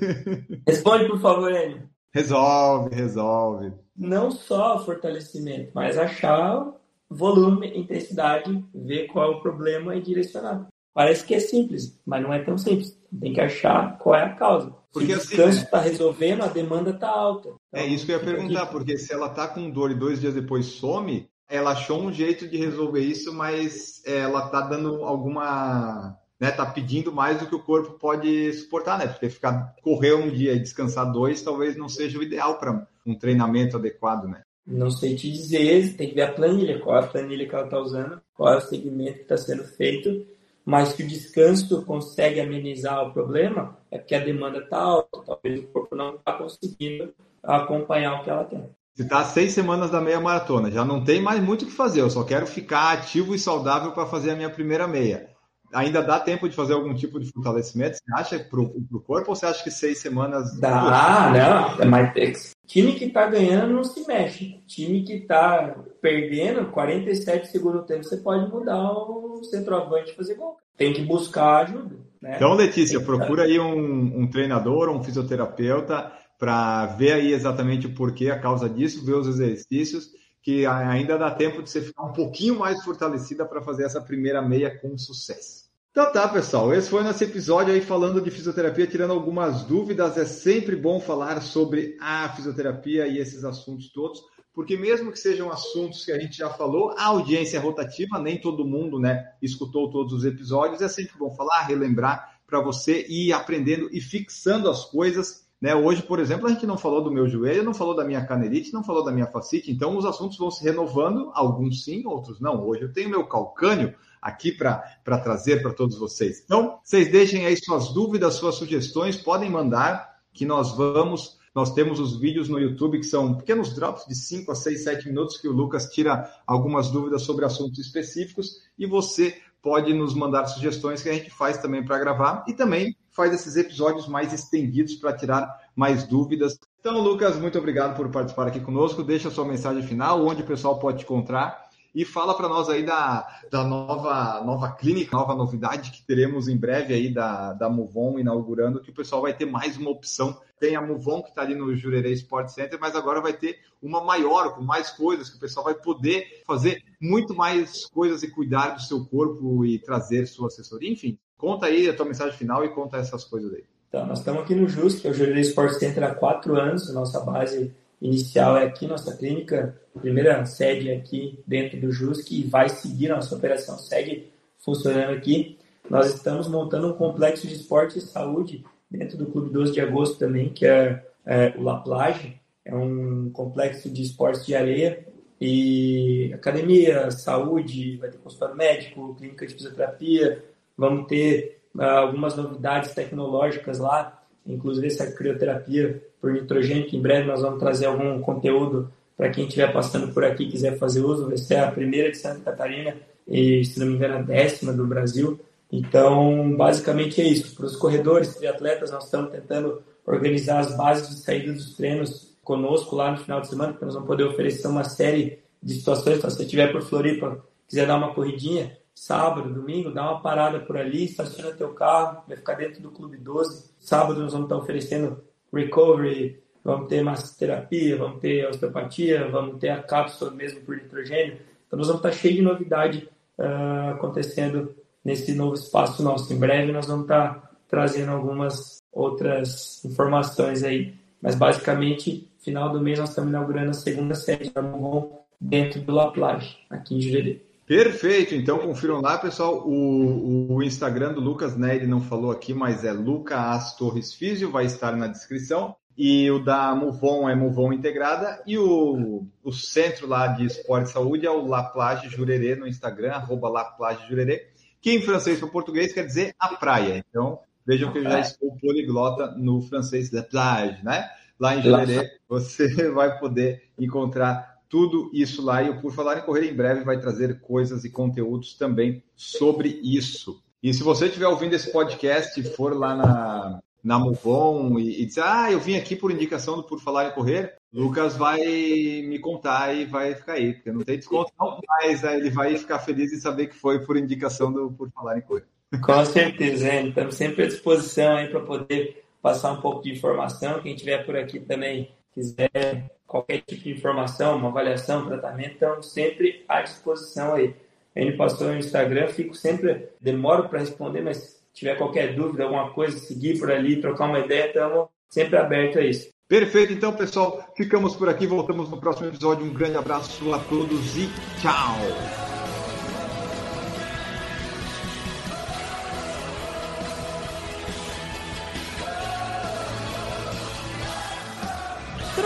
Responde, 0.67 1.07
por 1.07 1.21
favor, 1.21 1.51
Enio. 1.51 1.87
Resolve, 2.11 2.95
resolve. 2.95 3.71
Não 3.95 4.31
só 4.31 4.83
fortalecimento, 4.83 5.69
mas 5.75 5.95
achar 5.95 6.73
volume, 7.07 7.67
intensidade, 7.67 8.65
ver 8.73 9.05
qual 9.09 9.31
é 9.31 9.35
o 9.35 9.41
problema 9.41 9.95
e 9.95 10.01
direcionar. 10.01 10.67
Parece 10.91 11.23
que 11.23 11.35
é 11.35 11.39
simples, 11.39 12.01
mas 12.03 12.23
não 12.23 12.33
é 12.33 12.43
tão 12.43 12.57
simples. 12.57 12.99
Tem 13.21 13.31
que 13.31 13.41
achar 13.41 13.99
qual 13.99 14.15
é 14.15 14.23
a 14.23 14.33
causa. 14.33 14.73
Porque 14.91 15.13
se 15.13 15.13
o 15.13 15.19
descanso 15.19 15.65
está 15.65 15.81
assim, 15.81 15.89
resolvendo, 15.89 16.41
a 16.41 16.47
demanda 16.47 16.89
está 16.89 17.09
alta. 17.11 17.49
Então, 17.49 17.59
é 17.73 17.85
isso 17.85 18.07
que 18.07 18.11
eu 18.11 18.17
ia 18.17 18.25
perguntar, 18.25 18.63
aqui. 18.63 18.71
porque 18.71 18.97
se 18.97 19.13
ela 19.13 19.27
está 19.27 19.47
com 19.47 19.69
dor 19.69 19.91
e 19.91 19.93
dois 19.93 20.19
dias 20.19 20.33
depois 20.33 20.65
some, 20.65 21.29
ela 21.47 21.73
achou 21.73 22.01
um 22.01 22.11
jeito 22.11 22.47
de 22.47 22.57
resolver 22.57 23.01
isso, 23.01 23.31
mas 23.31 24.01
ela 24.03 24.45
está 24.45 24.61
dando 24.61 25.03
alguma 25.03 26.17
né, 26.39 26.51
tá 26.51 26.65
pedindo 26.65 27.11
mais 27.11 27.39
do 27.39 27.47
que 27.47 27.55
o 27.55 27.63
corpo 27.63 27.97
pode 27.97 28.51
suportar, 28.53 28.99
né? 28.99 29.07
Porque 29.07 29.29
ficar 29.29 29.73
correr 29.81 30.13
um 30.13 30.29
dia 30.29 30.53
e 30.53 30.59
descansar 30.59 31.11
dois 31.11 31.41
talvez 31.41 31.75
não 31.77 31.87
seja 31.87 32.19
o 32.19 32.23
ideal 32.23 32.57
para 32.57 32.87
um 33.05 33.15
treinamento 33.17 33.77
adequado, 33.77 34.25
né? 34.27 34.41
Não 34.67 34.89
sei 34.89 35.15
te 35.15 35.31
dizer, 35.31 35.95
tem 35.95 36.09
que 36.09 36.15
ver 36.15 36.23
a 36.23 36.33
planilha, 36.33 36.79
qual 36.79 36.97
é 36.97 36.99
a 37.03 37.07
planilha 37.07 37.47
que 37.47 37.53
ela 37.53 37.65
está 37.65 37.79
usando, 37.79 38.19
qual 38.33 38.53
é 38.53 38.57
o 38.57 38.61
segmento 38.61 39.17
que 39.17 39.21
está 39.21 39.37
sendo 39.37 39.63
feito, 39.63 40.25
mas 40.65 40.91
que 40.91 41.03
o 41.03 41.07
descanso 41.07 41.85
consegue 41.85 42.39
amenizar 42.39 43.07
o 43.07 43.13
problema, 43.13 43.77
é 43.91 43.99
porque 43.99 44.15
a 44.15 44.25
demanda 44.25 44.57
está 44.57 44.77
alta, 44.77 45.21
talvez 45.23 45.59
o 45.59 45.67
corpo 45.67 45.95
não 45.95 46.15
está 46.15 46.33
conseguindo 46.33 47.13
acompanhar 47.43 48.19
o 48.19 48.23
que 48.23 48.29
ela 48.31 48.45
quer. 48.45 48.69
Se 48.95 49.03
está 49.03 49.23
seis 49.23 49.51
semanas 49.51 49.91
da 49.91 50.01
meia 50.01 50.19
maratona, 50.19 50.71
já 50.71 50.83
não 50.83 51.03
tem 51.03 51.21
mais 51.21 51.43
muito 51.43 51.61
o 51.63 51.67
que 51.67 51.71
fazer, 51.71 52.01
eu 52.01 52.09
só 52.09 52.23
quero 52.23 52.47
ficar 52.47 52.93
ativo 52.93 53.35
e 53.35 53.39
saudável 53.39 53.91
para 53.91 54.07
fazer 54.07 54.31
a 54.31 54.35
minha 54.35 54.49
primeira 54.49 54.87
meia 54.87 55.34
ainda 55.75 56.01
dá 56.01 56.19
tempo 56.19 56.47
de 56.47 56.55
fazer 56.55 56.73
algum 56.73 56.93
tipo 56.93 57.19
de 57.19 57.29
fortalecimento? 57.31 57.97
Você 57.97 58.03
acha 58.13 58.39
para 58.39 58.59
o 58.59 58.99
corpo 59.01 59.29
ou 59.29 59.35
você 59.35 59.45
acha 59.45 59.63
que 59.63 59.69
seis 59.69 59.99
semanas. 59.99 60.59
Dá, 60.59 61.31
não. 61.79 61.89
Mas 61.89 62.55
time 62.65 62.93
que 62.93 63.05
está 63.05 63.27
ganhando 63.27 63.73
não 63.73 63.83
se 63.83 64.07
mexe. 64.07 64.63
Time 64.65 65.03
que 65.03 65.13
está 65.13 65.75
perdendo, 66.01 66.71
47 66.71 67.49
segundo 67.49 67.83
tempo, 67.83 68.03
você 68.03 68.17
pode 68.17 68.49
mudar 68.49 68.91
o 68.91 69.43
centroavante 69.43 70.11
e 70.11 70.15
fazer 70.15 70.35
gol. 70.35 70.57
Tem 70.77 70.93
que 70.93 71.03
buscar 71.03 71.63
ajuda. 71.63 71.95
Né? 72.21 72.33
Então, 72.35 72.53
Letícia, 72.53 72.99
procura 72.99 73.43
aí 73.43 73.59
um, 73.59 74.21
um 74.21 74.27
treinador 74.29 74.89
um 74.89 75.03
fisioterapeuta 75.03 76.11
para 76.39 76.87
ver 76.87 77.13
aí 77.13 77.33
exatamente 77.33 77.87
o 77.87 77.93
porquê, 77.93 78.29
a 78.29 78.39
causa 78.39 78.69
disso, 78.69 79.05
ver 79.05 79.13
os 79.13 79.27
exercícios 79.27 80.09
que 80.45 80.63
ainda 80.63 81.17
dá 81.17 81.31
tempo 81.31 81.63
de 81.63 81.71
você 81.71 81.81
ficar 81.81 82.03
um 82.03 82.13
pouquinho 82.13 82.59
mais 82.59 82.83
fortalecida 82.83 83.43
para 83.43 83.63
fazer 83.63 83.83
essa 83.83 83.99
primeira 83.99 84.43
meia 84.43 84.79
com 84.79 84.95
sucesso. 84.95 85.64
Então 85.95 86.11
tá, 86.11 86.27
pessoal, 86.27 86.73
esse 86.73 86.89
foi 86.89 87.03
nosso 87.03 87.23
episódio 87.23 87.73
aí 87.73 87.79
falando 87.79 88.19
de 88.19 88.29
fisioterapia, 88.29 88.85
tirando 88.85 89.11
algumas 89.11 89.63
dúvidas. 89.63 90.17
É 90.17 90.25
sempre 90.25 90.75
bom 90.75 90.99
falar 90.99 91.41
sobre 91.41 91.95
a 92.01 92.27
fisioterapia 92.35 93.07
e 93.07 93.17
esses 93.17 93.45
assuntos 93.45 93.87
todos, 93.93 94.21
porque 94.53 94.75
mesmo 94.75 95.09
que 95.09 95.17
sejam 95.17 95.49
assuntos 95.49 96.03
que 96.03 96.11
a 96.11 96.19
gente 96.19 96.35
já 96.35 96.49
falou, 96.49 96.93
a 96.97 97.05
audiência 97.05 97.55
é 97.55 97.61
rotativa, 97.61 98.19
nem 98.19 98.37
todo 98.37 98.67
mundo, 98.67 98.99
né, 98.99 99.23
escutou 99.41 99.89
todos 99.89 100.11
os 100.11 100.25
episódios. 100.25 100.81
É 100.81 100.89
sempre 100.89 101.17
bom 101.17 101.33
falar, 101.33 101.61
relembrar 101.61 102.39
para 102.45 102.59
você 102.59 103.05
ir 103.07 103.31
aprendendo 103.31 103.87
e 103.89 104.01
fixando 104.01 104.69
as 104.69 104.83
coisas 104.83 105.45
né? 105.61 105.73
Hoje, 105.73 106.03
por 106.03 106.19
exemplo, 106.19 106.47
a 106.47 106.51
gente 106.51 106.67
não 106.67 106.77
falou 106.77 107.01
do 107.01 107.09
meu 107.09 107.27
joelho, 107.27 107.63
não 107.63 107.73
falou 107.73 107.95
da 107.95 108.03
minha 108.03 108.23
canelite, 108.25 108.73
não 108.73 108.83
falou 108.83 109.03
da 109.03 109.11
minha 109.11 109.25
facite, 109.25 109.71
então 109.71 109.97
os 109.97 110.05
assuntos 110.05 110.37
vão 110.37 110.51
se 110.51 110.63
renovando, 110.63 111.31
alguns 111.33 111.83
sim, 111.83 112.05
outros 112.05 112.39
não. 112.39 112.63
Hoje 112.67 112.83
eu 112.83 112.93
tenho 112.93 113.09
meu 113.09 113.25
calcânio 113.25 113.95
aqui 114.25 114.51
para 114.51 114.81
trazer 115.23 115.61
para 115.61 115.71
todos 115.71 115.99
vocês. 115.99 116.41
Então, 116.43 116.79
vocês 116.83 117.11
deixem 117.11 117.45
aí 117.45 117.55
suas 117.55 117.93
dúvidas, 117.93 118.33
suas 118.33 118.55
sugestões, 118.55 119.15
podem 119.15 119.51
mandar, 119.51 120.15
que 120.33 120.45
nós 120.45 120.75
vamos. 120.75 121.37
Nós 121.53 121.71
temos 121.71 121.99
os 121.99 122.19
vídeos 122.19 122.49
no 122.49 122.59
YouTube 122.59 122.97
que 122.97 123.05
são 123.05 123.35
pequenos 123.35 123.75
drops 123.75 124.05
de 124.07 124.15
5 124.15 124.51
a 124.51 124.55
6, 124.55 124.83
7 124.83 125.07
minutos 125.07 125.37
que 125.37 125.47
o 125.47 125.53
Lucas 125.53 125.85
tira 125.91 126.29
algumas 126.45 126.89
dúvidas 126.89 127.21
sobre 127.21 127.45
assuntos 127.45 127.77
específicos 127.77 128.63
e 128.77 128.87
você 128.87 129.37
pode 129.61 129.93
nos 129.93 130.13
mandar 130.13 130.47
sugestões 130.47 131.01
que 131.01 131.09
a 131.09 131.13
gente 131.13 131.29
faz 131.29 131.59
também 131.59 131.85
para 131.85 131.99
gravar 131.99 132.43
e 132.47 132.53
também 132.53 132.97
faz 133.11 133.31
esses 133.31 133.55
episódios 133.55 134.07
mais 134.07 134.33
estendidos 134.33 134.95
para 134.95 135.15
tirar 135.15 135.47
mais 135.75 136.05
dúvidas. 136.05 136.59
Então, 136.79 136.99
Lucas, 136.99 137.37
muito 137.37 137.57
obrigado 137.57 137.95
por 137.95 138.09
participar 138.09 138.47
aqui 138.47 138.59
conosco. 138.59 139.01
Deixa 139.01 139.29
a 139.29 139.31
sua 139.31 139.45
mensagem 139.45 139.81
final, 139.83 140.25
onde 140.25 140.41
o 140.41 140.45
pessoal 140.45 140.77
pode 140.77 140.99
te 140.99 141.03
encontrar 141.03 141.64
e 141.95 142.03
fala 142.03 142.35
para 142.35 142.49
nós 142.49 142.67
aí 142.67 142.85
da, 142.85 143.25
da 143.49 143.63
nova, 143.63 144.43
nova 144.43 144.69
clínica, 144.73 145.15
nova 145.15 145.33
novidade 145.33 145.91
que 145.91 146.03
teremos 146.03 146.49
em 146.49 146.57
breve 146.57 146.93
aí 146.93 147.11
da, 147.11 147.53
da 147.53 147.69
Movon 147.69 148.19
inaugurando, 148.19 148.81
que 148.81 148.89
o 148.89 148.93
pessoal 148.93 149.21
vai 149.21 149.33
ter 149.33 149.45
mais 149.45 149.77
uma 149.77 149.91
opção. 149.91 150.37
Tem 150.59 150.75
a 150.75 150.81
Movon 150.81 151.23
que 151.23 151.29
está 151.29 151.41
ali 151.41 151.55
no 151.55 151.73
Jurerê 151.73 152.11
Sport 152.11 152.49
Center, 152.49 152.77
mas 152.81 152.97
agora 152.97 153.21
vai 153.21 153.31
ter 153.31 153.59
uma 153.81 154.03
maior, 154.03 154.55
com 154.55 154.61
mais 154.61 154.89
coisas, 154.89 155.29
que 155.29 155.37
o 155.37 155.39
pessoal 155.39 155.63
vai 155.63 155.75
poder 155.75 156.43
fazer 156.45 156.83
muito 156.99 157.33
mais 157.33 157.85
coisas 157.85 158.23
e 158.23 158.29
cuidar 158.29 158.71
do 158.71 158.81
seu 158.81 159.05
corpo 159.05 159.65
e 159.65 159.79
trazer 159.79 160.25
sua 160.25 160.47
assessoria. 160.47 160.91
Enfim, 160.91 161.17
conta 161.37 161.67
aí 161.67 161.87
a 161.87 161.95
tua 161.95 162.05
mensagem 162.05 162.37
final 162.37 162.65
e 162.65 162.69
conta 162.69 162.97
essas 162.97 163.23
coisas 163.23 163.53
aí. 163.53 163.63
Então, 163.87 164.05
nós 164.05 164.19
estamos 164.19 164.41
aqui 164.41 164.53
no 164.53 164.67
JUS, 164.67 164.99
que 164.99 165.07
é 165.07 165.11
o 165.11 165.13
Jurerê 165.13 165.39
Sport 165.41 165.75
Center 165.75 166.03
há 166.03 166.13
quatro 166.13 166.59
anos, 166.59 166.93
nossa 166.93 167.21
base 167.21 167.73
inicial 168.01 168.57
é 168.57 168.65
aqui, 168.65 168.87
nossa 168.87 169.15
clínica, 169.15 169.79
primeira 169.99 170.45
sede 170.45 170.91
aqui 170.91 171.39
dentro 171.45 171.79
do 171.79 171.91
JUSC 171.91 172.31
e 172.31 172.43
vai 172.43 172.69
seguir, 172.69 173.09
nossa 173.09 173.35
operação 173.35 173.77
segue 173.77 174.31
funcionando 174.59 175.13
aqui. 175.13 175.57
Nós 175.89 176.13
estamos 176.13 176.47
montando 176.47 176.87
um 176.87 176.93
complexo 176.93 177.47
de 177.47 177.55
esporte 177.55 177.99
e 177.99 178.01
saúde 178.01 178.65
dentro 178.89 179.17
do 179.17 179.27
Clube 179.27 179.51
12 179.51 179.73
de 179.73 179.81
Agosto 179.81 180.17
também, 180.17 180.49
que 180.49 180.65
é, 180.65 181.03
é 181.25 181.53
o 181.57 181.63
La 181.63 181.77
Plage, 181.77 182.39
é 182.63 182.75
um 182.75 183.29
complexo 183.31 183.89
de 183.89 184.01
esportes 184.01 184.45
de 184.45 184.55
areia 184.55 185.05
e 185.39 186.31
academia, 186.33 187.11
saúde, 187.11 187.97
vai 187.97 188.09
ter 188.09 188.17
consultório 188.17 188.55
médico, 188.55 189.15
clínica 189.15 189.45
de 189.45 189.53
fisioterapia, 189.53 190.43
vamos 190.77 191.07
ter 191.07 191.61
uh, 191.75 191.81
algumas 191.81 192.35
novidades 192.35 192.93
tecnológicas 192.93 193.79
lá, 193.79 194.23
inclusive 194.45 194.87
essa 194.87 195.11
crioterapia 195.11 196.01
por 196.21 196.31
nitrogênio, 196.31 196.87
que 196.87 196.97
em 196.97 197.01
breve 197.01 197.27
nós 197.27 197.41
vamos 197.41 197.59
trazer 197.59 197.85
algum 197.85 198.19
conteúdo 198.21 198.91
para 199.17 199.29
quem 199.29 199.45
estiver 199.45 199.71
passando 199.71 200.13
por 200.13 200.23
aqui 200.23 200.47
quiser 200.47 200.77
fazer 200.77 201.01
uso. 201.01 201.27
Vai 201.27 201.37
ser 201.37 201.55
a 201.57 201.71
primeira 201.71 202.11
de 202.11 202.17
Santa 202.17 202.41
Catarina 202.41 202.95
e, 203.27 203.63
se 203.63 203.79
não 203.79 203.87
me 203.87 203.95
engano, 203.95 204.15
a 204.15 204.21
décima 204.21 204.73
do 204.73 204.85
Brasil. 204.85 205.39
Então, 205.71 206.55
basicamente 206.55 207.21
é 207.21 207.23
isso. 207.23 207.55
Para 207.55 207.65
os 207.65 207.75
corredores, 207.75 208.35
triatletas, 208.35 208.91
nós 208.91 209.05
estamos 209.05 209.31
tentando 209.31 209.81
organizar 210.05 210.59
as 210.59 210.75
bases 210.75 211.09
de 211.09 211.21
saída 211.23 211.51
dos 211.51 211.75
treinos 211.75 212.35
conosco 212.43 212.95
lá 212.95 213.11
no 213.11 213.17
final 213.17 213.41
de 213.41 213.47
semana, 213.47 213.71
porque 213.71 213.85
nós 213.85 213.95
vamos 213.95 214.07
poder 214.07 214.25
oferecer 214.25 214.67
uma 214.67 214.83
série 214.83 215.39
de 215.61 215.73
situações. 215.73 216.17
Então, 216.17 216.29
se 216.29 216.37
você 216.37 216.43
estiver 216.43 216.71
por 216.71 216.81
Floripa, 216.83 217.43
quiser 217.67 217.87
dar 217.87 217.97
uma 217.97 218.13
corridinha, 218.13 218.77
sábado, 218.95 219.53
domingo, 219.53 219.91
dá 219.91 220.09
uma 220.09 220.21
parada 220.21 220.61
por 220.61 220.77
ali, 220.77 221.03
estaciona 221.03 221.51
teu 221.51 221.73
carro, 221.73 222.23
vai 222.25 222.37
ficar 222.37 222.53
dentro 222.53 222.81
do 222.81 222.89
Clube 222.89 223.17
12. 223.17 223.71
Sábado 223.77 224.21
nós 224.21 224.31
vamos 224.31 224.45
estar 224.45 224.57
oferecendo 224.57 225.21
recovery, 225.53 226.41
vamos 226.63 226.87
ter 226.87 227.03
massoterapia, 227.03 227.97
vamos 227.97 228.21
ter 228.21 228.47
osteopatia, 228.47 229.27
vamos 229.29 229.59
ter 229.59 229.69
a 229.69 229.83
cápsula 229.83 230.31
mesmo 230.31 230.61
por 230.61 230.77
nitrogênio. 230.77 231.37
Então 231.67 231.77
nós 231.77 231.87
vamos 231.87 232.03
estar 232.03 232.13
cheio 232.13 232.35
de 232.35 232.41
novidade 232.41 233.09
uh, 233.37 233.91
acontecendo 233.91 234.73
nesse 235.03 235.35
novo 235.35 235.55
espaço 235.55 236.01
nosso. 236.01 236.33
Em 236.33 236.39
breve 236.39 236.71
nós 236.71 236.87
vamos 236.87 237.03
estar 237.03 237.51
trazendo 237.67 238.13
algumas 238.13 238.81
outras 238.91 239.83
informações 239.83 240.63
aí. 240.63 240.95
Mas 241.21 241.35
basicamente, 241.35 242.29
final 242.39 242.71
do 242.71 242.79
mês 242.79 242.97
nós 242.97 243.09
estamos 243.09 243.29
inaugurando 243.29 243.71
a 243.71 243.73
segunda 243.73 244.15
sede 244.15 244.51
da 244.51 244.61
Movon 244.61 245.25
dentro 245.39 245.81
do 245.81 245.93
La 245.93 246.11
Plage, 246.11 246.57
aqui 246.69 246.95
em 246.95 247.01
Jurerê. 247.01 247.41
Perfeito, 247.65 248.35
então 248.35 248.59
confiram 248.59 249.01
lá, 249.01 249.17
pessoal. 249.17 249.67
O, 249.67 250.53
o 250.53 250.63
Instagram 250.63 251.13
do 251.13 251.19
Lucas, 251.19 251.57
né? 251.57 251.75
Ele 251.75 251.87
não 251.87 251.99
falou 251.99 252.31
aqui, 252.31 252.53
mas 252.53 252.83
é 252.83 252.91
Lucas 252.91 253.75
Torres 253.75 254.13
Físio, 254.13 254.51
vai 254.51 254.65
estar 254.65 254.95
na 254.95 255.07
descrição. 255.07 255.75
E 255.97 256.29
o 256.29 256.43
da 256.43 256.75
Muvon 256.75 257.27
é 257.27 257.33
Muvon 257.33 257.73
Integrada. 257.73 258.43
E 258.45 258.57
o, 258.57 259.25
o 259.43 259.51
centro 259.51 260.05
lá 260.07 260.27
de 260.27 260.45
esporte 260.45 260.89
e 260.89 260.93
saúde 260.93 261.25
é 261.25 261.31
o 261.31 261.47
La 261.47 261.63
Plage 261.63 262.09
Jurerê 262.09 262.55
no 262.55 262.67
Instagram, 262.67 263.13
arroba 263.13 263.49
La 263.49 263.63
Plage 263.63 264.07
Jurerê, 264.07 264.47
que 264.79 264.91
em 264.91 265.01
francês 265.01 265.39
para 265.39 265.47
português 265.47 265.91
quer 265.91 266.05
dizer 266.05 266.35
a 266.37 266.49
praia. 266.49 267.03
Então, 267.09 267.39
vejam 267.65 267.91
que 267.91 267.97
eu 267.97 268.03
já 268.03 268.19
estou 268.19 268.55
poliglota 268.57 269.31
no 269.37 269.61
francês 269.61 270.11
La 270.11 270.21
Plage, 270.21 270.83
né? 270.83 271.09
Lá 271.39 271.55
em 271.55 271.63
Jurerê, 271.63 272.11
você 272.29 272.67
vai 272.91 273.17
poder 273.17 273.63
encontrar 273.79 274.54
tudo 274.69 275.09
isso 275.13 275.43
lá. 275.43 275.63
E 275.63 275.69
o 275.69 275.81
Por 275.81 275.91
Falar 275.91 276.19
em 276.19 276.21
Correr, 276.21 276.49
em 276.49 276.55
breve, 276.55 276.83
vai 276.83 276.99
trazer 276.99 277.39
coisas 277.41 277.83
e 277.83 277.89
conteúdos 277.89 278.55
também 278.55 279.03
sobre 279.15 279.79
isso. 279.83 280.41
E 280.61 280.73
se 280.73 280.83
você 280.83 281.05
estiver 281.05 281.27
ouvindo 281.27 281.53
esse 281.53 281.71
podcast 281.71 282.39
e 282.39 282.43
for 282.43 282.75
lá 282.75 282.95
na, 282.95 283.59
na 283.83 283.99
Movon 283.99 284.79
e, 284.79 285.03
e 285.03 285.05
dizer, 285.05 285.23
ah, 285.23 285.51
eu 285.51 285.59
vim 285.59 285.75
aqui 285.75 285.95
por 285.95 286.11
indicação 286.11 286.55
do 286.55 286.63
Por 286.63 286.79
Falar 286.79 287.07
em 287.07 287.11
Correr, 287.11 287.55
Lucas 287.71 288.17
vai 288.17 288.39
me 288.39 289.19
contar 289.19 289.75
e 289.75 289.85
vai 289.85 290.15
ficar 290.15 290.33
aí, 290.33 290.53
porque 290.53 290.71
não 290.71 290.81
tem 290.81 290.97
desconto 290.97 291.31
não, 291.39 291.59
mas 291.67 292.03
ele 292.03 292.31
vai 292.31 292.57
ficar 292.57 292.79
feliz 292.79 293.13
em 293.13 293.19
saber 293.19 293.47
que 293.47 293.55
foi 293.55 293.85
por 293.85 293.95
indicação 293.95 294.51
do 294.51 294.71
Por 294.71 294.89
Falar 294.89 295.19
em 295.19 295.21
Correr. 295.21 295.45
Com 295.83 296.05
certeza, 296.05 296.73
hein? 296.73 296.89
estamos 296.89 297.15
sempre 297.15 297.43
à 297.43 297.47
disposição 297.47 298.15
aí 298.15 298.27
para 298.27 298.39
poder 298.39 299.03
passar 299.21 299.51
um 299.51 299.61
pouco 299.61 299.83
de 299.83 299.91
informação. 299.91 300.61
Quem 300.61 300.73
estiver 300.73 301.05
por 301.05 301.15
aqui 301.15 301.39
também 301.39 301.91
quiser 302.15 302.89
qualquer 303.05 303.41
tipo 303.41 303.63
de 303.63 303.71
informação, 303.71 304.37
uma 304.37 304.49
avaliação, 304.49 305.05
tratamento, 305.05 305.53
estão 305.53 305.81
sempre 305.83 306.43
à 306.47 306.61
disposição 306.61 307.35
aí. 307.35 307.53
Ele 307.95 308.13
passou 308.13 308.47
no 308.47 308.57
Instagram, 308.57 309.07
fico 309.09 309.35
sempre, 309.35 309.89
demoro 310.01 310.49
para 310.49 310.59
responder, 310.59 311.01
mas 311.01 311.17
se 311.17 311.39
tiver 311.53 311.77
qualquer 311.77 312.15
dúvida, 312.15 312.43
alguma 312.43 312.71
coisa, 312.71 312.97
seguir 312.97 313.39
por 313.39 313.51
ali, 313.51 313.79
trocar 313.79 314.09
uma 314.09 314.19
ideia, 314.19 314.47
estamos 314.47 314.87
sempre 315.09 315.37
abertos 315.37 315.77
a 315.77 315.81
isso. 315.81 316.09
Perfeito, 316.27 316.73
então 316.73 316.91
pessoal, 316.91 317.53
ficamos 317.55 317.95
por 317.95 318.09
aqui, 318.09 318.25
voltamos 318.25 318.69
no 318.69 318.79
próximo 318.79 319.07
episódio. 319.07 319.45
Um 319.45 319.53
grande 319.53 319.77
abraço 319.77 320.33
a 320.33 320.39
todos 320.39 320.97
e 320.97 321.07
tchau! 321.39 322.34